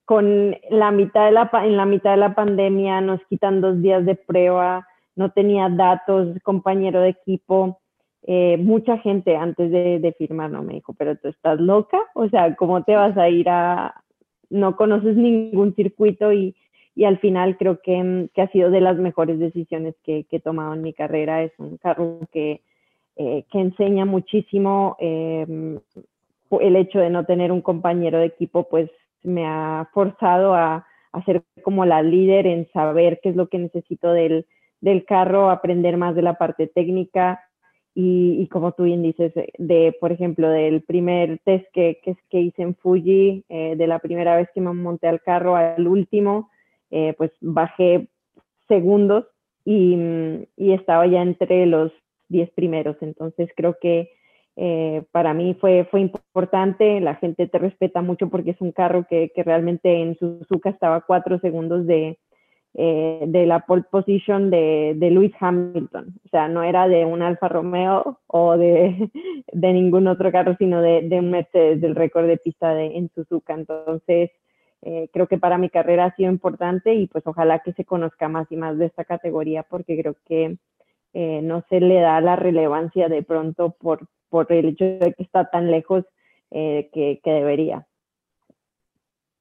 con 0.07 0.57
la 0.71 0.93
mitad 0.93 1.27
de 1.27 1.33
la, 1.33 1.51
en 1.65 1.77
la 1.77 1.85
mitad 1.85 2.13
de 2.13 2.17
la 2.17 2.35
pandemia 2.35 3.03
nos 3.03 3.23
quitan 3.27 3.61
dos 3.61 3.83
días 3.83 4.07
de 4.07 4.15
prueba, 4.15 4.89
no 5.15 5.31
tenía 5.33 5.69
datos, 5.69 6.39
compañero 6.43 7.03
de 7.03 7.11
equipo, 7.11 7.79
eh, 8.23 8.57
mucha 8.57 8.97
gente 8.97 9.37
antes 9.37 9.71
de, 9.71 10.15
firmar 10.17 10.51
no 10.51 10.63
me 10.63 10.73
dijo, 10.73 10.95
pero 10.95 11.17
tú 11.17 11.29
estás 11.29 11.61
loca, 11.61 11.99
o 12.15 12.31
sea, 12.31 12.57
¿cómo 12.57 12.83
te 12.83 12.97
vas 12.97 13.15
a 13.19 13.29
ir 13.29 13.51
a, 13.51 14.03
no 14.49 14.75
conoces 14.75 15.17
ningún 15.17 15.75
circuito 15.75 16.33
y, 16.33 16.57
y 16.95 17.05
al 17.05 17.19
final 17.19 17.57
creo 17.57 17.81
que, 17.81 18.29
que, 18.35 18.43
ha 18.43 18.49
sido 18.49 18.71
de 18.71 18.81
las 18.81 18.99
mejores 18.99 19.39
decisiones 19.39 19.95
que, 20.05 20.25
que, 20.25 20.37
he 20.37 20.41
tomado 20.41 20.75
en 20.75 20.83
mi 20.83 20.93
carrera, 20.93 21.43
es 21.43 21.53
un 21.59 21.79
carro 21.79 22.21
que, 22.33 22.61
eh, 23.17 23.45
que 23.51 23.61
enseña 23.61 24.05
muchísimo, 24.05 24.97
eh, 24.99 25.79
el 26.61 26.77
hecho 26.77 26.99
de 26.99 27.11
no 27.11 27.25
tener 27.25 27.51
un 27.51 27.63
compañero 27.63 28.19
de 28.19 28.27
equipo, 28.27 28.69
pues 28.69 28.91
me 29.23 29.47
ha 29.47 29.89
forzado 29.93 30.55
a, 30.55 30.87
ser 31.27 31.43
como 31.63 31.85
la 31.85 32.03
líder 32.03 32.47
en 32.47 32.71
saber 32.73 33.21
qué 33.23 33.29
es 33.29 33.37
lo 33.37 33.49
que 33.49 33.59
necesito 33.59 34.13
del, 34.13 34.47
del 34.81 35.05
carro, 35.05 35.51
aprender 35.51 35.99
más 35.99 36.15
de 36.15 36.23
la 36.23 36.35
parte 36.35 36.67
técnica 36.67 37.41
y, 37.95 38.47
como 38.49 38.73
tú 38.73 38.85
bien 38.85 39.03
dices, 39.03 39.33
de, 39.59 39.95
por 40.01 40.13
ejemplo, 40.13 40.49
del 40.49 40.83
primer 40.83 41.39
test 41.45 41.67
que, 41.75 42.01
que, 42.31 42.41
hice 42.41 42.63
en 42.63 42.75
Fuji, 42.75 43.45
eh, 43.51 43.75
de 43.77 43.87
la 43.87 43.99
primera 43.99 44.37
vez 44.37 44.49
que 44.55 44.63
me 44.63 44.73
monté 44.73 45.09
al 45.09 45.21
carro 45.21 45.57
al 45.57 45.87
último, 45.87 46.49
eh, 46.93 47.15
pues 47.19 47.33
bajé 47.41 48.09
segundos 48.69 49.27
y, 49.65 49.97
y 50.57 50.73
estaba 50.73 51.07
ya 51.07 51.23
entre 51.23 51.67
los 51.67 51.91
10 52.29 52.51
primeros. 52.51 52.97
Entonces 53.01 53.51
creo 53.57 53.77
que 53.81 54.11
eh, 54.57 55.03
para 55.13 55.33
mí 55.33 55.57
fue, 55.59 55.87
fue 55.91 56.01
importante, 56.01 57.01
la 57.01 57.15
gente 57.15 57.47
te 57.49 57.59
respeta 57.59 58.03
mucho 58.03 58.29
porque 58.29 58.51
es 58.51 58.61
un 58.61 58.73
carro 58.73 59.07
que, 59.09 59.31
que 59.35 59.43
realmente 59.43 60.01
en 60.01 60.17
Suzuka 60.19 60.71
estaba 60.71 61.01
cuatro 61.01 61.39
segundos 61.39 61.87
de, 61.87 62.19
eh, 62.75 63.25
de 63.27 63.47
la 63.47 63.61
pole 63.61 63.85
position 63.91 64.51
de, 64.51 64.93
de, 64.97 65.11
Lewis 65.11 65.33
Hamilton, 65.41 66.15
o 66.25 66.29
sea, 66.29 66.49
no 66.49 66.63
era 66.63 66.87
de 66.87 67.07
un 67.07 67.23
Alfa 67.23 67.49
Romeo 67.49 68.19
o 68.27 68.59
de, 68.59 69.11
de 69.53 69.73
ningún 69.73 70.07
otro 70.07 70.31
carro, 70.31 70.55
sino 70.59 70.83
de, 70.83 71.03
de, 71.09 71.19
un 71.21 71.31
Mercedes, 71.31 71.81
del 71.81 71.95
récord 71.95 72.27
de 72.27 72.37
pista 72.37 72.75
de, 72.75 72.97
en 72.97 73.11
Suzuka. 73.15 73.55
Entonces, 73.55 74.31
eh, 74.83 75.09
creo 75.13 75.27
que 75.27 75.39
para 75.39 75.59
mi 75.59 75.71
carrera 75.71 76.07
ha 76.07 76.17
sido 76.17 76.31
importante 76.31 76.95
y 76.95 77.07
pues 77.07 77.27
ojalá 77.27 77.61
que 77.61 77.73
se 77.73 77.85
conozca 77.85 78.29
más 78.29 78.51
y 78.51 78.57
más 78.57 78.79
de 78.79 78.87
esta 78.87 79.05
categoría 79.05 79.63
porque 79.63 79.99
creo 80.01 80.17
que 80.27 80.59
no 81.15 81.63
se 81.69 81.79
le 81.79 82.01
da 82.01 82.19
la 82.23 82.37
relevancia 82.37 83.11
de 83.11 83.23
pronto 83.23 83.77
por, 83.79 84.09
por 84.31 84.51
el 84.51 84.65
hecho 84.65 84.85
de 84.87 85.13
que 85.13 85.23
está 85.23 85.51
tan 85.51 85.71
lejos 85.71 86.07
eh, 86.55 86.91
que, 86.93 87.21
debería. 87.25 87.87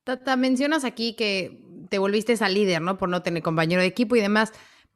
Tata, 0.05 0.37
mencionas 0.37 0.85
aquí 0.85 1.13
que 1.13 1.59
te 1.89 1.99
volviste 1.99 2.31
esa 2.31 2.47
líder, 2.47 2.81
¿no? 2.81 2.97
Por 2.97 3.09
no 3.09 3.21
tener 3.21 3.43
compañero 3.43 3.81
de 3.81 3.87
equipo 3.87 4.15
y 4.15 4.21
demás. 4.21 4.53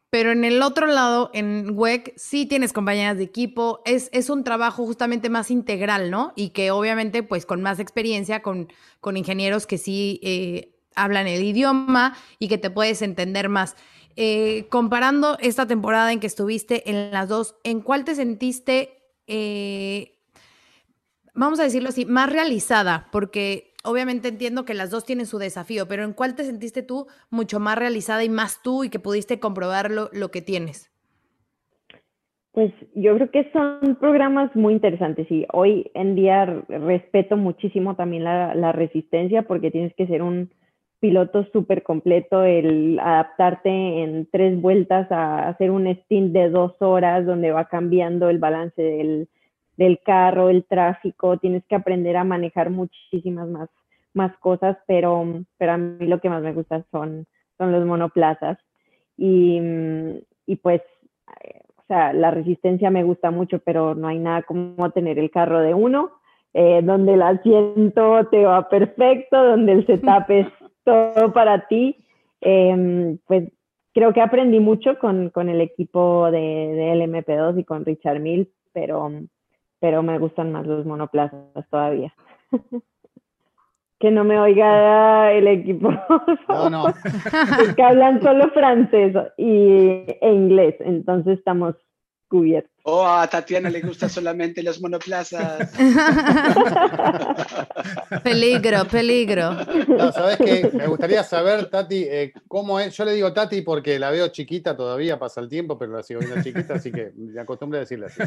Pero 0.10 0.32
en 0.32 0.46
el 0.46 0.62
otro 0.62 0.88
lado, 0.88 1.30
en 1.34 1.78
WEC, 1.78 2.14
sí 2.16 2.46
tienes 2.46 2.74
compañeras 2.74 3.18
de 3.18 3.24
equipo. 3.24 3.82
Es, 3.86 4.10
es 4.14 4.30
un 4.30 4.44
trabajo 4.44 4.86
justamente 4.86 5.30
más 5.30 5.52
integral, 5.52 6.10
¿no? 6.12 6.32
Y 6.36 6.50
que 6.50 6.72
obviamente, 6.72 7.24
pues 7.24 7.46
con 7.46 7.62
más 7.62 7.80
experiencia, 7.80 8.42
con, 8.42 8.72
con 9.02 9.18
ingenieros 9.18 9.68
que 9.68 9.78
sí 9.78 10.20
eh, 10.24 10.76
hablan 10.96 11.28
el 11.28 11.44
idioma 11.44 12.16
y 12.40 12.48
que 12.48 12.58
te 12.58 12.70
puedes 12.70 13.02
entender 13.02 13.50
más. 13.50 13.76
Eh, 14.16 14.68
comparando 14.70 15.38
esta 15.42 15.68
temporada 15.68 16.14
en 16.14 16.22
que 16.22 16.28
estuviste 16.28 16.90
en 16.90 17.12
las 17.12 17.28
dos, 17.28 17.56
¿en 17.64 17.82
cuál 17.82 18.06
te 18.06 18.16
sentiste 18.16 19.02
eh, 19.28 20.16
vamos 21.36 21.60
a 21.60 21.64
decirlo 21.64 21.90
así, 21.90 22.06
más 22.06 22.32
realizada, 22.32 23.10
porque 23.12 23.75
obviamente 23.86 24.28
entiendo 24.28 24.66
que 24.66 24.74
las 24.74 24.92
dos 24.92 25.06
tienen 25.06 25.26
su 25.26 25.38
desafío, 25.38 25.88
pero 25.88 26.04
¿en 26.04 26.14
cuál 26.14 26.36
te 26.36 26.44
sentiste 26.44 26.84
tú 26.84 27.08
mucho 27.30 27.60
más 27.60 27.78
realizada 27.78 28.24
y 28.24 28.30
más 28.30 28.62
tú 28.64 28.84
y 28.84 28.90
que 28.90 29.00
pudiste 29.00 29.40
comprobar 29.40 29.92
lo, 29.92 30.32
que 30.32 30.42
tienes? 30.42 30.92
Pues 32.52 32.72
yo 32.94 33.16
creo 33.16 33.32
que 33.32 33.52
son 33.52 33.96
programas 34.00 34.56
muy 34.56 34.74
interesantes 34.74 35.30
y 35.30 35.46
hoy 35.52 35.92
en 35.94 36.16
día 36.16 36.46
respeto 36.70 37.38
muchísimo 37.38 37.96
también 37.96 38.24
la, 38.24 38.56
la 38.56 38.72
resistencia 38.72 39.44
porque 39.44 39.72
tienes 39.72 39.94
que 39.96 40.08
ser 40.08 40.22
un 40.22 40.50
piloto 41.00 41.46
súper 41.52 41.84
completo, 41.84 42.44
el 42.44 42.98
adaptarte 43.00 43.70
en 43.70 44.28
tres 44.32 44.60
vueltas 44.60 45.12
a 45.12 45.50
hacer 45.50 45.70
un 45.70 45.88
stint 45.88 46.32
de 46.32 46.50
dos 46.50 46.74
horas 46.80 47.26
donde 47.26 47.52
va 47.52 47.66
cambiando 47.66 48.30
el 48.30 48.40
balance 48.40 48.82
del, 48.82 49.28
del 49.78 50.00
carro, 50.04 50.50
el 50.50 50.66
tráfico, 50.66 51.38
tienes 51.38 51.64
que 51.66 51.76
aprender 51.76 52.18
a 52.18 52.24
manejar 52.24 52.70
muchísimas 52.70 53.48
más, 53.48 53.70
más 54.14 54.36
cosas, 54.38 54.78
pero, 54.88 55.26
pero 55.58 55.72
a 55.74 55.78
mí 55.78 56.08
lo 56.08 56.20
que 56.20 56.30
más 56.30 56.42
me 56.42 56.54
gusta 56.54 56.84
son, 56.92 57.26
son 57.58 57.72
los 57.72 57.86
monoplazas. 57.86 58.58
Y, 59.18 59.60
y 60.46 60.56
pues 60.58 60.82
o 61.86 61.88
sea, 61.88 62.14
la 62.14 62.32
resistencia 62.32 62.90
me 62.90 63.04
gusta 63.04 63.30
mucho, 63.30 63.60
pero 63.60 63.94
no 63.94 64.08
hay 64.08 64.18
nada 64.18 64.42
como 64.42 64.90
tener 64.90 65.20
el 65.20 65.30
carro 65.30 65.60
de 65.62 65.76
uno, 65.76 66.14
eh, 66.52 66.82
donde 66.82 67.14
el 67.14 67.22
asiento 67.22 68.28
te 68.32 68.44
va 68.44 68.68
perfecto, 68.70 69.38
donde 69.38 69.74
el 69.74 69.86
setup 69.86 70.26
es 70.30 70.48
todo 70.84 71.32
para 71.32 71.68
ti. 71.68 71.96
Em, 72.42 73.20
pues 73.28 73.52
creo 73.94 74.14
que 74.14 74.22
aprendí 74.22 74.60
mucho 74.60 74.98
con, 74.98 75.30
con 75.30 75.48
el 75.48 75.62
equipo 75.62 76.32
de, 76.32 76.40
de 76.40 77.06
LMP2 77.06 77.60
y 77.60 77.64
con 77.64 77.86
Richard 77.86 78.20
Mills, 78.20 78.50
pero, 78.74 79.12
pero 79.86 80.02
me 80.02 80.18
gustan 80.18 80.52
más 80.52 80.66
los 80.66 80.84
monoplazas 80.84 81.70
todavía. 81.70 82.12
que 84.00 84.10
no 84.10 84.24
me 84.24 84.40
oiga 84.40 85.32
el 85.32 85.48
equipo. 85.48 85.92
No, 86.50 86.70
no. 86.72 86.88
Es 86.88 87.76
que 87.76 87.84
hablan 87.84 88.20
solo 88.24 88.50
francés 88.50 89.16
y, 89.38 90.08
e 90.22 90.34
inglés, 90.34 90.74
entonces 90.80 91.38
estamos 91.38 91.76
cubiertos. 92.28 92.72
Oh, 92.84 93.06
a 93.06 93.28
Tatiana 93.28 93.70
le 93.70 93.82
gustan 93.82 94.10
solamente 94.10 94.62
los 94.62 94.80
monoplazas. 94.80 95.72
peligro, 98.24 98.86
peligro. 98.86 99.54
No, 99.88 100.12
¿sabes 100.12 100.38
qué? 100.38 100.70
Me 100.72 100.86
gustaría 100.86 101.24
saber, 101.24 101.68
Tati, 101.70 102.04
eh, 102.04 102.34
cómo 102.48 102.80
es. 102.80 102.96
Yo 102.96 103.06
le 103.06 103.14
digo 103.14 103.34
Tati 103.34 103.62
porque 103.62 103.98
la 103.98 104.12
veo 104.12 104.28
chiquita 104.28 104.78
todavía, 104.78 105.18
pasa 105.18 105.42
el 105.42 105.50
tiempo, 105.50 105.80
pero 105.80 105.94
la 105.94 106.04
sigo 106.04 106.20
viendo 106.20 106.44
chiquita, 106.44 106.76
así 106.76 106.92
que 106.92 107.12
me 107.16 107.42
acostumbré 107.42 107.80
a 107.80 107.82
decirle 107.82 108.08
así. 108.08 108.22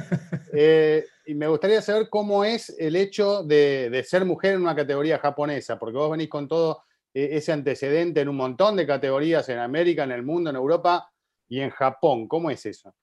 Eh, 0.53 1.05
y 1.27 1.35
me 1.35 1.47
gustaría 1.47 1.81
saber 1.83 2.09
cómo 2.09 2.45
es 2.45 2.75
el 2.79 2.97
hecho 2.97 3.45
de, 3.45 3.91
de, 3.91 4.03
ser 4.03 4.25
mujer 4.25 4.55
en 4.55 4.63
una 4.63 4.75
categoría 4.75 5.19
japonesa, 5.19 5.79
porque 5.79 5.99
vos 5.99 6.11
venís 6.11 6.29
con 6.29 6.49
todo 6.49 6.83
eh, 7.15 7.31
ese 7.33 7.53
antecedente 7.53 8.21
en 8.21 8.29
un 8.29 8.37
montón 8.37 8.77
de 8.77 8.87
categorías 8.87 9.49
en 9.49 9.59
América, 9.59 10.05
en 10.05 10.13
el 10.13 10.23
mundo, 10.23 10.51
en 10.51 10.57
Europa 10.57 11.11
y 11.49 11.61
en 11.61 11.71
Japón. 11.71 12.29
¿Cómo 12.29 12.51
es 12.51 12.67
eso? 12.67 12.95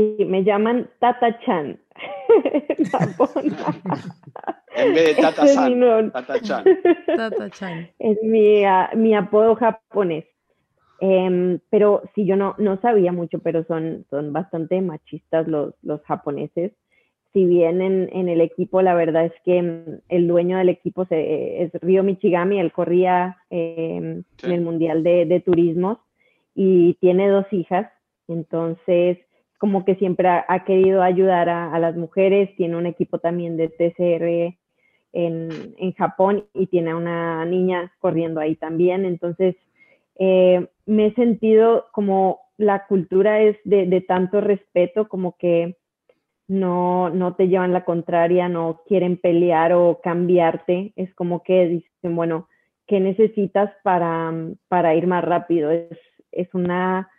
Sí, 0.00 0.24
me 0.24 0.42
llaman 0.44 0.88
Tata-chan. 0.98 1.78
en 4.76 4.94
vez 4.94 5.04
de 5.04 5.22
Tata-san, 5.22 6.10
Tata-chan. 6.12 6.64
Tata 7.06 7.50
es 7.98 8.22
mi, 8.22 8.64
uh, 8.64 8.96
mi, 8.96 9.14
apodo 9.14 9.56
japonés. 9.56 10.24
Eh, 11.02 11.58
pero 11.68 12.02
sí, 12.14 12.24
yo 12.24 12.36
no, 12.36 12.54
no 12.56 12.80
sabía 12.80 13.12
mucho, 13.12 13.40
pero 13.40 13.64
son, 13.64 14.06
son 14.08 14.32
bastante 14.32 14.80
machistas 14.80 15.46
los, 15.46 15.74
los 15.82 16.00
japoneses. 16.04 16.72
Si 17.34 17.44
bien 17.44 17.82
en, 17.82 18.08
en, 18.12 18.30
el 18.30 18.40
equipo, 18.40 18.80
la 18.80 18.94
verdad 18.94 19.26
es 19.26 19.34
que 19.44 19.60
mm, 19.62 20.00
el 20.08 20.28
dueño 20.28 20.56
del 20.56 20.70
equipo 20.70 21.04
se, 21.04 21.62
es 21.62 21.72
Ryo 21.82 22.02
Michigami, 22.02 22.58
él 22.58 22.72
corría 22.72 23.36
eh, 23.50 24.22
sí. 24.38 24.46
en 24.46 24.52
el 24.52 24.62
Mundial 24.62 25.02
de, 25.02 25.26
de 25.26 25.40
Turismos 25.40 25.98
y 26.54 26.94
tiene 26.94 27.28
dos 27.28 27.46
hijas. 27.52 27.92
Entonces, 28.28 29.18
como 29.60 29.84
que 29.84 29.94
siempre 29.96 30.26
ha, 30.26 30.64
querido 30.64 31.02
ayudar 31.02 31.50
a, 31.50 31.70
a, 31.74 31.78
las 31.78 31.94
mujeres, 31.94 32.48
tiene 32.56 32.78
un 32.78 32.86
equipo 32.86 33.18
también 33.18 33.58
de 33.58 33.68
TCR 33.68 34.56
en, 35.12 35.74
en, 35.76 35.92
Japón 35.92 36.46
y 36.54 36.68
tiene 36.68 36.92
a 36.92 36.96
una 36.96 37.44
niña 37.44 37.92
corriendo 37.98 38.40
ahí 38.40 38.56
también. 38.56 39.04
Entonces, 39.04 39.56
eh, 40.18 40.66
me 40.86 41.08
he 41.08 41.14
sentido 41.14 41.88
como 41.92 42.40
la 42.56 42.86
cultura 42.86 43.42
es 43.42 43.58
de, 43.64 43.84
de, 43.84 44.00
tanto 44.00 44.40
respeto, 44.40 45.08
como 45.08 45.36
que 45.36 45.76
no, 46.48 47.10
no 47.10 47.34
te 47.34 47.48
llevan 47.48 47.74
la 47.74 47.84
contraria, 47.84 48.48
no 48.48 48.80
quieren 48.88 49.18
pelear 49.18 49.74
o 49.74 50.00
cambiarte, 50.02 50.94
es 50.96 51.14
como 51.14 51.42
que 51.42 51.68
dicen, 51.68 52.16
bueno, 52.16 52.48
¿qué 52.86 52.98
necesitas 52.98 53.70
para, 53.82 54.32
para 54.68 54.94
ir 54.94 55.06
más 55.06 55.22
rápido? 55.22 55.70
Es, 55.70 55.98
es 56.32 56.48
una 56.54 57.10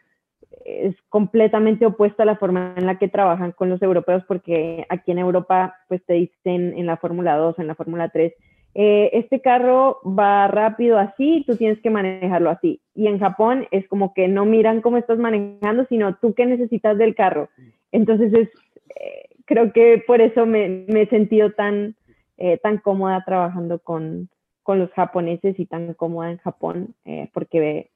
es 0.65 0.95
completamente 1.09 1.85
opuesta 1.85 2.23
a 2.23 2.25
la 2.25 2.35
forma 2.35 2.73
en 2.77 2.85
la 2.85 2.97
que 2.97 3.07
trabajan 3.07 3.51
con 3.51 3.69
los 3.69 3.81
europeos, 3.81 4.23
porque 4.27 4.85
aquí 4.89 5.11
en 5.11 5.19
Europa, 5.19 5.75
pues 5.87 6.03
te 6.05 6.13
dicen 6.13 6.73
en 6.77 6.85
la 6.85 6.97
Fórmula 6.97 7.35
2, 7.37 7.59
en 7.59 7.67
la 7.67 7.75
Fórmula 7.75 8.09
3, 8.09 8.33
eh, 8.73 9.09
este 9.13 9.41
carro 9.41 9.99
va 10.05 10.47
rápido 10.47 10.97
así, 10.97 11.43
tú 11.45 11.57
tienes 11.57 11.79
que 11.81 11.89
manejarlo 11.89 12.49
así. 12.49 12.81
Y 12.95 13.07
en 13.07 13.19
Japón 13.19 13.67
es 13.71 13.87
como 13.87 14.13
que 14.13 14.27
no 14.27 14.45
miran 14.45 14.81
cómo 14.81 14.97
estás 14.97 15.17
manejando, 15.17 15.85
sino 15.89 16.15
tú 16.15 16.33
qué 16.33 16.45
necesitas 16.45 16.97
del 16.97 17.15
carro. 17.15 17.49
Entonces, 17.91 18.33
es, 18.33 18.49
eh, 18.95 19.29
creo 19.45 19.73
que 19.73 20.01
por 20.05 20.21
eso 20.21 20.45
me, 20.45 20.85
me 20.87 21.03
he 21.03 21.07
sentido 21.07 21.51
tan, 21.51 21.95
eh, 22.37 22.57
tan 22.59 22.77
cómoda 22.77 23.23
trabajando 23.25 23.79
con, 23.79 24.29
con, 24.63 24.79
los 24.79 24.91
japoneses 24.91 25.59
y 25.59 25.65
tan 25.65 25.93
cómoda 25.95 26.31
en 26.31 26.37
Japón, 26.37 26.95
porque 27.33 27.89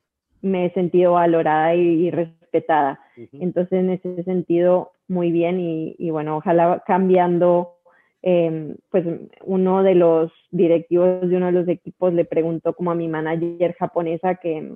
me 0.45 0.65
he 0.65 0.73
sentido 0.73 1.13
valorada 1.13 1.75
y, 1.75 2.07
y 2.07 2.11
respetada. 2.11 2.99
Uh 3.17 3.21
-huh. 3.21 3.39
Entonces, 3.41 3.79
en 3.79 3.89
ese 3.89 4.23
sentido, 4.23 4.91
muy 5.07 5.31
bien 5.31 5.59
y, 5.59 5.95
y 5.97 6.09
bueno, 6.09 6.37
ojalá 6.37 6.83
cambiando, 6.85 7.75
eh, 8.23 8.75
pues 8.89 9.05
uno 9.43 9.83
de 9.83 9.95
los 9.95 10.31
directivos 10.51 11.29
de 11.29 11.37
uno 11.37 11.47
de 11.47 11.51
los 11.51 11.67
equipos 11.67 12.13
le 12.13 12.25
preguntó 12.25 12.73
como 12.73 12.91
a 12.91 12.95
mi 12.95 13.07
manager 13.07 13.75
japonesa 13.77 14.35
que, 14.35 14.71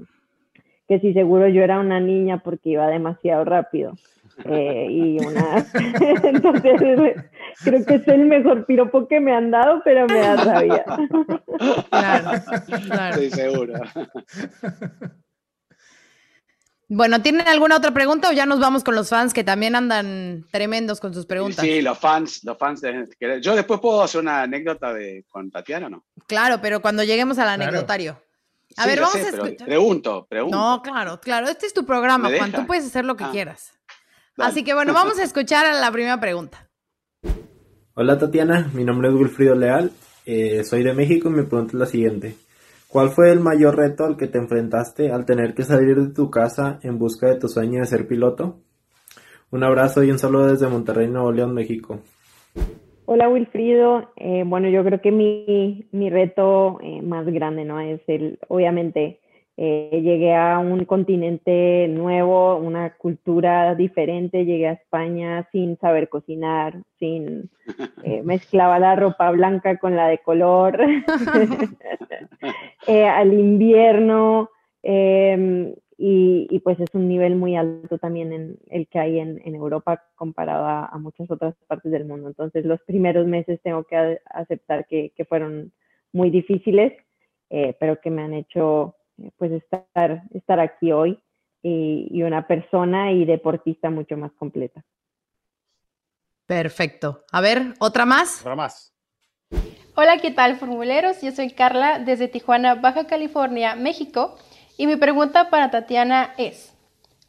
que 0.88 1.00
si 1.00 1.14
seguro 1.14 1.48
yo 1.48 1.64
era 1.64 1.80
una 1.80 2.00
niña 2.00 2.42
porque 2.44 2.70
iba 2.70 2.88
demasiado 2.88 3.46
rápido. 3.46 3.94
Eh, 4.46 4.88
y 4.90 5.18
una 5.20 5.66
entonces 6.24 6.80
creo 7.64 7.86
que 7.86 7.96
es 7.96 8.08
el 8.08 8.26
mejor 8.26 8.66
piropo 8.66 9.06
que 9.06 9.20
me 9.20 9.34
han 9.34 9.52
dado 9.52 9.82
pero 9.84 10.08
me 10.08 10.20
da 10.20 10.36
rabia 10.38 10.86
claro, 11.90 12.30
claro. 12.88 13.18
Sí, 13.18 13.30
seguro. 13.32 13.74
Bueno, 16.92 17.22
¿tienen 17.22 17.48
alguna 17.48 17.78
otra 17.78 17.94
pregunta 17.94 18.30
o 18.30 18.32
ya 18.32 18.48
nos 18.48 18.60
vamos 18.60 18.84
con 18.84 18.96
los 18.96 19.10
fans 19.10 19.32
que 19.32 19.44
también 19.44 19.76
andan 19.76 20.48
tremendos 20.52 21.00
con 21.00 21.14
sus 21.14 21.28
preguntas? 21.28 21.64
Sí, 21.64 21.84
los 21.84 22.00
fans, 22.00 22.44
los 22.44 22.58
fans. 22.58 22.82
De, 22.82 23.08
yo 23.42 23.56
después 23.56 23.80
puedo 23.80 24.02
hacer 24.02 24.22
una 24.22 24.42
anécdota 24.42 24.92
de 24.92 25.24
con 25.30 25.52
Tatiana, 25.52 25.88
¿no? 25.88 26.04
Claro, 26.26 26.60
pero 26.62 26.82
cuando 26.82 27.04
lleguemos 27.04 27.38
al 27.38 27.46
claro. 27.46 27.62
anecdotario. 27.62 28.20
A 28.76 28.84
sí, 28.84 28.90
ver, 28.90 29.02
vamos 29.02 29.14
sé, 29.14 29.22
a 29.22 29.30
escuchar. 29.30 29.68
Pregunto, 29.68 30.26
pregunto. 30.28 30.58
No, 30.58 30.82
claro, 30.82 31.20
claro. 31.20 31.48
Este 31.48 31.68
es 31.68 31.76
tu 31.76 31.86
programa, 31.86 32.32
Juan. 32.36 32.52
Tú 32.52 32.66
puedes 32.66 32.88
hacer 32.88 33.06
lo 33.06 33.16
que 33.16 33.24
ah. 33.24 33.30
quieras. 33.32 33.72
Dale. 34.36 34.50
Así 34.50 34.64
que 34.64 34.74
bueno, 34.74 34.92
vamos 34.96 35.20
a 35.20 35.24
escuchar 35.24 35.68
a 35.68 35.80
la 35.80 35.92
primera 35.92 36.20
pregunta. 36.20 36.68
Hola 37.94 38.18
Tatiana, 38.18 38.68
mi 38.74 38.84
nombre 38.84 39.10
es 39.10 39.14
Wilfrido 39.14 39.56
Leal, 39.56 39.92
eh, 40.26 40.64
soy 40.64 40.84
de 40.84 40.94
México 40.94 41.30
y 41.30 41.34
mi 41.34 41.44
pregunta 41.44 41.78
la 41.78 41.86
siguiente. 41.86 42.36
¿Cuál 42.92 43.10
fue 43.10 43.32
el 43.32 43.40
mayor 43.40 43.78
reto 43.78 44.04
al 44.04 44.18
que 44.18 44.26
te 44.26 44.40
enfrentaste 44.40 45.12
al 45.12 45.24
tener 45.24 45.54
que 45.54 45.62
salir 45.62 45.96
de 45.96 46.12
tu 46.12 46.32
casa 46.32 46.80
en 46.82 46.98
busca 46.98 47.28
de 47.28 47.38
tu 47.38 47.48
sueño 47.48 47.82
de 47.82 47.86
ser 47.86 48.08
piloto? 48.08 48.62
Un 49.52 49.64
abrazo 49.64 50.04
y 50.04 50.10
un 50.10 50.18
saludo 50.18 50.48
desde 50.48 50.68
Monterrey, 50.68 51.08
Nuevo 51.08 51.32
León, 51.32 51.54
México. 51.54 52.00
Hola 53.06 53.30
Wilfrido, 53.30 54.10
eh, 54.16 54.44
bueno 54.44 54.70
yo 54.70 54.84
creo 54.84 55.02
que 55.02 55.12
mi, 55.12 55.86
mi 55.92 56.10
reto 56.10 56.80
eh, 56.82 57.04
más 57.04 57.28
grande 57.28 57.64
no 57.64 57.80
es 57.80 58.02
el, 58.08 58.40
obviamente 58.48 59.20
eh, 59.62 60.00
llegué 60.02 60.34
a 60.34 60.58
un 60.58 60.86
continente 60.86 61.90
nuevo, 61.90 62.56
una 62.56 62.96
cultura 62.96 63.76
diferente, 63.76 64.46
llegué 64.46 64.70
a 64.70 64.72
España 64.72 65.50
sin 65.52 65.78
saber 65.80 66.08
cocinar, 66.08 66.82
sin 66.98 67.50
eh, 68.04 68.22
mezclaba 68.24 68.80
la 68.88 68.96
ropa 68.96 69.30
blanca 69.32 69.78
con 69.78 69.98
la 69.98 70.08
de 70.08 70.20
color, 70.20 70.80
eh, 72.88 73.04
al 73.04 73.34
invierno, 73.34 74.50
em, 74.82 75.76
y, 75.98 76.48
y, 76.50 76.60
pues 76.60 76.80
es 76.80 76.96
un 76.96 77.10
nivel 77.10 77.36
muy 77.36 77.58
alto 77.58 77.98
también 77.98 78.32
en 78.32 78.58
el 78.70 78.88
que 78.88 79.00
hay 79.00 79.20
en, 79.20 79.42
en 79.44 79.56
Europa 79.56 80.06
comparado 80.16 80.64
a, 80.64 80.86
a, 80.86 80.98
muchas 81.00 81.30
otras 81.30 81.54
partes 81.68 81.92
del 81.92 82.06
mundo. 82.06 82.30
Entonces 82.30 82.64
los 82.64 82.80
primeros 82.84 83.28
meses 83.28 83.60
tengo 83.62 83.84
que 83.84 84.22
aceptar 84.24 84.88
que, 84.88 85.12
que 85.18 85.26
fueron 85.26 85.74
muy 86.14 86.30
difíciles, 86.30 86.94
eh, 87.50 87.76
pero 87.78 88.00
que 88.00 88.10
me 88.10 88.22
han 88.22 88.34
hecho 88.34 88.96
pues 89.38 89.52
estar, 89.52 90.24
estar 90.34 90.60
aquí 90.60 90.92
hoy 90.92 91.20
y, 91.62 92.08
y, 92.12 92.24
una 92.24 92.48
persona 92.48 93.12
y 93.12 93.26
deportista 93.26 93.90
mucho 93.90 94.18
más 94.18 94.32
completa. 94.34 94.84
Perfecto. 96.46 97.24
A 97.32 97.42
ver, 97.42 97.74
¿otra 97.80 98.06
más? 98.06 98.42
Otra 98.42 98.56
más. 98.56 98.94
Hola, 99.96 100.18
¿qué 100.20 100.32
tal, 100.32 100.56
formuleros? 100.56 101.22
Yo 101.22 101.32
soy 101.32 101.52
Carla 101.52 102.00
desde 102.00 102.28
Tijuana, 102.30 102.76
Baja 102.76 103.06
California, 103.06 103.76
México. 103.76 104.38
Y 104.78 104.88
mi 104.88 104.96
pregunta 104.96 105.50
para 105.50 105.72
Tatiana 105.72 106.34
es, 106.38 106.74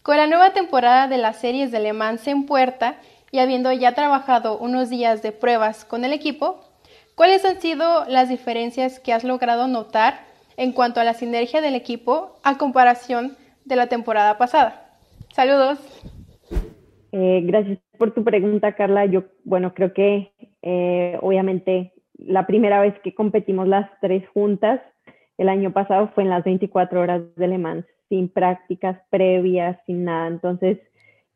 Con 0.03 0.17
la 0.17 0.29
nueva 0.29 0.53
temporada 0.53 1.09
de 1.09 1.19
las 1.19 1.41
series 1.41 1.73
de 1.73 1.81
Le 1.81 1.93
Mans 1.93 2.27
en 2.29 2.47
puerta 2.47 3.01
y 3.33 3.41
habiendo 3.41 3.73
ya 3.73 3.95
trabajado 3.95 4.57
unos 4.57 4.89
días 4.89 5.21
de 5.21 5.33
pruebas 5.33 5.85
con 5.85 6.05
el 6.05 6.13
equipo, 6.13 6.61
¿cuáles 7.17 7.45
han 7.45 7.61
sido 7.61 8.05
las 8.07 8.29
diferencias 8.29 9.01
que 9.01 9.13
has 9.13 9.25
logrado 9.25 9.67
notar 9.67 10.30
en 10.57 10.73
cuanto 10.73 11.01
a 11.01 11.05
la 11.05 11.15
sinergia 11.15 11.61
del 11.61 11.75
equipo 11.75 12.35
a 12.43 12.59
comparación 12.59 13.37
de 13.65 13.77
la 13.77 13.89
temporada 13.89 14.39
pasada? 14.39 14.97
Saludos. 15.33 15.79
Eh, 17.13 17.43
gracias 17.45 17.79
por 17.99 18.13
tu 18.13 18.25
pregunta, 18.25 18.75
Carla. 18.75 19.07
Yo, 19.07 19.25
bueno, 19.45 19.75
creo 19.75 19.93
que 19.93 20.33
eh, 20.63 21.19
obviamente 21.21 21.93
la 22.17 22.47
primera 22.47 22.81
vez 22.81 22.95
que 23.03 23.15
competimos 23.15 23.67
las 23.67 23.91
tres 24.01 24.29
juntas 24.33 24.81
el 25.39 25.49
año 25.49 25.73
pasado 25.73 26.11
fue 26.15 26.25
en 26.25 26.31
las 26.31 26.45
24 26.45 27.01
horas 27.01 27.23
de 27.35 27.49
Le 27.49 27.57
Mans, 27.57 27.87
sin 28.11 28.29
prácticas 28.29 29.01
previas, 29.09 29.79
sin 29.87 30.05
nada. 30.05 30.27
Entonces, 30.27 30.79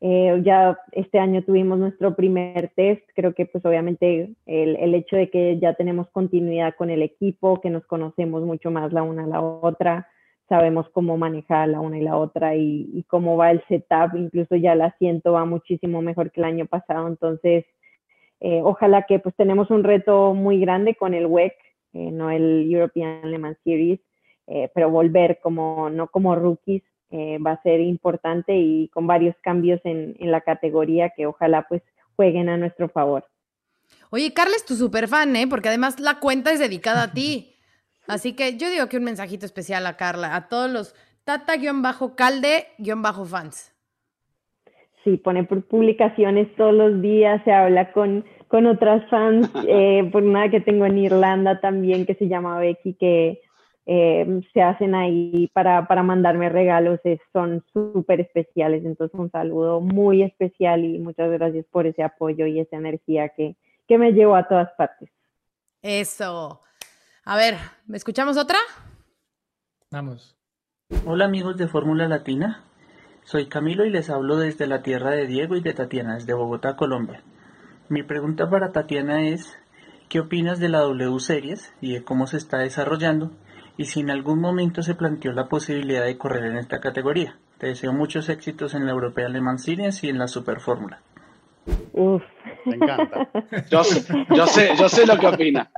eh, 0.07 0.43
ya 0.45 0.79
este 0.93 1.19
año 1.19 1.43
tuvimos 1.45 1.79
nuestro 1.79 2.15
primer 2.15 2.71
test. 2.77 3.01
Creo 3.15 3.33
que 3.33 3.47
pues 3.47 3.65
obviamente 3.65 4.35
el, 4.45 4.77
el, 4.77 4.95
hecho 4.95 5.17
de 5.17 5.31
que 5.31 5.59
ya 5.59 5.73
tenemos 5.73 6.11
continuidad 6.11 6.75
con 6.77 6.91
el 6.91 7.01
equipo, 7.01 7.63
que 7.63 7.71
nos 7.71 7.87
conocemos 7.87 8.43
mucho 8.43 8.71
más 8.71 8.93
la 8.93 9.03
una 9.03 9.25
a 9.25 9.27
la 9.27 9.41
otra, 9.41 10.07
sabemos 10.47 10.87
cómo 10.91 11.17
manejar 11.17 11.71
la 11.71 11.81
una 11.81 11.97
y 11.97 12.03
la 12.03 12.19
otra 12.19 12.55
y, 12.55 13.03
cómo 13.09 13.39
va 13.39 13.51
el 13.51 13.65
setup. 13.67 14.15
Incluso 14.15 14.57
ya 14.57 14.75
el 14.75 14.83
asiento 14.83 15.33
va 15.33 15.47
muchísimo 15.47 16.03
mejor 16.03 16.33
que 16.33 16.43
el 16.43 16.49
año 16.49 16.67
pasado. 16.67 17.09
Entonces, 17.09 17.65
eh, 18.41 18.61
ojalá 18.63 19.07
que 19.09 19.21
pues 19.21 19.35
tenemos 19.37 19.71
un 19.71 19.85
reto 19.85 20.35
muy 20.35 20.61
grande 20.61 20.97
con 20.97 21.15
el 21.15 21.25
WEC, 21.25 21.55
eh, 21.95 22.11
no 22.11 22.31
el 22.31 22.71
European 22.71 23.31
Le 23.31 23.39
Mans 23.39 23.57
Series, 23.65 24.01
pero 24.75 24.91
volver 24.91 25.39
como, 25.43 25.89
no 25.89 26.09
como 26.09 26.35
rookies 26.35 26.83
eh, 27.17 27.39
va 27.39 27.53
a 27.53 27.63
ser 27.63 27.81
importante 27.81 28.57
y 28.57 28.89
con 28.89 29.07
varios 29.07 29.37
cambios 29.41 29.81
en, 29.85 30.17
en, 30.19 30.33
la 30.33 30.41
categoría 30.41 31.11
que 31.11 31.27
ojalá 31.27 31.65
pues 31.69 31.81
jueguen 32.17 32.49
a 32.49 32.57
nuestro 32.57 32.89
favor. 32.89 33.25
Oye, 34.11 34.35
Carla 34.35 34.57
es 34.57 34.65
tu 34.65 34.75
super 34.75 35.07
fan, 35.07 35.37
¿eh? 35.37 35.47
Porque 35.49 35.69
además 35.69 36.01
la 36.01 36.19
cuenta 36.19 36.51
es 36.51 36.59
dedicada 36.59 37.05
a 37.05 37.13
ti. 37.13 37.55
Así 38.09 38.35
que 38.35 38.57
yo 38.57 38.69
digo 38.69 38.89
que 38.89 38.97
un 38.97 39.05
mensajito 39.05 39.47
especial 39.47 39.87
a 39.87 39.97
Carla, 39.97 40.35
a 40.35 40.49
todos 40.49 40.69
los 40.69 40.97
tata-calde-fans. 41.23 43.73
Sí, 45.05 45.17
pone 45.19 45.45
por 45.45 45.63
publicaciones 45.67 46.53
todos 46.57 46.75
los 46.75 47.01
días, 47.01 47.41
se 47.45 47.53
habla 47.53 47.93
con, 47.93 48.25
con 48.49 48.67
otras 48.67 49.09
fans, 49.09 49.49
eh, 49.69 50.09
por 50.11 50.25
una 50.25 50.51
que 50.51 50.61
tengo 50.61 50.85
en 50.87 50.99
Irlanda 50.99 51.61
también 51.61 52.07
que 52.07 52.17
se 52.17 52.27
llama 52.27 52.59
Becky, 52.59 52.95
que 52.95 53.41
eh, 53.87 54.41
se 54.53 54.63
hacen 54.63 54.95
ahí 54.95 55.51
para, 55.53 55.87
para 55.87 56.03
mandarme 56.03 56.49
regalos, 56.49 57.01
es, 57.05 57.21
son 57.33 57.65
súper 57.73 58.21
especiales. 58.21 58.85
Entonces, 58.85 59.19
un 59.19 59.31
saludo 59.31 59.81
muy 59.81 60.23
especial 60.23 60.85
y 60.85 60.99
muchas 60.99 61.31
gracias 61.31 61.67
por 61.71 61.87
ese 61.87 62.03
apoyo 62.03 62.47
y 62.47 62.61
esa 62.61 62.77
energía 62.77 63.29
que, 63.31 63.57
que 63.87 63.99
me 63.99 64.13
llevó 64.13 64.37
a 64.37 64.49
todas 64.49 64.71
partes. 64.73 65.11
Eso. 65.83 66.61
A 67.25 67.37
ver, 67.37 67.55
¿me 67.87 67.97
escuchamos 67.97 68.37
otra? 68.37 68.59
Vamos. 69.91 70.37
Hola 71.07 71.25
amigos 71.25 71.57
de 71.57 71.67
Fórmula 71.67 72.09
Latina, 72.09 72.65
soy 73.25 73.47
Camilo 73.47 73.85
y 73.85 73.91
les 73.91 74.11
hablo 74.11 74.37
desde 74.37 74.67
la 74.67 74.83
tierra 74.83 75.11
de 75.11 75.27
Diego 75.27 75.57
y 75.57 75.61
de 75.61 75.73
Tatiana, 75.73 76.15
desde 76.15 76.35
Bogotá, 76.35 76.77
Colombia. 76.77 77.23
Mi 77.89 78.03
pregunta 78.03 78.49
para 78.51 78.73
Tatiana 78.73 79.27
es, 79.27 79.59
¿qué 80.09 80.21
opinas 80.21 80.59
de 80.61 80.69
la 80.69 80.81
W 80.81 81.19
Series 81.21 81.73
y 81.81 81.95
de 81.95 82.05
cómo 82.05 82.27
se 82.27 82.37
está 82.37 82.59
desarrollando? 82.59 83.31
Y 83.77 83.85
si 83.87 84.01
en 84.01 84.11
algún 84.11 84.41
momento 84.41 84.83
se 84.83 84.95
planteó 84.95 85.33
la 85.33 85.47
posibilidad 85.49 86.05
de 86.05 86.17
correr 86.17 86.45
en 86.45 86.57
esta 86.59 86.81
categoría. 86.81 87.37
Te 87.59 87.69
deseo 87.69 87.93
muchos 87.93 88.29
éxitos 88.29 88.75
en 88.75 88.85
la 88.87 88.93
Europea 88.93 89.29
Le 89.29 89.41
Mans 89.41 89.65
Series 89.65 90.03
y 90.05 90.09
en 90.11 90.19
la 90.19 90.29
Super 90.29 90.61
Fórmula. 90.61 91.01
Uf. 91.93 92.23
Me 92.67 92.77
encanta. 92.77 93.29
Yo, 93.71 93.83
yo, 94.35 94.47
sé, 94.47 94.71
yo 94.79 94.89
sé 94.89 95.07
lo 95.07 95.19
que 95.19 95.27
opina. 95.27 95.71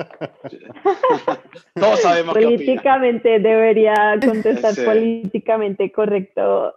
Todos 1.74 2.00
sabemos 2.00 2.34
qué 2.34 2.46
opina. 2.46 2.56
Políticamente 2.56 3.38
debería 3.40 3.94
contestar 4.24 4.74
Sí. 4.74 4.84
políticamente 4.84 5.90
correcto. 5.92 6.74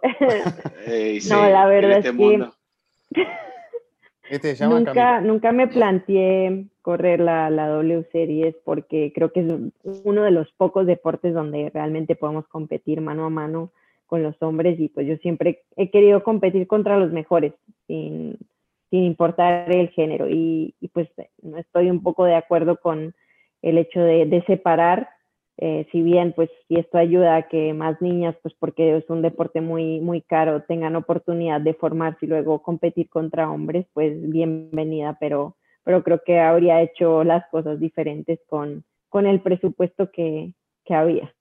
Ey, 0.86 1.20
sí, 1.20 1.30
no, 1.32 1.48
la 1.48 1.66
verdad 1.66 1.98
este 1.98 2.08
es 2.10 2.14
mundo. 2.14 2.54
que 3.14 3.26
Este 4.30 4.54
se 4.54 4.62
llama 4.64 4.78
nunca, 4.78 5.20
nunca 5.20 5.52
me 5.52 5.66
planteé 5.66 6.66
correr 6.82 7.18
la, 7.18 7.50
la 7.50 7.66
W 7.68 8.06
Series 8.12 8.54
porque 8.64 9.12
creo 9.12 9.32
que 9.32 9.40
es 9.40 10.02
uno 10.04 10.22
de 10.22 10.30
los 10.30 10.50
pocos 10.52 10.86
deportes 10.86 11.34
donde 11.34 11.68
realmente 11.74 12.14
podemos 12.14 12.46
competir 12.46 13.00
mano 13.00 13.24
a 13.24 13.30
mano 13.30 13.72
con 14.06 14.22
los 14.22 14.40
hombres 14.40 14.78
y 14.78 14.88
pues 14.88 15.08
yo 15.08 15.16
siempre 15.16 15.62
he 15.76 15.90
querido 15.90 16.22
competir 16.22 16.68
contra 16.68 16.96
los 16.96 17.10
mejores 17.10 17.54
sin, 17.88 18.38
sin 18.90 19.02
importar 19.02 19.68
el 19.74 19.88
género. 19.90 20.28
Y, 20.28 20.74
y 20.80 20.88
pues 20.88 21.08
no 21.42 21.58
estoy 21.58 21.90
un 21.90 22.02
poco 22.02 22.24
de 22.24 22.36
acuerdo 22.36 22.76
con 22.76 23.14
el 23.62 23.78
hecho 23.78 24.00
de, 24.00 24.26
de 24.26 24.42
separar 24.44 25.08
eh, 25.60 25.86
si 25.92 26.02
bien 26.02 26.32
pues 26.32 26.50
si 26.66 26.76
esto 26.76 26.98
ayuda 26.98 27.36
a 27.36 27.48
que 27.48 27.72
más 27.74 28.00
niñas 28.00 28.34
pues 28.42 28.54
porque 28.58 28.96
es 28.96 29.08
un 29.08 29.22
deporte 29.22 29.60
muy 29.60 30.00
muy 30.00 30.22
caro 30.22 30.62
tengan 30.62 30.96
oportunidad 30.96 31.60
de 31.60 31.74
formarse 31.74 32.26
y 32.26 32.28
luego 32.28 32.62
competir 32.62 33.08
contra 33.08 33.50
hombres 33.50 33.86
pues 33.92 34.14
bienvenida 34.30 35.16
pero 35.20 35.56
pero 35.84 36.02
creo 36.02 36.22
que 36.24 36.40
habría 36.40 36.82
hecho 36.82 37.24
las 37.24 37.48
cosas 37.50 37.78
diferentes 37.78 38.40
con 38.46 38.84
con 39.08 39.26
el 39.26 39.40
presupuesto 39.40 40.10
que, 40.10 40.54
que 40.84 40.94
había 40.94 41.34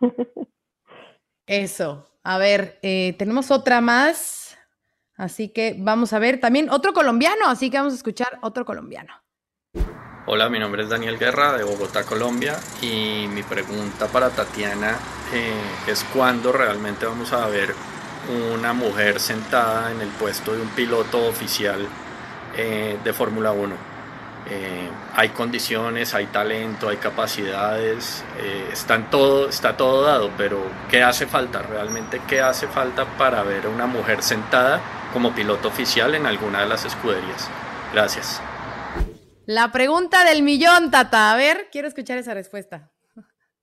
Eso. 1.50 2.06
A 2.22 2.38
ver, 2.38 2.78
eh, 2.82 3.16
tenemos 3.18 3.50
otra 3.50 3.80
más. 3.80 4.56
Así 5.16 5.48
que 5.48 5.74
vamos 5.76 6.12
a 6.12 6.20
ver 6.20 6.38
también 6.38 6.70
otro 6.70 6.92
colombiano. 6.92 7.46
Así 7.48 7.70
que 7.70 7.76
vamos 7.76 7.92
a 7.92 7.96
escuchar 7.96 8.38
otro 8.42 8.64
colombiano. 8.64 9.12
Hola, 10.26 10.50
mi 10.50 10.58
nombre 10.58 10.82
es 10.82 10.90
Daniel 10.90 11.18
Guerra 11.18 11.56
de 11.56 11.64
Bogotá, 11.64 12.04
Colombia 12.04 12.54
y 12.82 13.26
mi 13.32 13.42
pregunta 13.42 14.06
para 14.06 14.28
Tatiana 14.28 14.98
eh, 15.32 15.54
es 15.86 16.04
cuándo 16.12 16.52
realmente 16.52 17.06
vamos 17.06 17.32
a 17.32 17.46
ver 17.46 17.74
una 18.52 18.74
mujer 18.74 19.18
sentada 19.18 19.90
en 19.90 20.02
el 20.02 20.08
puesto 20.08 20.52
de 20.52 20.60
un 20.60 20.68
piloto 20.68 21.26
oficial 21.26 21.88
eh, 22.54 22.98
de 23.02 23.12
Fórmula 23.14 23.52
1. 23.52 23.74
Eh, 24.50 24.90
hay 25.16 25.30
condiciones, 25.30 26.12
hay 26.12 26.26
talento, 26.26 26.90
hay 26.90 26.98
capacidades, 26.98 28.22
están 28.70 29.08
todo, 29.08 29.48
está 29.48 29.78
todo 29.78 30.02
dado, 30.02 30.30
pero 30.36 30.60
¿qué 30.90 31.02
hace 31.02 31.26
falta 31.26 31.62
realmente? 31.62 32.20
¿Qué 32.28 32.42
hace 32.42 32.68
falta 32.68 33.06
para 33.16 33.42
ver 33.42 33.64
a 33.64 33.68
una 33.70 33.86
mujer 33.86 34.22
sentada 34.22 34.82
como 35.14 35.34
piloto 35.34 35.68
oficial 35.68 36.14
en 36.14 36.26
alguna 36.26 36.60
de 36.60 36.66
las 36.66 36.84
escuderías? 36.84 37.48
Gracias. 37.94 38.42
La 39.52 39.72
pregunta 39.72 40.18
del 40.24 40.44
millón, 40.44 40.92
Tata. 40.92 41.32
A 41.32 41.36
ver, 41.36 41.66
quiero 41.72 41.88
escuchar 41.88 42.16
esa 42.18 42.34
respuesta. 42.34 42.88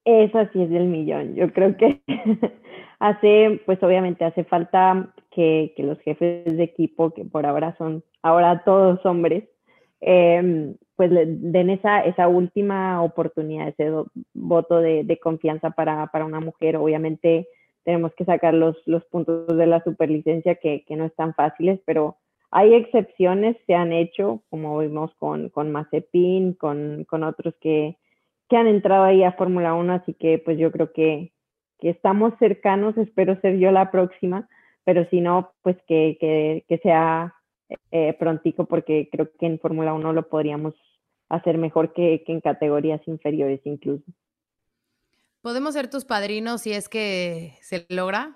Esa 0.03 0.51
sí 0.51 0.61
es 0.61 0.69
del 0.69 0.88
millón. 0.88 1.33
Yo 1.35 1.53
creo 1.53 1.77
que 1.77 2.01
hace, 2.99 3.61
pues 3.65 3.81
obviamente 3.81 4.25
hace 4.25 4.43
falta 4.43 5.13
que, 5.31 5.73
que, 5.77 5.83
los 5.83 5.97
jefes 6.01 6.43
de 6.57 6.61
equipo, 6.61 7.11
que 7.11 7.23
por 7.23 7.45
ahora 7.45 7.73
son 7.77 8.03
ahora 8.21 8.63
todos 8.65 9.05
hombres, 9.05 9.45
eh, 10.01 10.75
pues 10.97 11.09
le 11.09 11.25
den 11.25 11.69
esa, 11.69 12.01
esa 12.01 12.27
última 12.27 13.01
oportunidad, 13.01 13.69
ese 13.69 13.89
voto 14.33 14.81
de, 14.81 15.19
confianza 15.23 15.69
para, 15.69 16.07
para, 16.07 16.25
una 16.25 16.41
mujer. 16.41 16.75
Obviamente 16.75 17.47
tenemos 17.85 18.13
que 18.15 18.25
sacar 18.25 18.53
los, 18.53 18.75
los 18.88 19.05
puntos 19.05 19.55
de 19.55 19.67
la 19.67 19.81
superlicencia 19.85 20.55
que, 20.55 20.83
que 20.85 20.97
no 20.97 21.05
están 21.05 21.33
fáciles, 21.33 21.79
pero 21.85 22.17
hay 22.51 22.73
excepciones, 22.73 23.57
se 23.65 23.75
han 23.75 23.91
hecho, 23.91 24.43
como 24.49 24.77
vimos 24.79 25.11
con, 25.17 25.49
con 25.49 25.71
Mazepin, 25.71 26.53
con, 26.53 27.05
con 27.05 27.23
otros 27.23 27.53
que, 27.59 27.97
que 28.49 28.57
han 28.57 28.67
entrado 28.67 29.03
ahí 29.03 29.23
a 29.23 29.33
Fórmula 29.33 29.73
1, 29.73 29.93
así 29.93 30.13
que 30.13 30.39
pues 30.39 30.57
yo 30.57 30.71
creo 30.71 30.93
que, 30.93 31.33
que 31.79 31.89
estamos 31.89 32.33
cercanos, 32.39 32.97
espero 32.97 33.39
ser 33.41 33.57
yo 33.57 33.71
la 33.71 33.91
próxima, 33.91 34.47
pero 34.85 35.05
si 35.09 35.19
no, 35.19 35.51
pues 35.61 35.75
que, 35.87 36.17
que, 36.19 36.63
que 36.67 36.77
sea 36.79 37.35
eh, 37.91 38.15
prontico, 38.17 38.65
porque 38.65 39.09
creo 39.11 39.29
que 39.37 39.45
en 39.45 39.59
Fórmula 39.59 39.93
1 39.93 40.13
lo 40.13 40.29
podríamos 40.29 40.73
hacer 41.29 41.57
mejor 41.57 41.93
que, 41.93 42.23
que 42.25 42.31
en 42.31 42.41
categorías 42.41 43.01
inferiores 43.07 43.59
incluso. 43.65 44.05
¿Podemos 45.41 45.73
ser 45.73 45.89
tus 45.89 46.05
padrinos 46.05 46.61
si 46.61 46.71
es 46.71 46.89
que 46.89 47.53
se 47.61 47.85
logra? 47.89 48.35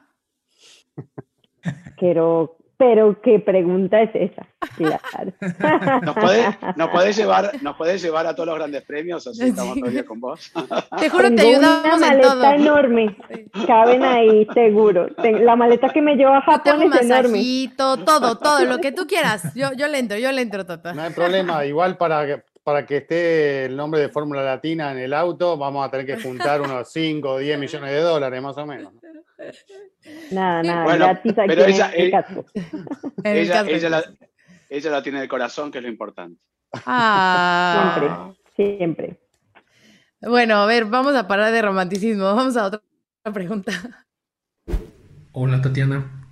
Pero, 1.99 2.57
pero 2.81 3.21
qué 3.21 3.37
pregunta 3.37 4.01
es 4.01 4.09
esa, 4.15 4.47
claro. 4.75 5.31
¿Nos 6.01 6.15
puedes 6.15 6.55
nos 6.75 7.15
llevar, 7.15 7.51
nos 7.61 7.77
puede 7.77 7.99
llevar 7.99 8.25
a 8.25 8.33
todos 8.33 8.47
los 8.47 8.55
grandes 8.57 8.81
premios, 8.81 9.27
así 9.27 9.49
estamos 9.49 9.77
el 9.77 9.91
día 9.91 10.03
con 10.03 10.19
vos. 10.19 10.51
Te 10.99 11.07
juro, 11.07 11.25
Tengo 11.25 11.35
te 11.35 11.47
ayudamos 11.47 11.85
una 11.85 11.93
en 11.93 11.99
maleta 11.99 12.33
todo. 12.33 12.51
enorme, 12.53 13.17
caben 13.67 14.03
ahí 14.03 14.47
seguro. 14.55 15.09
La 15.19 15.55
maleta 15.55 15.89
que 15.89 16.01
me 16.01 16.15
lleva 16.15 16.39
a 16.39 16.41
Japón 16.41 16.81
es 16.81 17.01
enorme. 17.03 17.71
todo, 17.77 18.39
todo, 18.39 18.65
lo 18.65 18.79
que 18.79 18.91
tú 18.91 19.05
quieras. 19.05 19.53
Yo, 19.53 19.73
yo 19.77 19.87
le 19.87 19.99
entro, 19.99 20.17
yo 20.17 20.31
le 20.31 20.41
entro, 20.41 20.65
Tata. 20.65 20.91
No 20.95 21.03
hay 21.03 21.13
problema, 21.13 21.63
igual 21.65 21.97
para 21.97 22.25
que, 22.25 22.43
para 22.63 22.85
que 22.85 22.97
esté 22.97 23.65
el 23.65 23.75
nombre 23.75 23.99
de 24.01 24.09
Fórmula 24.09 24.43
Latina 24.43 24.91
en 24.91 24.99
el 24.99 25.13
auto, 25.13 25.57
vamos 25.57 25.85
a 25.85 25.89
tener 25.91 26.05
que 26.05 26.21
juntar 26.21 26.61
unos 26.61 26.91
5 26.91 27.29
o 27.29 27.37
10 27.39 27.59
millones 27.59 27.91
de 27.91 27.99
dólares 28.01 28.41
más 28.41 28.57
o 28.57 28.65
menos. 28.65 28.93
Nada, 30.31 30.61
nada, 30.63 30.83
Bueno, 30.83 31.19
pero 31.23 31.63
en 31.63 31.69
ella- 31.69 31.91
el 31.95 32.11
casco. 32.11 32.45
En 33.23 33.31
el 33.31 33.37
Ella, 33.39 33.53
casco. 33.53 33.69
ella, 33.71 33.89
la, 33.89 34.03
ella 34.69 34.91
la 34.91 35.03
tiene 35.03 35.21
de 35.21 35.27
corazón, 35.27 35.71
que 35.71 35.77
es 35.79 35.83
lo 35.83 35.89
importante. 35.89 36.39
Ah. 36.85 38.31
Siempre, 38.55 38.77
siempre. 38.77 39.19
Bueno, 40.21 40.55
a 40.57 40.65
ver, 40.67 40.85
vamos 40.85 41.15
a 41.15 41.27
parar 41.27 41.51
de 41.51 41.61
romanticismo. 41.61 42.23
Vamos 42.23 42.55
a 42.57 42.65
otra 42.67 42.81
pregunta. 43.33 43.71
Hola 45.33 45.61
Tatiana, 45.61 46.27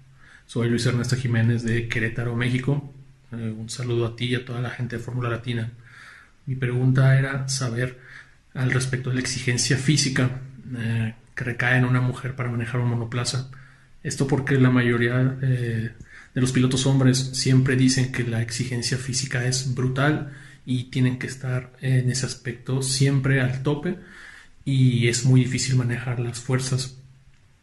soy 0.45 0.69
Luis 0.69 0.86
Ernesto 0.86 1.15
Jiménez 1.15 1.63
de 1.63 1.88
Querétaro, 1.88 2.36
México. 2.36 2.93
Eh, 3.32 3.36
un 3.36 3.69
saludo 3.69 4.05
a 4.07 4.15
ti 4.15 4.25
y 4.25 4.36
a 4.36 4.45
toda 4.45 4.61
la 4.61 4.69
gente 4.69 4.97
de 4.97 5.03
Fórmula 5.03 5.30
Latina. 5.30 5.71
Mi 6.50 6.56
pregunta 6.56 7.18
era 7.18 7.47
saber 7.47 8.00
al 8.54 8.72
respecto 8.72 9.10
de 9.10 9.16
la 9.16 9.22
exigencia 9.22 9.78
física 9.78 10.41
eh, 10.78 11.14
que 11.36 11.43
recae 11.43 11.78
en 11.78 11.86
una 11.86 12.02
mujer 12.02 12.36
para 12.36 12.50
manejar 12.50 12.82
un 12.82 12.89
monoplaza. 12.89 13.50
Esto 14.04 14.28
porque 14.28 14.56
la 14.60 14.70
mayoría 14.72 15.38
eh, 15.41 15.91
de 16.36 16.41
los 16.41 16.52
pilotos 16.52 16.86
hombres 16.88 17.18
siempre 17.34 17.76
dicen 17.76 18.12
que 18.12 18.24
la 18.24 18.41
exigencia 18.41 18.97
física 18.97 19.45
es 19.45 19.76
brutal 19.76 20.32
y 20.66 20.86
tienen 20.86 21.20
que 21.20 21.28
estar 21.28 21.72
en 21.82 22.10
ese 22.10 22.26
aspecto 22.26 22.82
siempre 22.82 23.41
al 23.41 23.62
tope 23.64 23.97
y 24.66 25.08
es 25.08 25.26
muy 25.26 25.41
difícil 25.41 25.76
manejar 25.76 26.20
las 26.20 26.39
fuerzas 26.39 26.97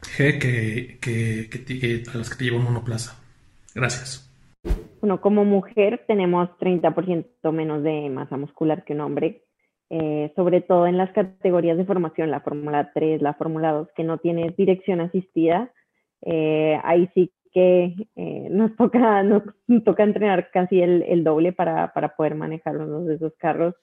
G 0.03 0.39
que, 0.39 0.99
que- 1.01 1.49
que- 1.51 2.05
a 2.13 2.19
las 2.19 2.31
que 2.31 2.37
te 2.37 2.45
lleva 2.45 2.59
un 2.59 2.65
monoplaza. 2.65 3.17
Gracias. 3.75 4.26
Bueno, 5.01 5.21
como 5.21 5.45
mujer 5.45 6.05
tenemos 6.07 6.49
30% 6.59 7.53
menos 7.53 7.83
de 7.83 8.09
masa 8.11 8.37
muscular 8.37 8.85
que 8.85 8.95
un 8.95 9.03
hombre, 9.03 9.43
eh, 9.91 10.33
sobre 10.35 10.61
todo 10.63 10.87
en 10.87 10.97
las 10.97 11.13
categorías 11.13 11.77
de 11.77 11.85
formación, 11.85 12.31
la 12.31 12.41
Fórmula 12.41 12.91
3, 12.95 13.23
la 13.23 13.35
Fórmula 13.35 13.73
2, 13.73 13.89
que 13.95 14.05
no 14.05 14.19
tienes 14.19 14.57
dirección 14.57 15.01
asistida. 15.01 15.71
eh, 16.23 16.81
ahí 16.85 17.09
sí 17.15 17.31
que 17.53 17.95
eh, 18.17 18.49
nos, 18.51 18.75
toca, 18.77 19.23
nos 19.69 19.85
toca 19.85 20.03
entrenar 20.03 20.51
casi 20.51 20.81
el, 20.83 21.03
el 21.03 21.25
doble 21.25 21.53
para, 21.53 21.93
para 21.93 22.17
poder 22.17 22.35
manejar 22.35 22.77
uno 22.79 23.03
de 23.05 23.15
esos 23.17 23.35
carros. 23.37 23.75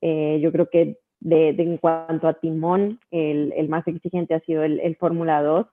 Eh, 0.00 0.38
yo 0.42 0.52
creo 0.52 0.68
que 0.70 0.98
de, 1.20 1.52
de- 1.54 1.62
en 1.64 1.78
cuanto 1.78 2.28
a 2.28 2.34
timón, 2.34 3.00
el, 3.10 3.52
el 3.56 3.68
más 3.68 3.86
exigente 3.88 4.34
ha 4.34 4.40
sido 4.40 4.64
el, 4.64 4.80
el 4.80 4.96
Fórmula 4.96 5.42
2. 5.42 5.66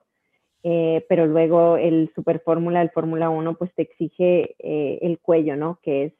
Eh, 0.63 1.05
pero 1.09 1.25
luego 1.25 1.75
el 1.77 2.09
Super 2.15 2.39
Fórmula, 2.39 2.81
el 2.81 2.89
Fórmula 2.91 3.29
1, 3.29 3.55
pues 3.55 3.73
te 3.75 3.81
exige 3.81 4.55
eh, 4.59 4.99
el 5.01 5.19
cuello, 5.19 5.55
¿no? 5.57 5.79
Que 5.83 6.05
es, 6.05 6.13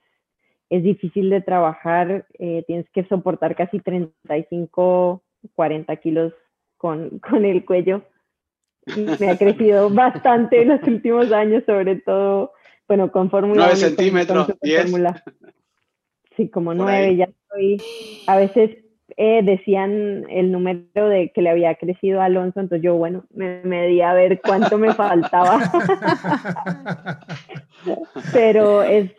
es 0.70 0.84
difícil 0.84 1.30
de 1.30 1.40
trabajar, 1.42 2.26
eh, 2.40 2.64
tienes 2.68 2.90
que 2.90 3.06
soportar 3.06 3.56
casi 3.56 3.80
35, 3.80 5.24
40 5.56 5.96
kilos 5.98 6.34
con, 6.78 7.20
con 7.20 7.46
el 7.46 7.64
cuello. 7.64 8.04
Me 9.20 9.30
ha 9.30 9.38
crecido 9.38 9.90
bastante 9.94 10.62
en 10.64 10.70
los 10.70 10.84
últimos 10.84 11.32
años, 11.32 11.64
sobre 11.66 11.98
todo, 11.98 12.52
bueno, 12.88 13.12
con 13.12 13.30
Fórmula 13.30 13.64
1. 13.64 13.66
Nueve 13.66 13.78
y 13.78 13.82
con- 13.82 13.90
centímetros, 13.90 14.46
con 14.46 14.56
Super 14.56 14.70
diez. 14.70 14.82
Fórmula. 14.84 15.24
Sí, 16.36 16.50
como 16.50 16.72
Por 16.72 16.76
nueve, 16.78 17.06
ahí. 17.06 17.16
ya 17.18 17.26
estoy. 17.26 17.78
A 18.28 18.38
veces 18.38 18.78
eh, 19.18 19.42
decían 19.44 20.26
el 20.30 20.52
número 20.52 21.10
de 21.10 21.30
que 21.30 21.42
le 21.42 21.50
había 21.50 21.76
crecido 21.76 22.22
Alonso, 22.22 22.60
entonces 22.60 22.84
yo, 22.84 22.96
bueno, 22.96 23.26
me 23.34 23.62
medí 23.64 24.02
a 24.02 24.14
ver 24.14 24.42
cuánto 24.42 24.78
me 24.78 24.94
faltaba. 24.94 25.60
Pero 28.34 28.84
es, 28.84 29.12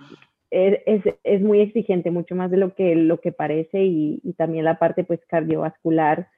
es, 0.51 0.81
es- 1.25 1.41
muy 1.43 1.61
exigente, 1.61 2.11
mucho 2.11 2.35
más 2.35 2.51
de 2.51 2.57
lo 2.57 2.75
que, 2.75 2.95
lo 2.95 3.21
que 3.21 3.33
parece 3.33 3.85
y, 3.85 4.21
y 4.23 4.33
también 4.35 4.65
la 4.65 4.79
parte 4.79 5.05
pues 5.05 5.21
cardiovascular, 5.29 6.29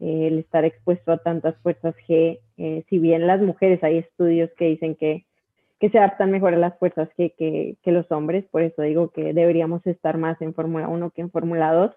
eh, 0.00 0.28
el 0.28 0.38
estar 0.38 0.64
expuesto 0.64 1.12
a 1.12 1.18
tantas 1.18 1.56
fuerzas 1.62 1.94
G. 2.08 2.38
eh, 2.58 2.84
si 2.88 2.98
bien 2.98 3.26
las 3.26 3.40
mujeres, 3.40 3.82
hay 3.82 3.98
estudios 3.98 4.50
que 4.58 4.66
dicen 4.66 4.94
que, 4.94 5.24
que 5.80 5.90
se 5.90 5.98
adaptan 5.98 6.30
mejor 6.30 6.54
a 6.54 6.58
las 6.58 6.78
fuerzas 6.78 7.08
G 7.18 7.32
que, 7.36 7.76
que 7.82 7.92
los 7.92 8.10
hombres, 8.12 8.44
por 8.50 8.62
eso 8.62 8.82
digo 8.82 9.10
que 9.10 9.32
deberíamos 9.32 9.86
estar 9.86 10.18
más 10.18 10.40
en 10.42 10.54
Fórmula 10.54 10.88
1 10.88 11.10
que 11.10 11.22
en 11.22 11.30
Fórmula 11.30 11.72
2. 11.72 11.92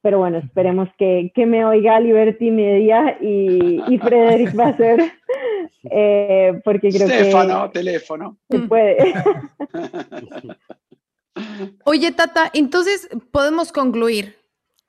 Pero 0.00 0.18
bueno, 0.18 0.38
esperemos 0.38 0.88
que, 0.96 1.32
que 1.34 1.44
me 1.44 1.64
oiga 1.64 1.98
Liberty 1.98 2.50
Media 2.50 3.18
y, 3.20 3.82
y 3.88 3.98
Frederick 3.98 4.54
Basser, 4.54 5.12
eh, 5.90 6.60
porque 6.64 6.90
creo 6.90 7.08
Teléfono, 7.08 7.64
que 7.64 7.78
teléfono. 7.78 8.38
se 8.48 8.58
puede. 8.60 8.96
Oye, 11.84 12.12
Tata, 12.12 12.50
entonces 12.52 13.08
podemos 13.30 13.72
concluir 13.72 14.36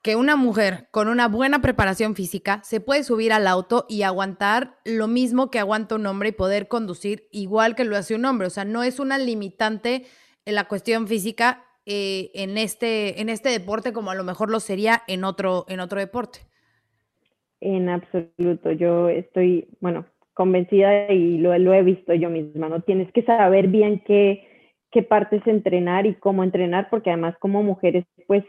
que 0.02 0.16
una 0.16 0.36
mujer 0.36 0.88
con 0.90 1.08
una 1.08 1.28
buena 1.28 1.60
preparación 1.60 2.14
física 2.14 2.60
se 2.64 2.80
puede 2.80 3.04
subir 3.04 3.32
al 3.32 3.46
auto 3.46 3.86
y 3.88 4.02
aguantar 4.02 4.78
lo 4.84 5.08
mismo 5.08 5.50
que 5.50 5.58
aguanta 5.58 5.94
un 5.94 6.06
hombre 6.06 6.30
y 6.30 6.32
poder 6.32 6.68
conducir 6.68 7.28
igual 7.30 7.74
que 7.74 7.84
lo 7.84 7.96
hace 7.96 8.14
un 8.14 8.24
hombre. 8.24 8.46
O 8.46 8.50
sea, 8.50 8.64
no 8.64 8.82
es 8.82 8.98
una 8.98 9.18
limitante 9.18 10.06
en 10.46 10.54
la 10.54 10.68
cuestión 10.68 11.06
física 11.06 11.66
eh, 11.92 12.30
en, 12.34 12.56
este, 12.56 13.20
en 13.20 13.28
este 13.28 13.48
deporte 13.48 13.92
como 13.92 14.12
a 14.12 14.14
lo 14.14 14.22
mejor 14.22 14.48
lo 14.48 14.60
sería 14.60 15.02
en 15.08 15.24
otro, 15.24 15.64
en 15.68 15.80
otro 15.80 15.98
deporte. 15.98 16.38
En 17.60 17.88
absoluto, 17.88 18.70
yo 18.70 19.08
estoy, 19.08 19.66
bueno, 19.80 20.06
convencida 20.32 21.12
y 21.12 21.38
lo, 21.38 21.58
lo 21.58 21.74
he 21.74 21.82
visto 21.82 22.14
yo 22.14 22.30
misma, 22.30 22.68
¿no? 22.68 22.80
Tienes 22.82 23.10
que 23.10 23.24
saber 23.24 23.66
bien 23.66 24.04
qué, 24.06 24.46
qué 24.92 25.02
partes 25.02 25.44
entrenar 25.48 26.06
y 26.06 26.14
cómo 26.14 26.44
entrenar, 26.44 26.88
porque 26.90 27.10
además 27.10 27.34
como 27.40 27.64
mujeres, 27.64 28.04
pues 28.28 28.44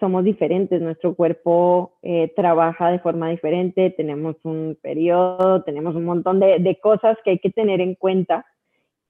somos 0.00 0.24
diferentes, 0.24 0.80
nuestro 0.80 1.14
cuerpo 1.14 1.98
eh, 2.02 2.32
trabaja 2.34 2.90
de 2.90 2.98
forma 3.00 3.28
diferente, 3.28 3.90
tenemos 3.90 4.36
un 4.42 4.78
periodo, 4.80 5.64
tenemos 5.64 5.94
un 5.94 6.06
montón 6.06 6.40
de, 6.40 6.60
de 6.60 6.80
cosas 6.80 7.18
que 7.24 7.32
hay 7.32 7.38
que 7.40 7.50
tener 7.50 7.82
en 7.82 7.94
cuenta 7.94 8.46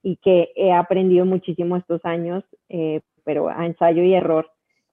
y 0.03 0.17
que 0.17 0.51
he 0.55 0.73
aprendido 0.73 1.25
muchísimo 1.25 1.77
estos 1.77 2.03
años, 2.03 2.43
eh, 2.67 2.99
pero 3.27 3.49
a 3.49 3.65
ensayo 3.65 4.01
y 4.03 4.13
error. 4.13 4.49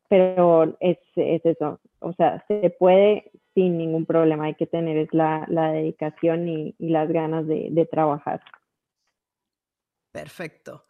Pero 0.08 0.76
es, 0.80 0.98
es 1.14 1.46
eso, 1.46 1.80
o 2.00 2.12
sea, 2.14 2.44
se 2.48 2.68
puede 2.78 3.30
sin 3.54 3.78
ningún 3.78 4.04
problema, 4.04 4.46
hay 4.46 4.54
que 4.54 4.66
tener 4.66 4.96
es 4.98 5.14
la, 5.14 5.46
la 5.48 5.70
dedicación 5.70 6.48
y, 6.48 6.74
y 6.78 6.88
las 6.88 7.08
ganas 7.08 7.46
de, 7.46 7.68
de 7.70 7.86
trabajar. 7.86 8.42
Perfecto. 10.10 10.84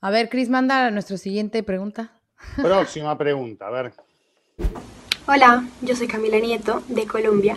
A 0.00 0.10
ver, 0.10 0.28
Cris, 0.28 0.50
manda 0.50 0.90
nuestra 0.90 1.16
siguiente 1.16 1.62
pregunta. 1.62 2.20
Próxima 2.60 3.16
pregunta, 3.16 3.68
a 3.68 3.70
ver. 3.70 3.92
Hola, 5.28 5.64
yo 5.80 5.94
soy 5.94 6.08
Camila 6.08 6.40
Nieto 6.40 6.82
de 6.88 7.06
Colombia 7.06 7.56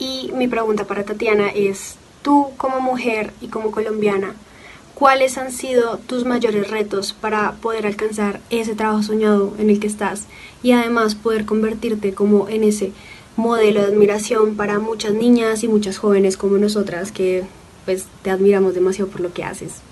y 0.00 0.32
mi 0.34 0.48
pregunta 0.48 0.84
para 0.84 1.04
Tatiana 1.04 1.50
es, 1.54 1.96
tú 2.22 2.50
como 2.56 2.80
mujer 2.80 3.30
y 3.40 3.46
como 3.46 3.70
colombiana, 3.70 4.34
¿cuáles 4.94 5.38
han 5.38 5.50
sido 5.50 5.98
tus 5.98 6.24
mayores 6.24 6.70
retos 6.70 7.12
para 7.12 7.52
poder 7.62 7.86
alcanzar 7.86 8.40
ese 8.50 8.74
trabajo 8.74 9.02
soñado 9.02 9.52
en 9.58 9.70
el 9.70 9.80
que 9.80 9.86
estás 9.86 10.28
y 10.62 10.72
además 10.72 11.14
poder 11.14 11.44
convertirte 11.44 12.14
como 12.14 12.48
en 12.48 12.64
ese 12.64 12.92
modelo 13.36 13.80
de 13.80 13.88
admiración 13.88 14.56
para 14.56 14.78
muchas 14.78 15.14
niñas 15.14 15.64
y 15.64 15.68
muchas 15.68 15.98
jóvenes 15.98 16.36
como 16.36 16.58
nosotras 16.58 17.10
que 17.10 17.42
pues 17.84 18.08
te 18.22 18.30
admiramos 18.30 18.74
demasiado 18.74 19.10
por 19.10 19.20
lo 19.20 19.32
que 19.32 19.44
haces? 19.44 19.82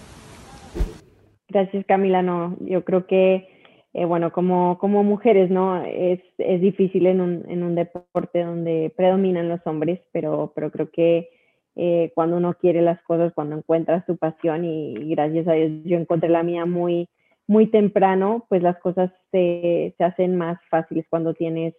Gracias, 1.49 1.85
Camila. 1.87 2.23
No, 2.23 2.57
yo 2.61 2.85
creo 2.85 3.07
que, 3.07 3.49
eh, 3.93 4.05
bueno, 4.07 4.33
como, 4.33 4.79
como 4.79 5.05
mujeres, 5.05 5.51
¿no? 5.51 5.83
Es, 5.85 6.21
es 6.39 6.61
difícil 6.61 7.07
en 7.07 7.21
un, 7.21 7.45
en 7.49 7.63
un 7.63 7.75
deporte 7.75 8.43
donde 8.43 8.93
predominan 8.97 9.49
los 9.49 9.61
hombres, 9.67 10.01
pero, 10.13 10.53
pero 10.55 10.71
creo 10.71 10.91
que 10.91 11.29
eh, 11.77 12.13
cuando 12.15 12.37
uno 12.37 12.55
quiere 12.55 12.83
las 12.83 13.03
cosas, 13.03 13.33
cuando 13.35 13.57
encuentra 13.57 14.05
su 14.07 14.17
pasión 14.17 14.65
y, 14.65 14.95
gracias 15.15 15.49
a 15.49 15.53
Dios 15.53 15.71
yo 15.85 15.97
encontré 15.97 16.29
la 16.29 16.43
mía 16.43 16.67
muy, 16.67 17.09
muy 17.47 17.67
temprano, 17.67 18.47
pues 18.49 18.63
las 18.63 18.79
cosas 18.79 19.11
se, 19.31 19.95
se 19.97 20.05
hacen 20.05 20.37
más 20.37 20.59
fáciles 20.69 21.07
cuando 21.09 21.35
tienes 21.35 21.75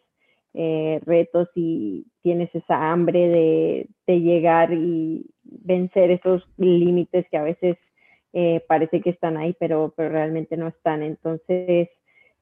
eh, 0.56 1.00
retos 1.06 1.50
y 1.56 2.06
tienes 2.22 2.54
esa 2.54 2.92
hambre 2.92 3.28
de, 3.28 3.88
de 4.06 4.22
llegar 4.22 4.72
y 4.72 5.26
vencer 5.44 6.12
esos 6.12 6.48
límites 6.58 7.26
que 7.30 7.38
a 7.38 7.44
veces 7.44 7.78
eh, 8.34 8.64
parece 8.68 9.02
que 9.02 9.12
están 9.12 9.38
ahí, 9.38 9.56
pero, 9.60 9.94
pero 9.96 10.10
realmente 10.10 10.58
no 10.58 10.68
están. 10.68 11.04
Entonces, 11.04 11.90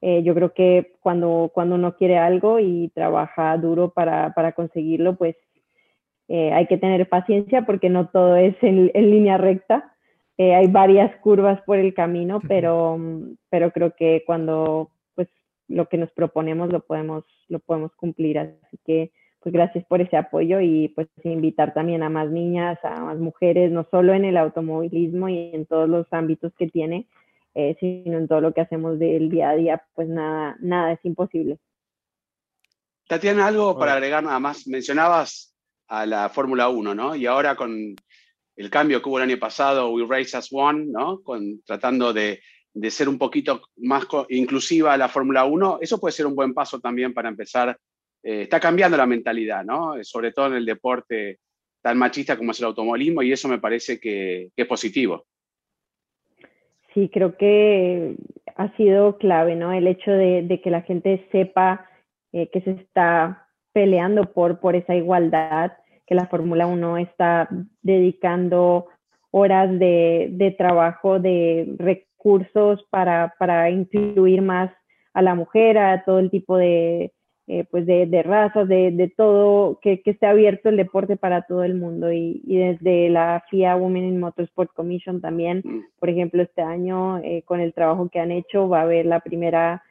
eh, 0.00 0.22
yo 0.22 0.34
creo 0.34 0.52
que 0.54 0.94
cuando, 1.00 1.50
cuando 1.54 1.74
uno 1.76 1.96
quiere 1.96 2.18
algo 2.18 2.58
y 2.58 2.90
trabaja 2.94 3.56
duro 3.58 3.90
para, 3.90 4.32
para 4.34 4.52
conseguirlo, 4.52 5.16
pues 5.16 5.36
eh, 6.34 6.50
hay 6.50 6.66
que 6.66 6.78
tener 6.78 7.06
paciencia 7.10 7.66
porque 7.66 7.90
no 7.90 8.08
todo 8.08 8.36
es 8.36 8.56
en, 8.62 8.90
en 8.94 9.10
línea 9.10 9.36
recta. 9.36 9.94
Eh, 10.38 10.54
hay 10.54 10.66
varias 10.66 11.14
curvas 11.20 11.60
por 11.66 11.76
el 11.76 11.92
camino, 11.92 12.40
pero, 12.48 12.98
pero 13.50 13.70
creo 13.70 13.94
que 13.94 14.22
cuando 14.24 14.90
pues 15.14 15.28
lo 15.68 15.90
que 15.90 15.98
nos 15.98 16.10
proponemos 16.12 16.70
lo 16.72 16.80
podemos, 16.80 17.22
lo 17.48 17.58
podemos 17.58 17.94
cumplir. 17.96 18.38
Así 18.38 18.78
que 18.86 19.12
pues 19.40 19.52
gracias 19.52 19.84
por 19.84 20.00
ese 20.00 20.16
apoyo 20.16 20.58
y 20.62 20.88
pues 20.88 21.06
invitar 21.22 21.74
también 21.74 22.02
a 22.02 22.08
más 22.08 22.30
niñas, 22.30 22.78
a 22.82 23.00
más 23.00 23.18
mujeres, 23.18 23.70
no 23.70 23.86
solo 23.90 24.14
en 24.14 24.24
el 24.24 24.38
automovilismo 24.38 25.28
y 25.28 25.50
en 25.52 25.66
todos 25.66 25.86
los 25.86 26.06
ámbitos 26.12 26.54
que 26.56 26.66
tiene, 26.66 27.08
eh, 27.54 27.76
sino 27.78 28.16
en 28.16 28.26
todo 28.26 28.40
lo 28.40 28.54
que 28.54 28.62
hacemos 28.62 28.98
del 28.98 29.28
día 29.28 29.50
a 29.50 29.56
día, 29.56 29.82
pues 29.94 30.08
nada, 30.08 30.56
nada 30.60 30.92
es 30.92 31.04
imposible. 31.04 31.58
Tatiana, 33.06 33.48
algo 33.48 33.78
para 33.78 33.92
agregar 33.92 34.24
nada 34.24 34.40
más. 34.40 34.66
Mencionabas 34.66 35.51
a 35.92 36.06
la 36.06 36.30
Fórmula 36.30 36.70
1, 36.70 36.94
¿no? 36.94 37.14
Y 37.14 37.26
ahora 37.26 37.54
con 37.54 37.94
el 38.56 38.70
cambio 38.70 39.02
que 39.02 39.08
hubo 39.10 39.18
el 39.18 39.30
año 39.30 39.38
pasado, 39.38 39.90
We 39.90 40.06
Race 40.08 40.34
as 40.34 40.48
One, 40.50 40.86
¿no? 40.86 41.22
Con, 41.22 41.62
tratando 41.66 42.14
de, 42.14 42.40
de 42.72 42.90
ser 42.90 43.10
un 43.10 43.18
poquito 43.18 43.60
más 43.76 44.06
inclusiva 44.30 44.96
la 44.96 45.10
Fórmula 45.10 45.44
1, 45.44 45.80
eso 45.82 46.00
puede 46.00 46.12
ser 46.12 46.26
un 46.26 46.34
buen 46.34 46.54
paso 46.54 46.80
también 46.80 47.12
para 47.12 47.28
empezar. 47.28 47.76
Eh, 48.22 48.42
está 48.42 48.58
cambiando 48.58 48.96
la 48.96 49.04
mentalidad, 49.04 49.64
¿no? 49.64 49.92
Sobre 50.02 50.32
todo 50.32 50.46
en 50.46 50.54
el 50.54 50.64
deporte 50.64 51.40
tan 51.82 51.98
machista 51.98 52.38
como 52.38 52.52
es 52.52 52.60
el 52.60 52.66
automovilismo 52.66 53.22
y 53.22 53.32
eso 53.32 53.48
me 53.48 53.58
parece 53.58 54.00
que, 54.00 54.48
es 54.56 54.66
positivo. 54.66 55.26
Sí, 56.94 57.10
creo 57.12 57.36
que 57.36 58.16
ha 58.56 58.74
sido 58.78 59.18
clave, 59.18 59.56
¿no? 59.56 59.74
El 59.74 59.86
hecho 59.86 60.10
de, 60.10 60.42
de 60.42 60.62
que 60.62 60.70
la 60.70 60.80
gente 60.80 61.28
sepa 61.30 61.86
eh, 62.32 62.48
que 62.50 62.62
se 62.62 62.70
está 62.70 63.46
peleando 63.74 64.32
por, 64.32 64.60
por 64.60 64.76
esa 64.76 64.94
igualdad, 64.94 65.72
que 66.06 66.14
la 66.14 66.26
Fórmula 66.26 66.66
1 66.66 66.98
está 66.98 67.48
dedicando 67.82 68.86
horas 69.30 69.70
de, 69.78 70.28
de 70.32 70.50
trabajo, 70.52 71.18
de 71.18 71.74
recursos 71.78 72.84
para, 72.90 73.34
para, 73.38 73.70
incluir 73.70 74.42
más 74.42 74.70
a 75.14 75.22
la 75.22 75.34
mujer, 75.34 75.78
a 75.78 76.04
todo 76.04 76.18
el 76.18 76.30
tipo 76.30 76.56
de, 76.56 77.12
eh, 77.48 77.64
pues 77.70 77.86
de, 77.86 78.06
de, 78.06 78.22
razas, 78.22 78.68
de, 78.68 78.92
de 78.92 79.08
todo, 79.08 79.78
que, 79.80 80.02
que, 80.02 80.12
esté 80.12 80.26
abierto 80.26 80.68
el 80.68 80.76
deporte 80.76 81.16
para 81.16 81.42
todo 81.42 81.64
el 81.64 81.74
mundo. 81.74 82.12
Y, 82.12 82.42
y, 82.46 82.56
desde 82.56 83.08
la 83.08 83.42
FIA 83.50 83.74
Women 83.76 84.04
in 84.04 84.20
Motorsport 84.20 84.72
Commission 84.74 85.20
también, 85.20 85.62
mm. 85.64 85.80
por 85.98 86.10
ejemplo, 86.10 86.42
este 86.42 86.62
año, 86.62 87.18
eh, 87.18 87.42
con 87.44 87.60
el 87.60 87.72
trabajo 87.72 88.08
que 88.10 88.20
han 88.20 88.30
hecho, 88.30 88.68
va 88.68 88.80
a 88.80 88.82
haber 88.82 89.06
la 89.06 89.20
primera 89.20 89.82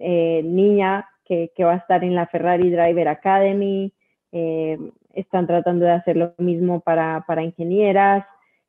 eh, 0.00 0.42
niña 0.44 1.08
que, 1.24 1.52
que, 1.54 1.64
va 1.64 1.74
a 1.74 1.78
estar 1.78 2.02
en 2.02 2.14
la 2.14 2.26
Ferrari 2.26 2.70
Driver 2.70 3.08
Academy. 3.08 3.92
Eh, 4.32 4.78
están 5.20 5.46
tratando 5.46 5.84
de 5.84 5.92
hacer 5.92 6.16
lo 6.16 6.34
mismo 6.38 6.80
para, 6.80 7.24
para 7.26 7.42
ingenieras. 7.42 8.24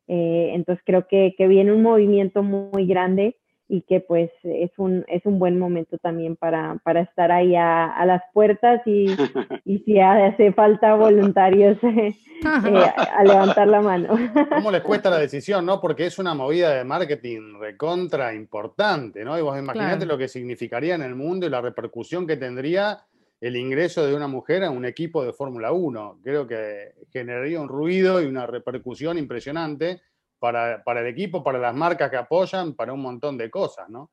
Eh, 0.08 0.52
entonces 0.54 0.82
creo 0.84 1.06
que, 1.06 1.34
que, 1.38 1.46
viene 1.46 1.72
un 1.72 1.82
movimiento 1.82 2.42
muy 2.42 2.86
grande 2.86 3.36
y 3.68 3.82
que 3.82 4.00
pues 4.00 4.30
es 4.42 4.72
un, 4.78 5.04
es 5.06 5.24
un 5.24 5.38
buen 5.38 5.56
momento 5.56 5.96
también 5.98 6.34
para, 6.34 6.80
para 6.82 7.02
estar 7.02 7.30
ahí 7.30 7.54
a, 7.54 7.86
a 7.86 8.04
las 8.04 8.20
puertas 8.32 8.84
y, 8.84 9.06
y, 9.64 9.78
si 9.78 10.00
hace 10.00 10.52
falta 10.52 10.96
voluntarios 10.96 11.78
eh, 11.84 12.12
a 12.44 13.22
levantar 13.22 13.68
la 13.68 13.80
mano. 13.80 14.18
¿Cómo 14.56 14.72
les 14.72 14.82
cuesta 14.82 15.08
la 15.08 15.18
decisión, 15.18 15.64
no? 15.64 15.80
Porque 15.80 16.06
es 16.06 16.18
una 16.18 16.34
movida 16.34 16.74
de 16.74 16.82
marketing 16.82 17.60
recontra 17.60 18.34
importante, 18.34 19.24
¿no? 19.24 19.38
Y 19.38 19.42
vos 19.42 19.56
imaginate 19.56 19.98
claro. 19.98 20.12
lo 20.12 20.18
que 20.18 20.26
significaría 20.26 20.96
en 20.96 21.02
el 21.02 21.14
mundo 21.14 21.46
y 21.46 21.50
la 21.50 21.60
repercusión 21.60 22.26
que 22.26 22.36
tendría 22.36 22.98
el 23.40 23.56
ingreso 23.56 24.06
de 24.06 24.14
una 24.14 24.28
mujer 24.28 24.64
a 24.64 24.70
un 24.70 24.84
equipo 24.84 25.24
de 25.24 25.32
Fórmula 25.32 25.72
1. 25.72 26.20
Creo 26.22 26.46
que 26.46 26.92
generaría 27.10 27.60
un 27.60 27.68
ruido 27.68 28.22
y 28.22 28.26
una 28.26 28.46
repercusión 28.46 29.16
impresionante 29.18 30.02
para, 30.38 30.82
para, 30.84 31.00
el 31.00 31.06
equipo, 31.06 31.42
para 31.42 31.58
las 31.58 31.74
marcas 31.74 32.10
que 32.10 32.16
apoyan, 32.16 32.74
para 32.74 32.92
un 32.92 33.00
montón 33.00 33.38
de 33.38 33.50
cosas, 33.50 33.88
¿no? 33.88 34.10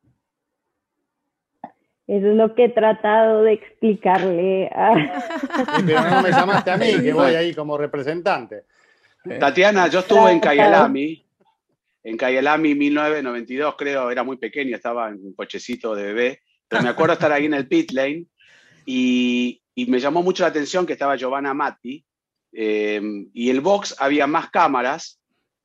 Eso 2.07 2.28
es 2.28 2.36
lo 2.38 2.55
que 2.55 2.65
he 2.65 2.69
tratado 2.69 3.43
de 3.43 3.53
explicarle. 3.53 4.69
A... 4.73 4.95
Sí, 5.75 5.84
pero 5.86 6.09
no 6.09 6.21
me 6.21 6.32
llamaste 6.32 6.71
a 6.71 6.78
mí, 6.78 7.01
que 7.03 7.11
voy 7.11 7.36
ahí 7.36 7.53
como 7.53 7.78
representante. 7.78 8.63
Tatiana, 9.39 9.88
yo 9.88 9.99
estuve 9.99 10.32
en 10.32 10.39
Cayalami, 10.39 11.25
en 12.01 12.15
Cayalami 12.15 12.75
1992, 12.75 13.75
creo, 13.78 14.09
era 14.09 14.23
muy 14.23 14.38
pequeño, 14.38 14.73
estaba 14.73 15.09
en 15.09 15.15
un 15.15 15.34
cochecito 15.34 15.93
de 15.93 16.03
bebé, 16.03 16.39
pero 16.65 16.82
me 16.82 16.88
acuerdo 16.88 17.13
estar 17.13 17.34
ahí 17.34 17.45
en 17.45 17.55
el 17.55 17.67
pit 17.67 17.91
lane 17.91 18.25
y, 18.89 19.61
y, 19.75 19.85
me 19.88 19.99
llamó 19.99 20.23
mucho 20.23 20.43
la 20.43 20.49
atención 20.49 20.85
que 20.85 20.93
estaba 20.93 21.17
Giovanna 21.17 21.53
Matti 21.53 22.05
eh, 22.53 23.01
y 23.33 23.49
el 23.49 23.59
box 23.59 23.97
había 23.99 24.27
más 24.27 24.49
cámaras 24.49 25.19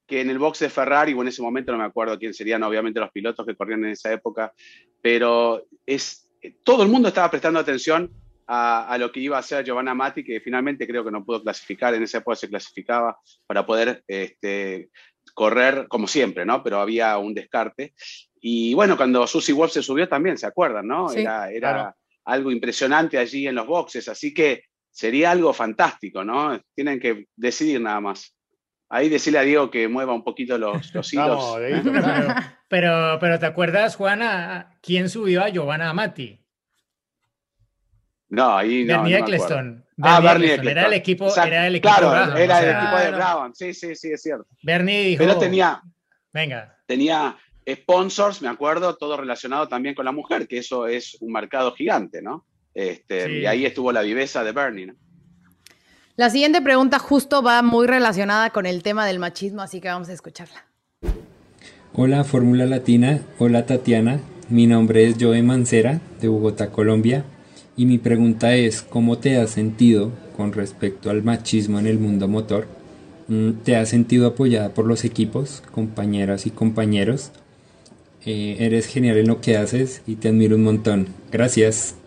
que 0.09 0.21
en 0.21 0.29
el 0.29 0.41
box 0.41 0.59
de 0.59 0.69
Ferrari, 0.69 1.15
o 1.15 1.23
en 1.23 1.29
ese 1.29 1.41
momento 1.41 1.71
no 1.71 1.79
me 1.79 1.85
acuerdo 1.85 2.19
quién 2.19 2.35
serían 2.35 2.65
obviamente 2.65 2.99
los 2.99 3.13
pilotos 3.13 3.47
que 3.47 3.55
corrían 3.55 3.85
en 3.85 3.93
esa 3.93 4.13
época, 4.13 4.53
pero 5.01 5.69
es, 5.87 6.29
todo 6.65 6.83
el 6.83 6.89
mundo 6.89 7.09
estaba 7.09 7.31
prestando 7.31 7.61
atención 7.61 8.11
a, 8.49 8.89
a, 8.89 8.99
lo 8.99 9.13
que 9.13 9.21
iba 9.21 9.37
a 9.37 9.41
hacer 9.41 9.65
Giovanna 9.65 9.95
Matti, 9.95 10.25
que 10.25 10.41
finalmente 10.41 10.89
creo 10.89 11.05
que 11.05 11.13
no 11.13 11.25
pudo 11.25 11.45
clasificar, 11.45 11.95
en 11.95 12.03
esa 12.03 12.19
época 12.19 12.35
se 12.35 12.49
clasificaba 12.49 13.17
para 13.47 13.65
poder 13.65 14.03
este, 14.09 14.91
correr 15.33 15.87
como 15.87 16.09
siempre, 16.09 16.45
¿no? 16.45 16.65
Pero 16.65 16.81
había 16.81 17.17
un 17.19 17.35
descarte. 17.35 17.95
Y 18.41 18.75
bueno, 18.75 18.97
cuando 18.97 19.29
Susie 19.29 19.55
Wolf 19.55 19.73
se 19.73 19.83
subió 19.85 20.09
también, 20.09 20.37
¿se 20.37 20.47
acuerdan, 20.47 20.89
no? 20.89 21.09
Sí, 21.09 21.21
era 21.21 21.53
era 21.53 21.73
claro 21.73 21.97
algo 22.25 22.51
impresionante 22.51 23.19
allí 23.19 23.47
en 23.47 23.55
los 23.55 23.67
boxes, 23.67 24.09
así 24.09 24.33
que 24.33 24.65
sería 24.91 25.31
algo 25.31 25.53
fantástico, 25.53 26.25
¿no? 26.25 26.61
Tienen 26.75 27.01
que 27.01 27.27
decidir 27.37 27.81
nada 27.81 28.01
más. 28.01 28.37
Ahí 28.89 29.09
decirle 29.09 29.39
a 29.39 29.43
Diego 29.43 29.71
que 29.71 29.89
mueva 29.89 30.13
un 30.13 30.23
poquito 30.23 30.59
los, 30.59 30.95
los 30.95 31.13
hilos. 31.13 31.29
Vamos, 31.29 31.59
pero, 31.85 32.35
pero, 32.69 33.19
pero, 33.19 33.39
¿te 33.39 33.47
acuerdas, 33.47 33.97
Juana, 33.97 34.79
quién 34.83 35.09
subió 35.09 35.43
a 35.43 35.49
Giovanna 35.49 35.91
Amati? 35.91 36.39
No, 38.29 38.57
ahí 38.57 38.85
no. 38.85 38.95
Bernie 38.95 39.19
no 39.19 39.25
Eccleston. 39.25 39.87
Ah, 40.01 40.21
Bernie 40.21 40.49
Bernie 40.49 40.71
Era 40.71 40.87
el 40.87 40.95
equipo, 40.95 41.27
Exacto. 41.27 41.49
era 41.49 41.67
el 41.67 41.77
equipo 41.77 41.95
Claro, 41.95 42.37
era 42.37 42.57
o 42.57 42.61
el 42.61 42.71
equipo 42.71 42.97
de 42.97 43.11
Brabham. 43.11 43.55
Sí, 43.55 43.75
sí, 43.75 43.95
sí, 43.95 44.11
es 44.13 44.23
cierto. 44.23 44.47
Bernie 44.63 45.05
dijo. 45.05 45.25
Pero 45.25 45.39
tenía, 45.39 45.83
Venga. 46.33 46.79
tenía 46.87 47.37
sponsors, 47.69 48.43
me 48.43 48.49
acuerdo, 48.49 48.97
todo 48.97 49.17
relacionado 49.17 49.69
también 49.69 49.95
con 49.95 50.05
la 50.05 50.13
mujer, 50.13 50.49
que 50.49 50.59
eso 50.59 50.87
es 50.87 51.17
un 51.21 51.33
mercado 51.33 51.73
gigante, 51.73 52.23
¿no? 52.23 52.45
Este, 52.75 53.27
Sí. 53.27 53.33
Y 53.41 53.47
ahí 53.47 53.67
estuvo 53.67 53.93
la 53.93 54.03
viveza 54.03 54.43
de 54.45 54.53
Bernie, 54.53 54.87
¿no? 54.87 54.95
La 56.17 56.29
siguiente 56.29 56.61
pregunta 56.61 56.99
justo 56.99 57.43
va 57.43 57.63
muy 57.63 57.87
relacionada 57.87 58.51
con 58.51 58.67
el 58.67 58.83
tema 58.83 59.07
del 59.07 59.19
machismo, 59.19 59.63
así 59.63 59.81
que 59.81 59.89
vamos 59.89 60.11
a 60.11 60.13
escucharla. 60.13 60.67
Hola 61.95 62.25
Fórmula 62.25 62.67
Latina, 62.67 63.23
hola 63.39 63.65
Tatiana, 63.65 64.21
mi 64.49 64.67
nombre 64.67 65.05
es 65.05 65.17
Joe 65.19 65.43
Mancera 65.43 66.01
de 66.21 66.29
Bogotá, 66.29 66.71
Colombia, 66.71 67.25
y 67.77 67.87
mi 67.87 67.99
pregunta 67.99 68.55
es, 68.55 68.83
¿cómo 68.83 69.19
te 69.19 69.39
has 69.39 69.51
sentido 69.51 70.13
con 70.37 70.53
respecto 70.53 71.11
al 71.11 71.23
machismo 71.23 71.79
en 71.79 71.87
el 71.87 71.99
mundo 71.99 72.29
motor? 72.29 72.67
Mm, 73.29 73.53
¿Te 73.65 73.77
has 73.77 73.89
sentido 73.89 74.27
apoyada 74.27 74.75
por 74.75 74.87
los 74.87 75.05
equipos, 75.05 75.63
compañeras 75.73 76.47
y 76.47 76.51
compañeros? 76.51 77.33
Eh, 78.25 78.57
eres 78.61 78.87
genial 78.87 79.19
en 79.19 79.29
lo 79.29 79.41
que 79.41 79.57
haces 79.57 80.03
y 80.07 80.17
te 80.17 80.29
admiro 80.29 80.57
un 80.57 80.65
montón. 80.65 81.07
Gracias. 81.31 81.99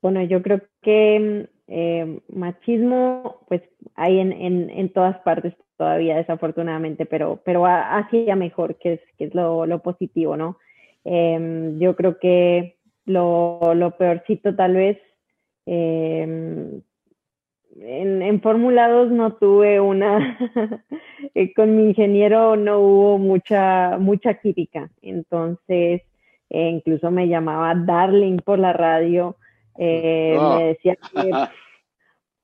Bueno, 0.00 0.22
yo 0.22 0.42
creo 0.42 0.60
que 0.82 1.48
eh, 1.68 2.20
machismo, 2.28 3.40
pues 3.48 3.62
hay 3.94 4.18
en, 4.18 4.32
en, 4.32 4.70
en, 4.70 4.92
todas 4.92 5.18
partes 5.20 5.54
todavía, 5.76 6.16
desafortunadamente, 6.16 7.06
pero, 7.06 7.40
pero 7.44 7.64
hacia 7.66 8.36
mejor, 8.36 8.76
que 8.78 8.94
es, 8.94 9.00
que 9.16 9.24
es 9.24 9.34
lo, 9.34 9.66
lo 9.66 9.80
positivo, 9.80 10.36
¿no? 10.36 10.58
Eh, 11.04 11.74
yo 11.78 11.96
creo 11.96 12.18
que 12.18 12.76
lo, 13.04 13.74
lo 13.74 13.96
peorcito 13.96 14.54
tal 14.54 14.74
vez, 14.74 14.98
eh, 15.66 16.80
en, 17.80 18.22
en 18.22 18.40
Fórmula 18.40 18.88
2 18.88 19.10
no 19.10 19.34
tuve 19.34 19.80
una, 19.80 20.38
eh, 21.34 21.52
con 21.54 21.76
mi 21.76 21.84
ingeniero 21.90 22.56
no 22.56 22.80
hubo 22.80 23.18
mucha, 23.18 23.96
mucha 23.98 24.34
química, 24.34 24.90
entonces 25.00 26.02
eh, 26.50 26.68
incluso 26.68 27.10
me 27.10 27.28
llamaba 27.28 27.74
Darling 27.74 28.38
por 28.38 28.58
la 28.58 28.72
radio, 28.72 29.36
eh, 29.78 30.36
Oh. 30.38 30.58
me 30.58 30.64
decía 30.64 30.96
que 30.96 31.30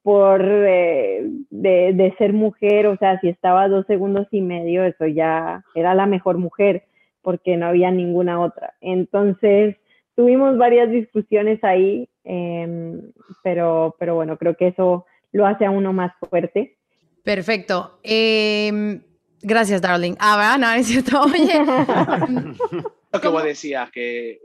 por 0.03 0.41
eh, 0.43 1.29
de, 1.51 1.93
de, 1.93 2.15
ser 2.17 2.33
mujer, 2.33 2.87
o 2.87 2.97
sea, 2.97 3.21
si 3.21 3.29
estaba 3.29 3.69
dos 3.69 3.87
segundos 3.87 4.27
y 4.31 4.41
medio, 4.41 4.85
eso 4.85 5.07
ya 5.07 5.63
era 5.75 5.95
la 5.95 6.07
mejor 6.07 6.39
mujer, 6.39 6.85
porque 7.21 7.59
no 7.59 7.67
había 7.67 7.91
ninguna 7.91 8.41
otra. 8.41 8.73
Entonces, 8.81 9.77
tuvimos 10.15 10.57
varias 10.57 10.91
discusiones 10.91 11.63
ahí, 11.63 12.09
eh, 12.25 13.03
pero, 13.43 13.97
pero 13.99 14.15
bueno, 14.15 14.39
creo 14.39 14.57
que 14.57 14.69
eso 14.69 15.05
lo 15.33 15.47
hace 15.47 15.65
a 15.65 15.71
uno 15.71 15.93
más 15.93 16.13
fuerte. 16.29 16.79
Perfecto. 17.23 18.01
Eh, 18.03 19.01
gracias, 19.43 19.83
darling. 19.83 20.15
Ah, 20.19 20.37
¿verdad? 20.37 20.59
No, 20.59 20.73
es 20.73 20.87
cierto. 20.87 21.21
Oye. 21.25 21.55
Lo 23.13 23.21
que 23.21 23.29
vos 23.29 23.45
decías, 23.45 23.91
que, 23.91 24.41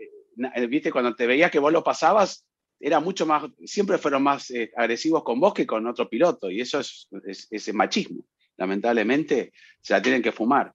eh, 0.55 0.67
viste, 0.67 0.91
cuando 0.91 1.15
te 1.15 1.27
veía 1.27 1.49
que 1.49 1.59
vos 1.59 1.73
lo 1.73 1.83
pasabas, 1.83 2.47
era 2.79 2.99
mucho 2.99 3.25
más, 3.25 3.43
siempre 3.65 3.97
fueron 3.97 4.23
más 4.23 4.51
eh, 4.51 4.71
agresivos 4.75 5.23
con 5.23 5.39
vos 5.39 5.53
que 5.53 5.65
con 5.65 5.87
otro 5.87 6.09
piloto, 6.09 6.49
y 6.49 6.61
eso 6.61 6.79
es, 6.79 7.07
es, 7.25 7.47
es 7.51 7.73
machismo. 7.73 8.23
Lamentablemente 8.57 9.51
se 9.81 9.93
la 9.93 10.01
tienen 10.01 10.21
que 10.21 10.31
fumar. 10.31 10.73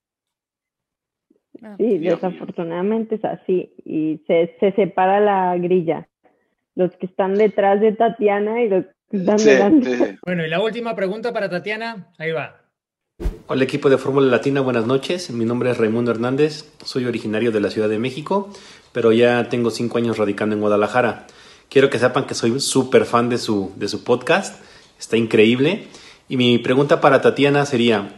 Sí, 1.77 1.97
Dios 1.97 2.21
desafortunadamente 2.21 3.15
es 3.15 3.25
así, 3.25 3.73
y 3.85 4.21
se, 4.27 4.55
se, 4.59 4.71
separa 4.73 5.19
la 5.19 5.57
grilla. 5.57 6.07
Los 6.75 6.95
que 6.97 7.07
están 7.07 7.35
detrás 7.35 7.81
de 7.81 7.91
Tatiana 7.91 8.61
y 8.63 8.69
los 8.69 8.85
están 9.11 9.39
sí. 9.39 9.49
Sí. 9.83 10.17
Bueno, 10.25 10.45
y 10.45 10.49
la 10.49 10.61
última 10.61 10.95
pregunta 10.95 11.33
para 11.33 11.49
Tatiana, 11.49 12.07
ahí 12.17 12.31
va. 12.31 12.61
Hola 13.47 13.63
equipo 13.63 13.89
de 13.89 13.97
Fórmula 13.97 14.27
Latina, 14.27 14.61
buenas 14.61 14.85
noches. 14.85 15.31
Mi 15.31 15.43
nombre 15.43 15.71
es 15.71 15.77
Raimundo 15.77 16.11
Hernández, 16.11 16.71
soy 16.83 17.05
originario 17.05 17.51
de 17.51 17.59
la 17.59 17.69
Ciudad 17.69 17.89
de 17.89 17.99
México, 17.99 18.49
pero 18.93 19.11
ya 19.11 19.49
tengo 19.49 19.71
cinco 19.71 19.97
años 19.97 20.17
radicando 20.17 20.55
en 20.55 20.61
Guadalajara. 20.61 21.25
Quiero 21.69 21.89
que 21.89 21.99
sepan 21.99 22.25
que 22.25 22.35
soy 22.35 22.59
súper 22.59 23.05
fan 23.05 23.29
de 23.29 23.37
su, 23.37 23.71
de 23.75 23.87
su 23.87 24.03
podcast, 24.03 24.63
está 24.99 25.17
increíble. 25.17 25.87
Y 26.27 26.37
mi 26.37 26.59
pregunta 26.59 27.01
para 27.01 27.21
Tatiana 27.21 27.65
sería, 27.65 28.09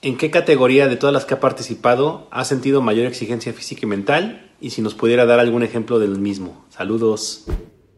¿en 0.00 0.16
qué 0.16 0.30
categoría 0.30 0.88
de 0.88 0.96
todas 0.96 1.12
las 1.12 1.26
que 1.26 1.34
ha 1.34 1.40
participado 1.40 2.26
ha 2.30 2.44
sentido 2.44 2.80
mayor 2.80 3.06
exigencia 3.06 3.52
física 3.52 3.82
y 3.84 3.86
mental? 3.88 4.50
Y 4.60 4.70
si 4.70 4.80
nos 4.80 4.94
pudiera 4.94 5.26
dar 5.26 5.38
algún 5.38 5.62
ejemplo 5.62 5.98
del 5.98 6.18
mismo. 6.18 6.64
Saludos. 6.70 7.46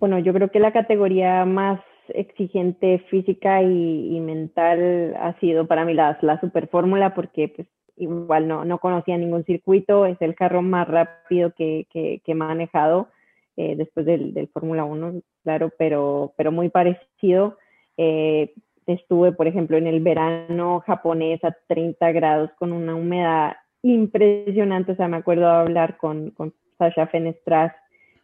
Bueno, 0.01 0.19
yo 0.19 0.33
creo 0.33 0.51
que 0.51 0.59
la 0.59 0.73
categoría 0.73 1.45
más 1.45 1.81
exigente 2.11 2.99
física 3.11 3.63
y, 3.63 4.21
mental 4.21 5.15
ha 5.19 5.39
sido 5.41 5.67
para 5.67 5.85
mí 5.85 5.95
la, 5.95 6.19
la 6.23 6.41
super 6.41 6.69
fórmula 6.69 7.15
porque 7.15 7.49
pues 7.49 7.69
igual 7.97 8.49
no, 8.49 8.65
no 8.65 8.79
conocía 8.79 9.17
ningún 9.17 9.45
circuito, 9.45 10.07
es 10.07 10.21
el 10.21 10.35
carro 10.35 10.63
más 10.63 10.89
rápido 10.89 11.53
que, 11.53 11.87
que, 11.91 12.21
he 12.25 12.35
manejado 12.35 13.09
eh, 13.57 13.75
después 13.77 14.07
del, 14.07 14.35
del 14.35 14.49
Fórmula 14.49 14.85
1, 14.85 15.21
claro, 15.43 15.73
pero, 15.79 16.33
pero 16.37 16.53
muy 16.53 16.69
parecido. 16.69 17.59
Eh, 17.97 18.55
estuve, 18.87 19.33
por 19.33 19.47
ejemplo, 19.47 19.77
en 19.77 19.87
el 19.87 20.01
verano 20.01 20.81
japonés 20.87 21.43
a 21.45 21.57
30 21.67 22.13
grados 22.13 22.51
con 22.59 22.73
una 22.73 22.95
humedad 22.95 23.57
impresionante, 23.83 24.93
o 24.93 24.97
sea, 24.97 25.09
me 25.09 25.19
acuerdo 25.19 25.49
hablar 25.49 25.99
con, 25.99 26.31
con 26.31 26.55
Sasha 26.79 27.07
Fenestras, 27.07 27.75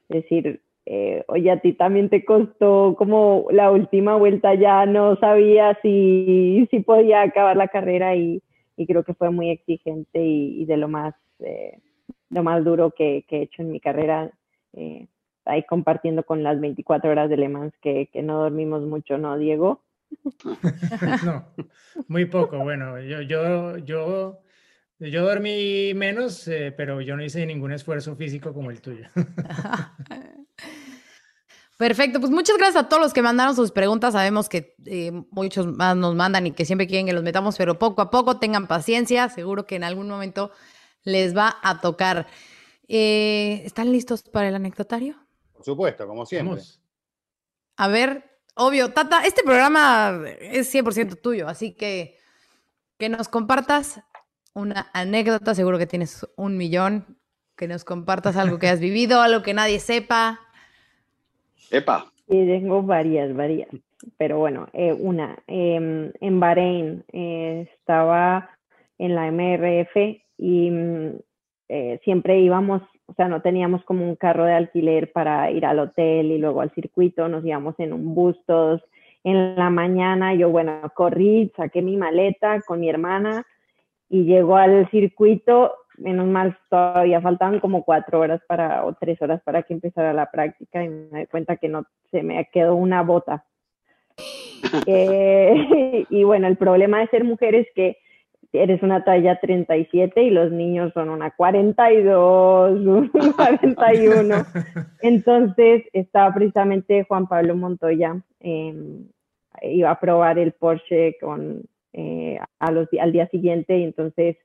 decir, 0.09 0.61
eh, 0.87 1.25
oye, 1.29 1.51
a 1.51 1.61
ti 1.61 1.73
también 1.73 2.11
te 2.11 2.25
costó 2.25 2.95
como 2.99 3.47
la 3.51 3.71
última 3.71 4.17
vuelta, 4.17 4.55
ya 4.55 4.85
no 4.85 5.17
sabía 5.17 5.79
si, 5.81 6.69
si 6.71 6.81
podía 6.81 7.23
acabar 7.23 7.57
la 7.57 7.69
carrera 7.69 8.15
y, 8.17 8.43
y 8.77 8.87
creo 8.87 9.03
que 9.03 9.15
fue 9.15 9.31
muy 9.31 9.51
exigente 9.51 10.21
y, 10.23 10.65
de 10.67 10.77
lo 10.77 10.89
más, 10.89 11.15
eh, 11.41 11.79
lo 12.31 12.43
más 12.43 12.65
duro 12.65 12.91
que, 12.91 13.25
que, 13.29 13.39
he 13.39 13.43
hecho 13.43 13.63
en 13.63 13.71
mi 13.71 13.81
carrera, 13.81 14.31
eh, 14.75 15.07
ahí 15.47 15.63
compartiendo 15.65 16.25
con 16.25 16.43
las 16.43 16.61
24 16.61 17.11
horas 17.11 17.31
de 17.31 17.37
Le 17.39 17.49
Mans 17.49 17.73
que, 17.81 18.09
que 18.13 18.23
no 18.23 18.41
dormimos 18.41 18.83
mucho, 18.83 19.17
¿no, 19.17 19.39
Diego? 19.39 19.81
no, 21.25 21.47
muy 22.09 22.27
poco. 22.27 22.59
Bueno, 22.59 23.01
yo, 23.01 23.23
yo, 23.23 23.79
yo, 23.79 24.39
yo 24.99 25.25
dormí 25.25 25.93
menos, 25.95 26.47
eh, 26.49 26.73
pero 26.77 27.01
yo 27.01 27.17
no 27.17 27.25
hice 27.25 27.45
ningún 27.47 27.73
esfuerzo 27.73 28.17
físico 28.17 28.53
como 28.53 28.71
el 28.71 28.81
tuyo. 28.81 29.09
Perfecto, 31.77 32.21
pues 32.21 32.31
muchas 32.31 32.57
gracias 32.57 32.85
a 32.85 32.89
todos 32.89 33.03
los 33.03 33.13
que 33.13 33.21
mandaron 33.21 33.57
sus 33.57 33.73
preguntas. 33.73 34.13
Sabemos 34.13 34.49
que 34.49 34.77
eh, 34.87 35.11
muchos 35.31 35.67
más 35.67 35.97
nos 35.97 36.15
mandan 36.15 36.47
y 36.47 36.53
que 36.53 36.65
siempre 36.65 36.87
quieren 36.87 37.07
que 37.07 37.13
los 37.13 37.25
metamos, 37.25 37.57
pero 37.57 37.79
poco 37.79 38.01
a 38.01 38.11
poco 38.11 38.39
tengan 38.39 38.69
paciencia. 38.69 39.29
Seguro 39.29 39.67
que 39.67 39.75
en 39.75 39.83
algún 39.83 40.09
momento 40.09 40.53
les 41.03 41.37
va 41.37 41.57
a 41.63 41.81
tocar. 41.81 42.29
Eh, 42.87 43.63
¿Están 43.65 43.91
listos 43.91 44.23
para 44.23 44.49
el 44.49 44.55
anecdotario? 44.55 45.17
Por 45.53 45.65
supuesto, 45.65 46.07
como 46.07 46.25
siempre. 46.25 46.63
A 47.77 47.89
ver, 47.89 48.39
obvio, 48.55 48.93
Tata, 48.93 49.27
este 49.27 49.43
programa 49.43 50.23
es 50.39 50.73
100% 50.73 51.21
tuyo, 51.21 51.49
así 51.49 51.73
que 51.75 52.19
que 52.99 53.09
nos 53.09 53.29
compartas 53.29 54.01
una 54.55 54.89
anécdota. 54.93 55.55
Seguro 55.55 55.79
que 55.79 55.87
tienes 55.87 56.27
un 56.37 56.57
millón. 56.57 57.05
Que 57.57 57.69
nos 57.69 57.85
compartas 57.85 58.37
algo 58.37 58.59
que 58.59 58.67
has 58.67 58.81
vivido, 58.81 59.21
algo 59.21 59.43
que 59.43 59.55
nadie 59.55 59.79
sepa 59.79 60.41
Epa. 61.71 62.07
Sí, 62.29 62.47
tengo 62.47 62.83
varias, 62.83 63.35
varias. 63.35 63.69
Pero 64.17 64.39
bueno, 64.39 64.69
eh, 64.73 64.93
una, 64.93 65.37
em, 65.47 66.13
en 66.21 66.41
Bahrein 66.41 67.05
eh, 67.13 67.69
estaba 67.73 68.51
en 68.99 69.15
la 69.15 69.27
MRF 69.27 69.97
y 70.39 70.71
mm, 70.71 71.17
eh, 71.69 72.01
siempre 72.05 72.39
íbamos, 72.41 72.83
o 73.07 73.15
sea, 73.15 73.29
no 73.29 73.41
teníamos 73.43 73.83
como 73.85 74.07
un 74.07 74.17
carro 74.17 74.45
de 74.45 74.53
alquiler 74.53 75.11
para 75.13 75.51
ir 75.51 75.65
al 75.65 75.79
hotel 75.79 76.31
y 76.31 76.39
luego 76.39 76.61
al 76.61 76.71
circuito, 76.73 77.29
nos 77.29 77.45
íbamos 77.45 77.75
en 77.79 77.93
un 77.93 78.15
bus 78.15 78.37
todos 78.47 78.83
en 79.25 79.57
la 79.57 79.71
mañana. 79.71 80.35
Yo, 80.35 80.51
bueno, 80.51 80.81
corrí, 80.95 81.51
saqué 81.57 81.83
mi 81.83 81.97
maleta 81.97 82.61
con 82.67 82.81
mi 82.81 82.89
hermana 82.89 83.47
y 84.09 84.25
llego 84.25 84.57
al 84.57 84.89
circuito 84.91 85.75
menos 85.99 86.27
mal 86.27 86.57
todavía 86.69 87.21
faltaban 87.21 87.61
como 87.61 87.85
cuatro 87.85 88.21
horas 88.21 88.41
para 88.47 88.85
o 88.85 88.95
tres 88.95 89.21
horas 89.23 89.41
para 89.43 89.63
que 89.63 89.75
empezara 89.75 90.13
la 90.13 90.31
práctica 90.31 90.83
y 90.83 90.89
me 90.89 91.21
di 91.21 91.27
cuenta 91.27 91.57
que 91.57 91.69
no 91.69 91.87
se 92.11 92.23
me 92.23 92.49
quedó 92.53 92.75
una 92.75 93.03
bota. 93.03 93.45
Eh, 94.87 96.07
y 96.09 96.25
bueno, 96.25 96.49
el 96.49 96.57
problema 96.57 97.01
de 97.01 97.09
ser 97.09 97.23
mujer 97.23 97.55
es 97.55 97.67
que 97.75 97.99
eres 98.51 98.83
una 98.83 99.05
talla 99.05 99.39
37 99.39 100.23
y 100.23 100.31
los 100.31 100.51
niños 100.51 100.91
son 100.95 101.11
una 101.11 101.31
42, 101.33 102.81
una 102.87 103.33
41. 103.37 104.35
Entonces 105.03 105.83
estaba 105.93 106.33
precisamente 106.33 107.05
Juan 107.05 107.27
Pablo 107.27 107.55
Montoya, 107.57 108.17
em, 108.41 109.07
iba 109.63 109.91
a 109.91 110.01
probar 110.01 110.39
el 110.39 110.53
Porsche 110.53 111.19
con, 111.21 111.63
eh, 111.95 112.39
a 112.59 112.71
los, 112.71 112.89
al 113.01 113.13
día 113.13 113.29
siguiente 113.29 113.79
y 113.79 113.85
entonces 113.85 114.37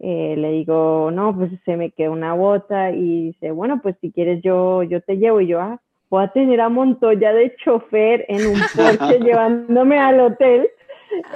eh, 0.00 0.34
le 0.36 0.52
digo, 0.52 1.10
no, 1.10 1.36
pues 1.36 1.50
se 1.64 1.76
me 1.76 1.90
quedó 1.90 2.12
una 2.12 2.34
bota 2.34 2.92
y 2.92 3.26
dice, 3.26 3.50
bueno, 3.50 3.80
pues 3.82 3.96
si 4.00 4.12
quieres 4.12 4.42
yo, 4.42 4.82
yo 4.84 5.00
te 5.02 5.16
llevo 5.16 5.40
y 5.40 5.48
yo, 5.48 5.60
ah, 5.60 5.80
voy 6.08 6.24
a 6.24 6.32
tener 6.32 6.60
a 6.60 6.68
Montoya 6.68 7.32
de 7.32 7.54
chofer 7.56 8.24
en 8.28 8.46
un 8.46 8.60
Porsche 8.74 9.18
llevándome 9.24 9.98
al 9.98 10.20
hotel. 10.20 10.68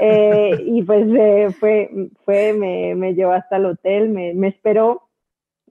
Eh, 0.00 0.64
y 0.66 0.82
pues 0.82 1.06
eh, 1.18 1.48
fue, 1.58 1.90
fue 2.24 2.52
me, 2.52 2.94
me, 2.94 3.14
llevó 3.14 3.32
hasta 3.32 3.56
el 3.56 3.66
hotel, 3.66 4.10
me, 4.10 4.34
me 4.34 4.48
esperó, 4.48 5.08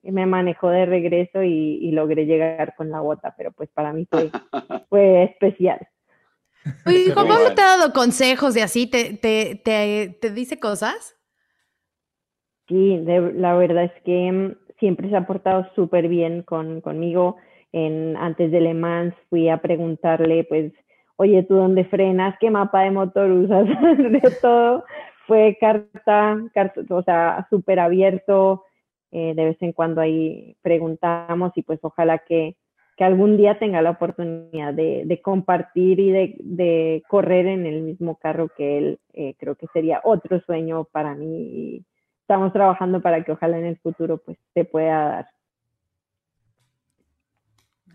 me 0.02 0.26
manejó 0.26 0.70
de 0.70 0.86
regreso 0.86 1.42
y, 1.44 1.78
y, 1.80 1.92
logré 1.92 2.26
llegar 2.26 2.74
con 2.74 2.90
la 2.90 3.00
bota, 3.00 3.32
pero 3.36 3.52
pues 3.52 3.70
para 3.70 3.92
mí 3.92 4.06
fue, 4.10 4.30
fue 4.88 5.22
especial. 5.22 5.86
Oye, 6.86 7.12
Juan 7.12 7.28
Pablo 7.28 7.54
te 7.54 7.62
ha 7.62 7.76
dado 7.76 7.92
consejos 7.92 8.54
de 8.54 8.62
así? 8.62 8.86
¿Te, 8.86 9.14
te, 9.14 9.60
te, 9.64 10.16
te 10.20 10.30
dice 10.30 10.58
cosas? 10.58 11.16
Sí, 12.68 12.98
la 13.04 13.54
verdad 13.54 13.84
es 13.84 14.02
que 14.02 14.32
mm, 14.32 14.54
siempre 14.78 15.08
se 15.10 15.16
ha 15.16 15.26
portado 15.26 15.68
súper 15.74 16.08
bien 16.08 16.42
con, 16.42 16.80
conmigo. 16.80 17.36
En, 17.72 18.16
antes 18.16 18.50
de 18.50 18.60
Le 18.60 18.74
Mans 18.74 19.14
fui 19.30 19.48
a 19.48 19.58
preguntarle, 19.58 20.44
pues, 20.44 20.72
oye, 21.16 21.42
¿tú 21.42 21.54
dónde 21.54 21.84
frenas? 21.84 22.36
¿Qué 22.40 22.50
mapa 22.50 22.82
de 22.82 22.90
motor 22.90 23.30
usas? 23.30 23.66
de 23.98 24.22
todo. 24.40 24.84
Fue 25.26 25.56
carta, 25.60 26.36
o 26.90 27.02
sea, 27.02 27.46
súper 27.50 27.80
abierto. 27.80 28.64
Eh, 29.10 29.34
de 29.36 29.44
vez 29.44 29.56
en 29.60 29.72
cuando 29.72 30.00
ahí 30.00 30.56
preguntamos 30.62 31.52
y 31.54 31.62
pues 31.62 31.78
ojalá 31.82 32.18
que, 32.18 32.56
que 32.96 33.04
algún 33.04 33.36
día 33.36 33.58
tenga 33.58 33.82
la 33.82 33.90
oportunidad 33.90 34.74
de, 34.74 35.02
de 35.06 35.22
compartir 35.22 35.98
y 36.00 36.10
de, 36.10 36.36
de, 36.40 37.02
correr 37.08 37.46
en 37.46 37.66
el 37.66 37.82
mismo 37.82 38.16
carro 38.16 38.48
que 38.56 38.78
él. 38.78 39.00
Eh, 39.14 39.34
creo 39.38 39.54
que 39.54 39.66
sería 39.72 40.00
otro 40.04 40.40
sueño 40.40 40.84
para 40.84 41.14
mí 41.14 41.84
estamos 42.32 42.52
trabajando 42.52 43.02
para 43.02 43.22
que 43.24 43.32
ojalá 43.32 43.58
en 43.58 43.66
el 43.66 43.78
futuro 43.78 44.18
pues 44.18 44.38
se 44.54 44.64
pueda 44.64 45.08
dar. 45.08 45.28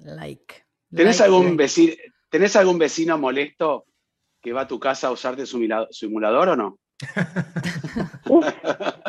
Like. 0.03 0.55
¿Tenés, 0.93 1.21
algún 1.21 1.57
Vecino, 1.57 1.93
¿Tenés 2.29 2.55
algún 2.55 2.77
vecino 2.77 3.17
molesto 3.17 3.85
que 4.41 4.53
va 4.53 4.61
a 4.61 4.67
tu 4.67 4.79
casa 4.79 5.07
a 5.07 5.11
usarte 5.11 5.45
su 5.45 5.59
simulador 5.89 6.49
o 6.49 6.55
no? 6.55 6.79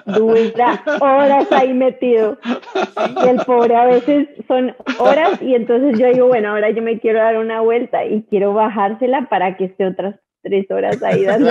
Dura 0.05 0.83
horas 1.01 1.51
ahí 1.53 1.73
metido. 1.73 2.39
Y 2.45 3.29
el 3.29 3.37
pobre 3.45 3.77
a 3.77 3.87
veces 3.87 4.29
son 4.47 4.75
horas 4.99 5.41
y 5.41 5.55
entonces 5.55 5.99
yo 5.99 6.07
digo, 6.09 6.27
bueno, 6.27 6.51
ahora 6.51 6.71
yo 6.71 6.83
me 6.83 6.99
quiero 7.01 7.19
dar 7.21 7.39
una 7.39 7.61
vuelta 7.61 8.05
y 8.05 8.23
quiero 8.25 8.53
bajársela 8.55 9.29
para 9.29 9.57
que 9.57 9.67
esté 9.67 9.87
otras 9.87 10.17
tres 10.43 10.71
horas 10.71 11.03
ahí 11.03 11.25
dando. 11.25 11.51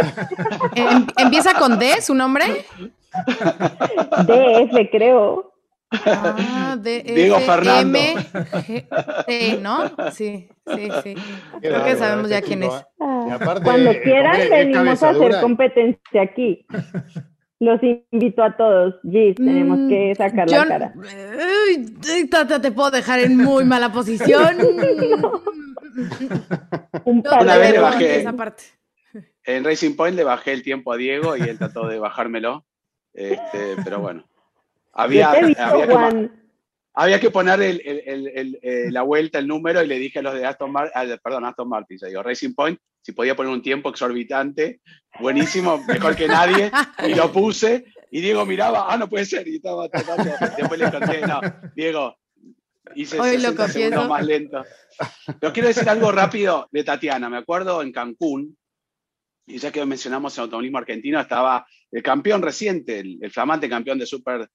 Em, 0.75 1.07
¿Empieza 1.17 1.53
con 1.55 1.79
D 1.79 2.01
su 2.01 2.13
nombre? 2.13 2.65
DF, 4.25 4.91
creo. 4.91 5.53
Ah, 5.89 6.75
D 6.77 7.01
Diego 7.03 7.39
Fernando. 7.39 7.97
M 9.27 9.57
¿no? 9.61 9.89
Sí, 10.11 10.49
sí, 10.75 10.89
sí. 11.03 11.15
Creo 11.61 11.83
que 11.83 11.95
sabemos 11.95 12.29
ya 12.29 12.41
quién 12.41 12.63
es. 12.63 12.73
Cuando 13.63 13.91
quieran, 14.03 14.49
venimos 14.49 15.03
a 15.03 15.09
hacer 15.09 15.41
competencia 15.41 16.21
aquí. 16.21 16.65
Los 17.59 17.81
invito 17.81 18.43
a 18.43 18.55
todos. 18.55 18.95
Gis, 19.01 19.35
tenemos 19.35 19.89
que 19.89 20.11
mm, 20.11 20.15
sacar 20.15 20.47
la 20.47 20.67
cara. 20.67 20.93
Tata, 22.29 22.61
te 22.61 22.71
puedo 22.71 22.91
dejar 22.91 23.19
en 23.21 23.35
muy 23.35 23.65
mala 23.65 23.91
posición. 23.91 24.57
Un 27.05 27.23
par 27.23 27.41
Una 27.41 27.57
vez 27.57 27.71
le 27.71 27.79
bajé. 27.79 28.19
Esa 28.19 28.33
parte. 28.33 28.63
En 29.43 29.63
Racing 29.63 29.95
Point 29.95 30.15
le 30.15 30.23
bajé 30.23 30.53
el 30.53 30.61
tiempo 30.61 30.91
a 30.91 30.97
Diego 30.97 31.35
y 31.35 31.41
él 31.41 31.57
trató 31.57 31.87
de 31.87 31.97
bajármelo. 31.97 32.65
Este, 33.13 33.75
pero 33.83 33.99
bueno. 34.01 34.27
Había, 34.93 35.31
había, 35.31 35.55
que, 35.55 36.29
poner 37.31 37.59
eh, 37.61 38.87
la 38.91 39.01
vuelta, 39.03 39.39
el 39.39 39.47
número, 39.47 39.83
y 39.83 39.87
le 39.87 39.99
dije 39.99 40.19
a 40.19 40.21
los 40.21 40.33
de 40.33 40.45
Aston 40.45 40.71
Martin, 40.71 41.17
perdón, 41.23 41.45
Aston 41.45 41.69
Martin, 41.69 41.97
digo, 42.07 42.23
Racing 42.23 42.53
Point, 42.53 42.79
si 43.01 43.11
podía 43.11 43.35
poner 43.35 43.51
un 43.51 43.61
tiempo 43.61 43.89
exorbitante, 43.89 44.81
buenísimo, 45.19 45.83
mejor 45.87 46.15
que 46.15 46.27
nadie, 46.27 46.71
y 47.07 47.15
lo 47.15 47.31
puse, 47.31 47.85
y 48.11 48.21
Diego 48.21 48.45
miraba, 48.45 48.87
ah, 48.89 48.97
no 48.97 49.07
puede 49.07 49.25
ser, 49.25 49.47
y 49.47 49.57
estaba 49.57 49.87
tratando, 49.89 50.31
después 50.57 50.79
le 50.79 50.91
conté, 50.91 51.21
no, 51.21 51.39
Diego, 51.75 52.17
hice 52.95 53.19
Hoy 53.19 53.31
60 53.31 53.67
segundos 53.67 54.09
más 54.09 54.25
lento. 54.25 54.63
Pero 55.39 55.53
quiero 55.53 55.67
decir 55.67 55.87
algo 55.87 56.11
rápido 56.11 56.67
de 56.71 56.83
Tatiana, 56.83 57.29
me 57.29 57.37
acuerdo 57.37 57.81
en 57.81 57.91
Cancún, 57.91 58.57
y 59.45 59.57
ya 59.59 59.71
que 59.71 59.85
mencionamos 59.85 60.37
el 60.37 60.43
automovilismo 60.43 60.79
argentino, 60.79 61.19
estaba 61.19 61.65
el 61.91 62.03
campeón 62.03 62.41
reciente, 62.41 62.99
el, 62.99 63.31
flamante 63.31 63.69
campeón 63.69 63.97
de 63.97 64.05
Super 64.05 64.49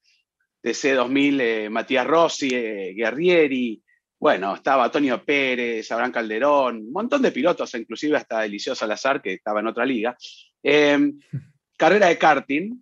TC 0.62 0.94
2000, 0.94 1.40
eh, 1.40 1.70
Matías 1.70 2.06
Rossi, 2.06 2.50
eh, 2.52 2.94
Guerrieri, 2.96 3.82
bueno, 4.18 4.54
estaba 4.54 4.84
Antonio 4.84 5.24
Pérez, 5.24 5.90
Abraham 5.90 6.12
Calderón, 6.12 6.76
un 6.76 6.92
montón 6.92 7.22
de 7.22 7.32
pilotos, 7.32 7.74
inclusive 7.74 8.16
hasta 8.16 8.44
Eliseo 8.44 8.74
Salazar, 8.74 9.20
que 9.20 9.34
estaba 9.34 9.58
en 9.58 9.66
otra 9.66 9.84
liga. 9.84 10.16
Em, 10.62 11.18
carrera 11.76 12.06
de 12.06 12.18
karting, 12.18 12.80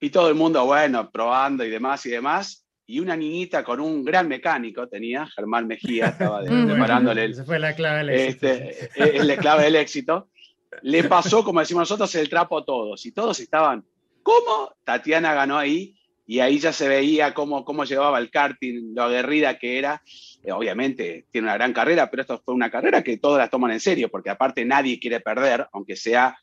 y 0.00 0.10
todo 0.10 0.28
el 0.28 0.34
mundo, 0.34 0.64
bueno, 0.64 1.10
probando 1.10 1.64
y 1.64 1.70
demás 1.70 2.06
y 2.06 2.10
demás. 2.10 2.64
Y 2.86 3.00
una 3.00 3.16
niñita 3.16 3.62
con 3.64 3.80
un 3.80 4.02
gran 4.02 4.28
mecánico 4.28 4.88
tenía, 4.88 5.26
Germán 5.26 5.66
Mejía, 5.66 6.06
estaba 6.06 6.40
preparándole. 6.44 7.26
Esa 7.26 7.44
fue 7.44 7.58
la 7.58 7.74
clave 7.74 7.98
del 7.98 8.10
éxito. 8.10 8.46
Este, 8.46 9.24
la 9.24 9.36
clave 9.36 9.64
del 9.64 9.76
éxito 9.76 10.30
le 10.82 11.04
pasó, 11.04 11.44
como 11.44 11.60
decimos 11.60 11.82
nosotros, 11.82 12.14
el 12.14 12.30
trapo 12.30 12.58
a 12.58 12.64
todos. 12.64 13.04
Y 13.04 13.12
todos 13.12 13.40
estaban, 13.40 13.84
¿cómo? 14.22 14.74
Tatiana 14.84 15.34
ganó 15.34 15.58
ahí 15.58 15.97
y 16.30 16.40
ahí 16.40 16.58
ya 16.58 16.74
se 16.74 16.86
veía 16.86 17.32
cómo, 17.32 17.64
cómo 17.64 17.84
llevaba 17.84 18.18
el 18.18 18.30
karting, 18.30 18.94
lo 18.94 19.04
aguerrida 19.04 19.58
que 19.58 19.78
era. 19.78 20.02
Eh, 20.44 20.52
obviamente 20.52 21.26
tiene 21.30 21.46
una 21.46 21.54
gran 21.54 21.72
carrera, 21.72 22.10
pero 22.10 22.20
esto 22.20 22.42
fue 22.44 22.52
una 22.52 22.70
carrera 22.70 23.02
que 23.02 23.16
todos 23.16 23.38
la 23.38 23.48
toman 23.48 23.70
en 23.70 23.80
serio, 23.80 24.10
porque 24.10 24.28
aparte 24.28 24.62
nadie 24.66 25.00
quiere 25.00 25.20
perder, 25.20 25.66
aunque 25.72 25.96
sea 25.96 26.38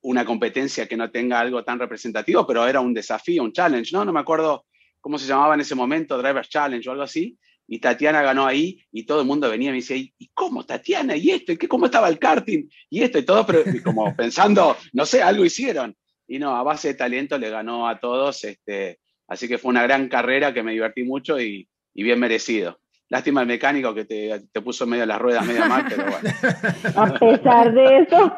una 0.00 0.24
competencia 0.24 0.88
que 0.88 0.96
no 0.96 1.08
tenga 1.12 1.38
algo 1.38 1.62
tan 1.62 1.78
representativo, 1.78 2.44
pero 2.44 2.66
era 2.66 2.80
un 2.80 2.92
desafío, 2.92 3.44
un 3.44 3.52
challenge, 3.52 3.92
¿no? 3.92 4.04
No 4.04 4.12
me 4.12 4.18
acuerdo 4.18 4.66
cómo 5.00 5.16
se 5.18 5.28
llamaba 5.28 5.54
en 5.54 5.60
ese 5.60 5.76
momento, 5.76 6.18
Driver's 6.18 6.48
Challenge 6.48 6.88
o 6.88 6.90
algo 6.90 7.04
así, 7.04 7.38
y 7.68 7.78
Tatiana 7.78 8.22
ganó 8.22 8.44
ahí 8.44 8.84
y 8.90 9.04
todo 9.06 9.20
el 9.20 9.26
mundo 9.28 9.48
venía 9.48 9.68
y 9.68 9.70
me 9.70 9.78
decía, 9.78 9.98
¿y 9.98 10.30
cómo 10.34 10.66
Tatiana? 10.66 11.14
¿Y 11.16 11.30
esto? 11.30 11.52
¿Y 11.52 11.58
qué, 11.58 11.68
cómo 11.68 11.86
estaba 11.86 12.08
el 12.08 12.18
karting? 12.18 12.68
Y 12.90 13.02
esto 13.04 13.20
y 13.20 13.22
todo, 13.24 13.46
pero 13.46 13.62
como 13.84 14.12
pensando, 14.16 14.76
no 14.92 15.06
sé, 15.06 15.22
algo 15.22 15.44
hicieron. 15.44 15.96
Y 16.26 16.40
no, 16.40 16.56
a 16.56 16.64
base 16.64 16.88
de 16.88 16.94
talento 16.94 17.38
le 17.38 17.50
ganó 17.50 17.86
a 17.86 18.00
todos, 18.00 18.42
este, 18.42 18.98
así 19.28 19.48
que 19.48 19.58
fue 19.58 19.70
una 19.70 19.82
gran 19.82 20.08
carrera 20.08 20.52
que 20.52 20.62
me 20.62 20.72
divertí 20.72 21.04
mucho 21.04 21.40
y, 21.40 21.68
bien 21.94 22.18
merecido. 22.18 22.78
Lástima 23.08 23.42
el 23.42 23.46
mecánico 23.46 23.92
que 23.92 24.06
te, 24.06 24.42
te 24.50 24.60
puso 24.62 24.86
medio 24.86 25.04
las 25.04 25.20
ruedas, 25.20 25.44
medio 25.44 25.66
mal, 25.66 25.84
pero 25.86 26.04
bueno. 26.04 26.30
A 26.96 27.12
pesar 27.18 27.74
de 27.74 27.98
eso. 27.98 28.34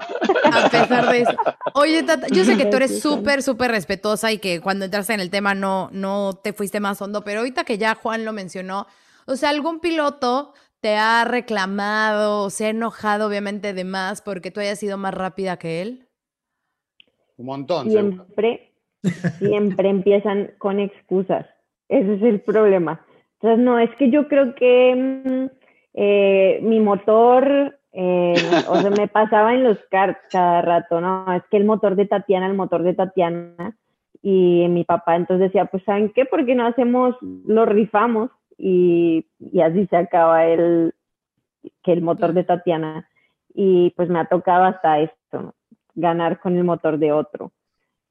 A 0.53 0.69
pesar 0.69 1.13
de 1.13 1.21
eso. 1.21 1.37
Oye, 1.75 2.03
Tata, 2.03 2.27
yo 2.29 2.45
sé 2.45 2.57
que 2.57 2.67
tú 2.67 2.77
eres 2.79 3.01
súper, 3.01 3.45
súper 3.45 3.71
respetuosa 3.71 4.33
y 4.33 4.39
que 4.39 4.61
cuando 4.61 4.85
entraste 4.85 5.15
en 5.15 5.21
el 5.21 5.31
tema 5.31 5.55
no, 5.55 5.91
no 5.93 6.41
te 6.43 6.53
fuiste 6.53 6.81
más 6.81 7.01
hondo, 7.01 7.23
pero 7.23 7.41
ahorita 7.41 7.63
que 7.63 7.79
ya 7.79 7.95
Juan 7.95 8.25
lo 8.25 8.33
mencionó, 8.33 8.89
o 9.27 9.37
sea, 9.37 9.51
algún 9.51 9.79
piloto 9.79 10.55
te 10.81 10.97
ha 10.97 11.25
reclamado, 11.25 12.51
se 12.51 12.67
ha 12.67 12.69
enojado 12.69 13.27
obviamente 13.27 13.73
de 13.73 13.85
más 13.85 14.21
porque 14.21 14.51
tú 14.51 14.61
hayas 14.61 14.79
sido 14.79 14.99
más 14.99 15.15
rápida 15.15 15.57
que 15.57 15.81
él. 15.81 16.09
Un 17.39 17.47
montón. 17.47 17.91
Siempre, 17.91 18.74
siempre 19.39 19.89
empiezan 19.89 20.51
con 20.59 20.81
excusas. 20.81 21.47
Ese 21.89 22.15
es 22.15 22.23
el 22.23 22.41
problema. 22.41 23.05
Entonces, 23.35 23.65
no, 23.65 23.79
es 23.79 23.95
que 23.97 24.11
yo 24.11 24.29
creo 24.29 24.55
que 24.55 25.23
mm, 25.25 25.47
eh, 25.95 26.61
mi 26.63 26.81
motor, 26.81 27.79
eh, 27.93 28.35
o 28.69 28.77
sea, 28.77 28.91
me 28.91 29.09
pasaba 29.09 29.55
en 29.55 29.65
los 29.65 29.79
karts 29.91 30.21
cada 30.31 30.63
rato, 30.63 31.01
¿no? 31.01 31.33
Es 31.33 31.43
que 31.51 31.57
el 31.57 31.65
motor 31.65 31.97
de 31.97 32.07
Tatiana, 32.07 32.47
el 32.47 32.55
motor 32.55 32.83
de 32.83 32.95
Tatiana, 32.95 33.77
y 34.23 34.67
mi 34.71 34.85
papá 34.85 35.17
entonces 35.17 35.49
decía, 35.49 35.67
pues, 35.67 35.83
¿saben 35.85 36.11
qué? 36.15 36.25
¿Por 36.25 36.47
qué 36.47 36.55
no 36.55 36.67
hacemos, 36.67 37.17
lo 37.21 37.67
rifamos? 37.67 38.31
y, 38.59 39.27
así 39.63 39.87
se 39.87 39.97
acaba 39.97 40.47
el, 40.47 40.95
que 41.83 41.93
el 41.93 42.03
motor 42.03 42.33
de 42.33 42.45
Tatiana. 42.45 43.09
Y 43.55 43.91
pues 43.91 44.09
me 44.09 44.19
ha 44.19 44.25
tocado 44.25 44.65
hasta 44.65 44.99
esto, 44.99 45.55
ganar 45.95 46.41
con 46.41 46.57
el 46.57 46.65
motor 46.65 46.99
de 46.99 47.13
otro. 47.13 47.53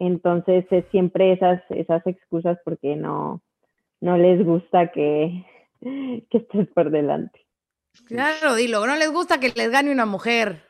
Entonces 0.07 0.65
es 0.71 0.85
siempre 0.91 1.33
esas, 1.33 1.61
esas 1.69 2.05
excusas 2.05 2.57
porque 2.65 2.95
no, 2.95 3.41
no 4.01 4.17
les 4.17 4.43
gusta 4.45 4.91
que, 4.91 5.45
que 5.81 6.37
estés 6.37 6.67
por 6.69 6.91
delante. 6.91 7.45
Claro, 8.05 8.55
dilo, 8.55 8.85
no 8.85 8.95
les 8.95 9.11
gusta 9.11 9.39
que 9.39 9.53
les 9.55 9.69
gane 9.69 9.91
una 9.91 10.05
mujer. 10.05 10.63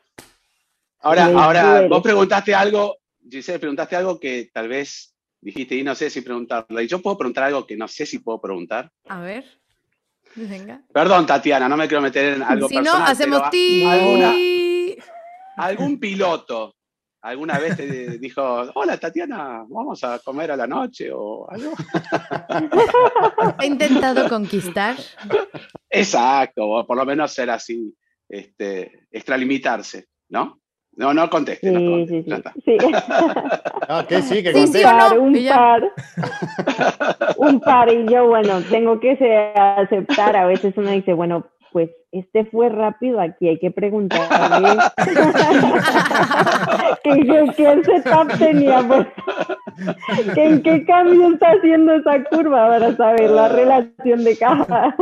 Ahora, 1.00 1.26
ahora, 1.26 1.86
vos 1.88 2.02
preguntaste 2.02 2.54
algo, 2.54 2.98
Giselle, 3.28 3.58
preguntaste 3.58 3.96
algo 3.96 4.18
que 4.18 4.50
tal 4.52 4.68
vez 4.68 5.14
dijiste 5.40 5.74
y 5.74 5.82
no 5.82 5.94
sé 5.94 6.08
si 6.10 6.22
preguntarle. 6.22 6.86
yo 6.86 7.02
puedo 7.02 7.18
preguntar 7.18 7.44
algo 7.44 7.66
que 7.66 7.76
no 7.76 7.88
sé 7.88 8.06
si 8.06 8.18
puedo 8.18 8.40
preguntar. 8.40 8.90
A 9.08 9.20
ver. 9.20 9.44
Perdón, 10.92 11.26
Tatiana, 11.26 11.68
no 11.68 11.76
me 11.76 11.86
quiero 11.86 12.02
meter 12.02 12.34
en 12.34 12.42
algo 12.42 12.68
si 12.68 12.74
personal. 12.76 13.00
no, 13.00 13.06
hacemos 13.06 13.50
ti. 13.50 14.96
¿Algún 15.56 16.00
piloto 16.00 16.74
alguna 17.24 17.58
vez 17.58 17.76
te 17.76 18.18
dijo, 18.18 18.42
hola 18.74 18.98
Tatiana, 18.98 19.64
vamos 19.66 20.04
a 20.04 20.18
comer 20.18 20.52
a 20.52 20.56
la 20.56 20.66
noche 20.66 21.10
o 21.10 21.50
algo? 21.50 21.72
¿Ha 23.58 23.64
intentado 23.64 24.28
conquistar? 24.28 24.96
Exacto, 25.88 26.68
o 26.68 26.86
por 26.86 26.98
lo 26.98 27.06
menos 27.06 27.32
ser 27.32 27.48
así, 27.48 27.94
este, 28.28 29.06
extralimitarse, 29.10 30.08
¿no? 30.28 30.60
No, 30.96 31.12
no 31.12 31.28
conteste. 31.28 31.70
Sí, 31.70 31.74
no 31.74 32.06
sí, 32.06 32.22
sí. 32.22 32.78
sí. 32.78 32.94
Ah, 33.88 34.04
que 34.08 34.22
sí, 34.22 34.42
que 34.42 34.52
conteste. 34.52 34.86
un 35.18 35.48
par. 35.48 35.92
un 37.36 37.60
par. 37.60 37.92
Y 37.92 38.06
yo, 38.06 38.28
bueno, 38.28 38.62
tengo 38.70 39.00
que 39.00 39.18
aceptar. 39.56 40.36
A 40.36 40.46
veces 40.46 40.72
uno 40.76 40.90
dice, 40.90 41.12
bueno, 41.12 41.50
pues 41.74 41.90
este 42.12 42.44
fue 42.44 42.68
rápido, 42.68 43.20
aquí 43.20 43.48
hay 43.48 43.58
que 43.58 43.72
preguntarle 43.72 44.78
¿Qué, 47.02 47.50
qué, 47.56 47.82
setup 47.82 48.38
tenía, 48.38 48.80
pues, 48.86 49.08
¿en 50.36 50.62
qué 50.62 50.84
cambio 50.84 51.32
está 51.32 51.48
haciendo 51.48 51.94
esa 51.94 52.22
curva 52.30 52.68
para 52.68 52.96
saber 52.96 53.28
la 53.28 53.48
relación 53.48 54.22
de 54.22 54.38
caja. 54.38 54.94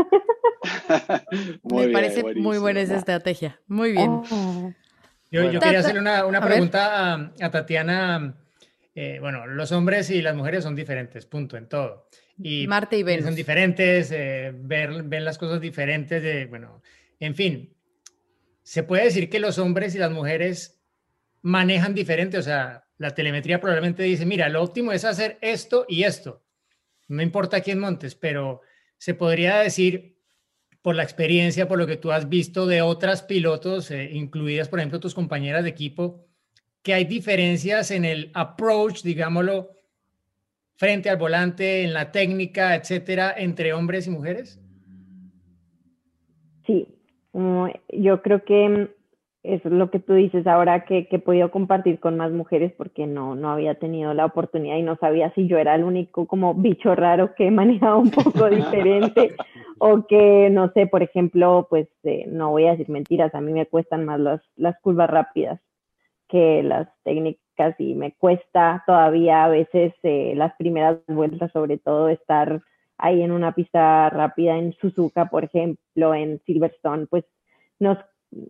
Me 1.65 1.89
parece 1.89 2.25
muy 2.37 2.57
buena 2.57 2.81
esa 2.81 2.97
estrategia, 2.97 3.61
muy 3.67 3.93
bien. 3.93 4.23
Ah. 4.33 4.71
Yo, 5.31 5.61
quería 5.61 5.81
hacerle 5.81 6.01
una, 6.01 6.41
pregunta 6.41 7.33
a, 7.39 7.51
Tatiana. 7.51 8.35
Eh, 8.95 9.19
bueno, 9.21 9.47
los 9.47 9.73
hombres 9.73 10.09
y 10.09 10.23
las 10.23 10.35
mujeres 10.35 10.65
son 10.65 10.75
diferentes, 10.75 11.27
punto, 11.27 11.59
en 11.59 11.69
todo. 11.69 12.07
Y 12.39 12.67
Marte 12.67 12.99
y 12.99 13.03
Venus. 13.03 13.27
Son 13.27 13.35
diferentes, 13.35 14.11
eh, 14.13 14.53
ver, 14.55 15.03
ven 15.05 15.25
las 15.25 15.39
cosas 15.39 15.61
diferentes, 15.61 16.23
de, 16.23 16.47
bueno, 16.47 16.83
en 17.21 17.35
fin. 17.35 17.75
Se 18.63 18.83
puede 18.83 19.05
decir 19.05 19.29
que 19.29 19.41
los 19.41 19.59
hombres 19.59 19.95
y 19.95 19.99
las 19.99 20.11
mujeres 20.11 20.81
manejan 21.43 21.95
diferente, 21.95 22.39
o 22.39 22.43
sea, 22.43 22.85
la 22.99 23.15
telemetría 23.15 23.61
probablemente 23.61 24.03
dice, 24.05 24.25
mira, 24.25 24.49
lo 24.49 24.63
óptimo 24.63 24.93
es 24.93 25.05
hacer 25.05 25.39
esto 25.41 25.85
y 25.89 26.05
esto. 26.05 26.45
No 27.09 27.23
importa 27.23 27.61
quién 27.61 27.79
montes, 27.79 28.15
pero 28.15 28.61
se 28.97 29.15
podría 29.15 29.59
decir, 29.59 30.13
por 30.83 30.97
la 30.97 31.03
experiencia, 31.03 31.69
por 31.69 31.79
lo 31.79 31.87
que 31.87 31.97
tú 31.97 32.13
has 32.13 32.29
visto 32.29 32.67
de 32.67 32.83
otras 32.83 33.23
pilotos, 33.23 33.91
eh, 33.91 34.11
incluidas, 34.13 34.69
por 34.69 34.81
ejemplo, 34.81 35.01
tus 35.01 35.15
compañeras 35.15 35.63
de 35.63 35.71
equipo, 35.71 36.27
que 36.83 36.95
hay 36.95 37.05
diferencias 37.05 37.91
en 37.93 38.05
el 38.05 38.31
approach, 38.35 39.03
digámoslo, 39.03 39.82
frente 40.83 41.11
al 41.11 41.17
volante, 41.17 41.85
en 41.85 41.93
la 41.93 42.11
técnica, 42.11 42.75
etcétera, 42.75 43.33
entre 43.37 43.73
hombres 43.73 44.09
y 44.09 44.11
mujeres? 44.11 44.61
Sí, 46.67 46.89
yo 47.33 48.21
creo 48.21 48.45
que 48.45 48.89
es 49.45 49.65
lo 49.65 49.93
que 49.93 50.01
tú 50.01 50.15
dices 50.15 50.45
ahora 50.45 50.85
que, 50.85 51.07
que, 51.07 51.17
he 51.17 51.21
podido 51.21 51.53
compartir 51.53 52.01
con 52.01 52.17
más 52.17 52.33
mujeres 52.33 52.73
porque 52.77 53.07
no, 53.07 53.37
no 53.37 53.53
había 53.53 53.77
tenido 53.77 54.13
la 54.13 54.25
oportunidad 54.27 54.77
y 54.77 54.83
no 54.83 54.97
sabía 54.97 55.33
si 55.35 55.47
yo 55.47 55.57
era 55.57 55.77
el 55.77 55.85
único 55.85 56.27
como 56.27 56.53
bicho 56.53 56.97
raro 56.97 57.33
que 57.37 57.49
manejaba 57.53 57.99
un 57.99 58.11
poco 58.11 58.51
diferente 58.51 59.37
o 59.79 60.05
que, 60.09 60.51
no 60.51 60.73
sé, 60.73 60.89
por 60.89 61.05
ejemplo, 61.05 61.69
pues 61.71 61.87
eh, 62.03 62.25
no 62.27 62.51
voy 62.51 62.67
a 62.67 62.73
decir 62.73 62.89
mentiras, 62.89 63.33
a 63.37 63.41
mí 63.41 63.53
me 63.53 63.67
cuestan 63.67 64.05
más 64.05 64.19
las, 64.19 64.41
las 64.57 64.75
curvas 64.81 65.09
rápidas 65.09 65.61
que 66.29 66.65
las 66.65 66.89
técnicas 67.05 67.42
y 67.79 67.95
me 67.95 68.13
cuesta 68.13 68.83
todavía 68.87 69.45
a 69.45 69.49
veces 69.49 69.95
eh, 70.03 70.35
las 70.37 70.55
primeras 70.57 70.99
vueltas, 71.07 71.53
sobre 71.53 71.79
todo 71.79 72.09
estar 72.09 72.63
ahí 72.99 73.23
en 73.23 73.33
una 73.33 73.53
pista 73.53 74.11
rápida 74.11 74.57
en 74.57 74.73
Suzuka, 74.75 75.27
por 75.27 75.45
ejemplo, 75.45 76.15
en 76.15 76.41
Silverstone, 76.47 77.07
pues 77.07 77.25
nos 77.79 77.99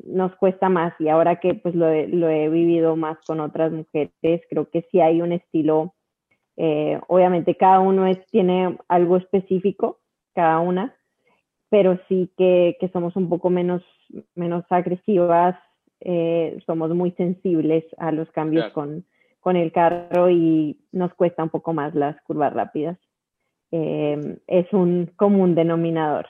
nos 0.05 0.35
cuesta 0.37 0.69
más. 0.69 0.95
Y 0.99 1.09
ahora 1.09 1.37
que 1.37 1.55
pues 1.55 1.75
lo 1.75 1.89
he, 1.89 2.49
vivido 2.49 2.97
más 2.97 3.19
con 3.27 3.41
otras 3.41 3.73
mujeres, 3.73 4.43
creo 4.49 4.71
que 4.71 4.87
sí 4.91 5.01
hay 5.01 5.21
un 5.21 5.33
estilo, 5.33 5.95
eh, 6.57 7.01
obviamente 7.09 7.57
cada 7.57 7.81
uno 7.81 8.11
tiene 8.31 8.79
algo 8.89 9.17
específico, 9.17 10.01
cada 10.35 10.61
una, 10.61 10.95
pero 11.69 11.99
sí 12.09 12.31
que, 12.37 12.77
somos 12.93 13.17
un 13.17 13.29
poco 13.29 13.51
menos, 13.51 13.83
menos 14.35 14.65
agresivas, 14.71 15.57
eh, 16.05 16.59
somos 16.67 16.91
muy 16.95 17.13
sensibles 17.13 17.85
a 17.99 18.13
los 18.13 18.31
cambios 18.31 18.73
con, 18.73 19.05
con, 19.41 19.57
el 19.57 19.73
carro 19.73 20.31
y 20.31 20.81
nos 20.93 21.15
cuesta 21.15 21.43
un 21.43 21.51
poco 21.51 21.73
más 21.73 21.95
las 21.95 22.21
curvas 22.23 22.53
rápidas. 22.53 22.99
Eh, 23.71 24.39
es 24.47 24.73
un 24.73 25.11
común 25.17 25.55
denominador. 25.55 26.27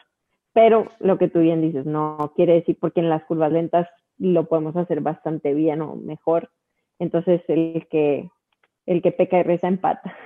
Pero 0.53 0.89
lo 1.01 1.19
que 1.19 1.29
tú 1.29 1.41
bien 1.41 1.63
dices, 1.63 1.87
no 1.87 2.33
quiere 2.37 2.55
decir 2.55 2.77
porque 2.79 3.01
en 3.01 3.09
las 3.09 3.25
curvas 3.25 3.51
lentas 3.53 3.89
lo 4.19 4.49
podemos 4.49 4.77
hacer 4.77 5.01
bastante 5.01 5.55
bien 5.55 5.81
o 5.81 5.97
mejor. 5.97 6.51
entonces 6.99 7.41
el 7.49 7.87
que 7.91 8.29
el 8.87 9.01
que 9.01 9.13
peca 9.13 9.39
y 9.39 9.43
reza 9.43 9.69
empata. 9.69 10.17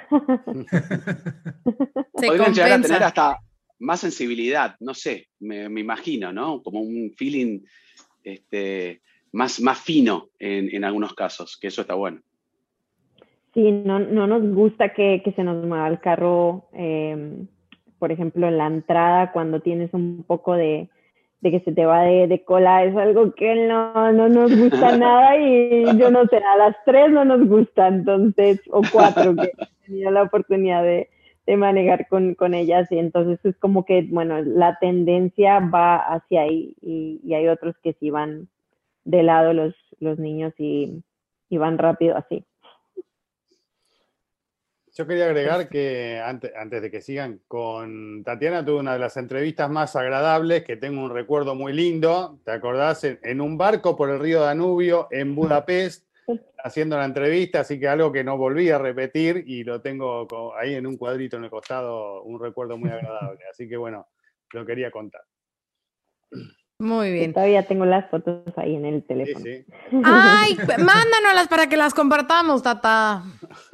Podrían 2.12 2.54
llegar 2.54 2.72
a 2.72 2.80
tener 2.80 3.02
hasta 3.02 3.38
más 3.78 4.00
sensibilidad, 4.00 4.76
no 4.80 4.94
sé, 4.94 5.28
me, 5.40 5.64
imagino, 5.64 6.32
¿no? 6.32 6.62
Como 6.62 6.80
un 6.80 7.12
feeling 7.16 7.60
este, 8.24 9.02
más, 9.36 9.60
más 9.60 9.78
fino 9.78 10.30
en, 10.38 10.82
algunos 10.82 11.12
casos, 11.12 11.58
que 11.60 11.66
eso 11.66 11.82
está 11.82 11.94
bueno. 11.94 12.20
Sí, 13.52 13.70
no, 13.70 13.98
no 13.98 14.26
nos 14.26 14.42
gusta 14.54 14.94
que, 14.94 15.22
se 15.36 15.44
nos 15.44 15.62
mueva 15.64 15.88
el 15.88 16.00
carro, 16.00 16.68
em, 16.72 17.46
por 17.98 18.12
ejemplo, 18.12 18.48
en 18.48 18.56
la 18.56 18.66
entrada, 18.66 19.32
cuando 19.32 19.60
tienes 19.60 19.92
un 19.92 20.24
poco 20.26 20.54
de, 20.54 20.88
que 21.42 21.60
se 21.60 21.72
te 21.72 21.84
va 21.84 22.02
de, 22.02 22.42
cola, 22.44 22.84
es 22.84 22.96
algo 22.96 23.34
que 23.34 23.66
no, 23.68 24.10
no 24.12 24.28
nos 24.28 24.56
gusta 24.56 24.96
nada 24.98 25.36
y 25.36 25.84
yo 25.98 26.10
no 26.10 26.26
sé, 26.26 26.38
a 26.38 26.56
las 26.56 26.76
tres 26.86 27.10
no 27.10 27.24
nos 27.26 27.46
gusta, 27.46 27.88
entonces, 27.88 28.60
o 28.70 28.80
cuatro, 28.90 29.36
que 29.36 29.52
he 29.84 29.86
tenido 29.86 30.10
la 30.12 30.22
oportunidad 30.22 30.82
de, 30.82 31.10
manejar 31.56 32.08
con, 32.08 32.34
con, 32.34 32.54
ellas 32.54 32.90
y 32.90 32.98
entonces 32.98 33.38
es 33.44 33.56
como 33.58 33.84
que, 33.84 34.02
bueno, 34.10 34.40
la 34.42 34.78
tendencia 34.80 35.60
va 35.60 35.98
hacia 35.98 36.40
ahí 36.40 36.74
y, 36.80 37.34
hay 37.34 37.48
otros 37.48 37.76
que 37.82 37.92
sí 38.00 38.10
van 38.10 38.48
de 39.06 39.22
lado 39.22 39.52
los, 39.52 39.74
los 40.00 40.18
niños 40.18 40.52
y, 40.58 41.02
y 41.48 41.58
van 41.58 41.78
rápido 41.78 42.16
así. 42.16 42.44
Yo 44.94 45.06
quería 45.06 45.26
agregar 45.26 45.68
que 45.68 46.18
antes, 46.24 46.52
antes, 46.56 46.80
de 46.80 46.90
que 46.90 47.02
sigan, 47.02 47.42
con 47.46 48.24
Tatiana 48.24 48.64
tuve 48.64 48.80
una 48.80 48.94
de 48.94 48.98
las 48.98 49.18
entrevistas 49.18 49.68
más 49.68 49.94
agradables, 49.94 50.64
que 50.64 50.78
tengo 50.78 51.04
un 51.04 51.10
recuerdo 51.10 51.54
muy 51.54 51.74
lindo, 51.74 52.40
¿te 52.44 52.50
acordás? 52.50 53.04
En, 53.04 53.40
un 53.42 53.58
barco 53.58 53.94
por 53.94 54.08
el 54.08 54.18
río 54.18 54.40
Danubio, 54.40 55.08
en 55.10 55.34
Budapest, 55.34 56.08
haciendo 56.64 56.96
la 56.96 57.04
entrevista, 57.04 57.60
así 57.60 57.78
que 57.78 57.88
algo 57.88 58.10
que 58.10 58.24
no 58.24 58.38
volví 58.38 58.70
a 58.70 58.78
repetir 58.78 59.44
y 59.46 59.64
lo 59.64 59.82
tengo 59.82 60.26
ahí 60.56 60.74
en 60.74 60.86
un 60.86 60.96
cuadrito 60.96 61.36
en 61.36 61.44
el 61.44 61.50
costado, 61.50 62.22
un 62.22 62.40
recuerdo 62.40 62.78
muy 62.78 62.88
agradable. 62.88 63.44
Así 63.50 63.68
que 63.68 63.76
bueno, 63.76 64.08
lo 64.52 64.64
quería 64.64 64.90
contar. 64.90 65.22
Muy 66.78 67.10
bien. 67.10 67.32
Todavía 67.32 67.66
tengo 67.66 67.86
las 67.86 68.10
fotos 68.10 68.42
ahí 68.56 68.74
en 68.74 68.84
el 68.84 69.02
teléfono. 69.02 69.44
Ay, 70.04 70.56
mándanoslas 70.78 71.48
para 71.48 71.68
que 71.68 71.76
las 71.76 71.94
compartamos, 71.94 72.62
Tata. 72.62 73.22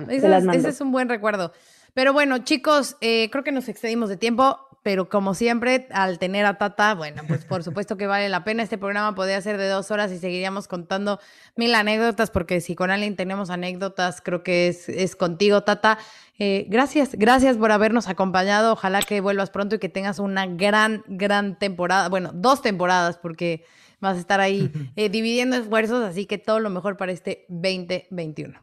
Ese, 0.08 0.68
es, 0.68 0.80
un 0.80 0.92
buen 0.92 1.08
recuerdo. 1.08 1.52
Pero 1.94 2.12
bueno, 2.12 2.38
chicos, 2.38 2.96
eh, 3.00 3.28
creo 3.30 3.42
que 3.42 3.52
nos 3.52 3.68
excedimos 3.68 4.08
de 4.08 4.16
tiempo 4.16 4.56
pero 4.82 5.08
como 5.08 5.34
siempre, 5.34 5.86
al 5.92 6.18
tener 6.18 6.44
a 6.44 6.58
Tata, 6.58 6.94
bueno, 6.94 7.22
pues 7.28 7.44
por 7.44 7.62
supuesto 7.62 7.96
que 7.96 8.06
vale 8.06 8.28
la 8.28 8.42
pena. 8.42 8.62
Este 8.62 8.78
programa 8.78 9.14
podría 9.14 9.40
ser 9.40 9.56
de 9.56 9.68
dos 9.68 9.90
horas 9.90 10.10
y 10.10 10.18
seguiríamos 10.18 10.66
contando 10.66 11.20
mil 11.56 11.74
anécdotas, 11.74 12.30
porque 12.30 12.60
si 12.60 12.74
con 12.74 12.90
alguien 12.90 13.14
tenemos 13.14 13.50
anécdotas, 13.50 14.20
creo 14.20 14.42
que 14.42 14.68
es, 14.68 14.88
es 14.88 15.14
contigo, 15.14 15.62
Tata. 15.62 15.98
Eh, 16.38 16.66
gracias, 16.68 17.14
gracias 17.14 17.56
por 17.56 17.70
habernos 17.70 18.08
acompañado. 18.08 18.72
Ojalá 18.72 19.00
que 19.02 19.20
vuelvas 19.20 19.50
pronto 19.50 19.76
y 19.76 19.78
que 19.78 19.88
tengas 19.88 20.18
una 20.18 20.46
gran, 20.46 21.04
gran 21.06 21.58
temporada. 21.58 22.08
Bueno, 22.08 22.30
dos 22.34 22.60
temporadas, 22.60 23.18
porque 23.18 23.64
vas 24.00 24.16
a 24.16 24.20
estar 24.20 24.40
ahí 24.40 24.70
eh, 24.96 25.08
dividiendo 25.08 25.56
esfuerzos, 25.56 26.02
así 26.02 26.26
que 26.26 26.38
todo 26.38 26.58
lo 26.58 26.70
mejor 26.70 26.96
para 26.96 27.12
este 27.12 27.44
2021. 27.48 28.58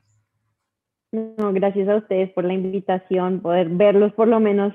No, 1.12 1.54
gracias 1.54 1.88
a 1.88 1.96
ustedes 1.96 2.30
por 2.32 2.44
la 2.44 2.54
invitación, 2.54 3.40
poder 3.40 3.70
verlos 3.70 4.14
por 4.14 4.28
lo 4.28 4.40
menos 4.40 4.74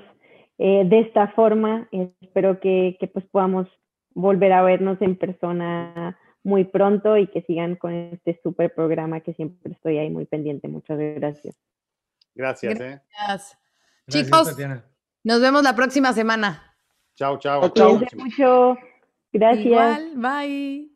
eh, 0.57 0.83
de 0.85 0.99
esta 1.01 1.27
forma. 1.29 1.87
Espero 2.21 2.59
que, 2.59 2.97
pues 3.13 3.25
podamos 3.25 3.67
volver 4.13 4.53
a 4.53 4.63
vernos 4.63 5.01
en 5.01 5.17
persona 5.17 6.17
muy 6.43 6.63
pronto 6.63 7.17
y 7.17 7.27
que 7.27 7.41
sigan 7.41 7.75
con 7.75 7.93
este 7.93 8.39
super 8.43 8.73
programa 8.73 9.19
que 9.21 9.33
siempre 9.33 9.73
estoy 9.73 9.97
ahí 9.97 10.09
muy 10.09 10.25
pendiente. 10.25 10.67
Muchas 10.67 10.97
gracias. 10.99 11.55
Gracias. 12.35 12.79
Eh. 12.79 13.01
Chicos, 14.09 14.55
nos 15.23 15.41
vemos 15.41 15.63
la 15.63 15.75
próxima 15.75 16.13
semana. 16.13 16.75
Chao, 17.15 17.39
chao. 17.39 17.69
Chao. 17.69 17.99
mucho. 18.15 18.77
Gracias. 19.31 19.65
Igual, 19.65 20.13
bye. 20.15 20.89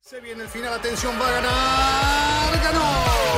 Se 0.00 0.20
viene 0.20 0.42
el 0.42 0.48
final, 0.48 0.72
atención, 0.72 1.12
va 1.20 1.28
a 1.28 1.32
ganar, 1.32 2.62
ganó. 2.62 3.37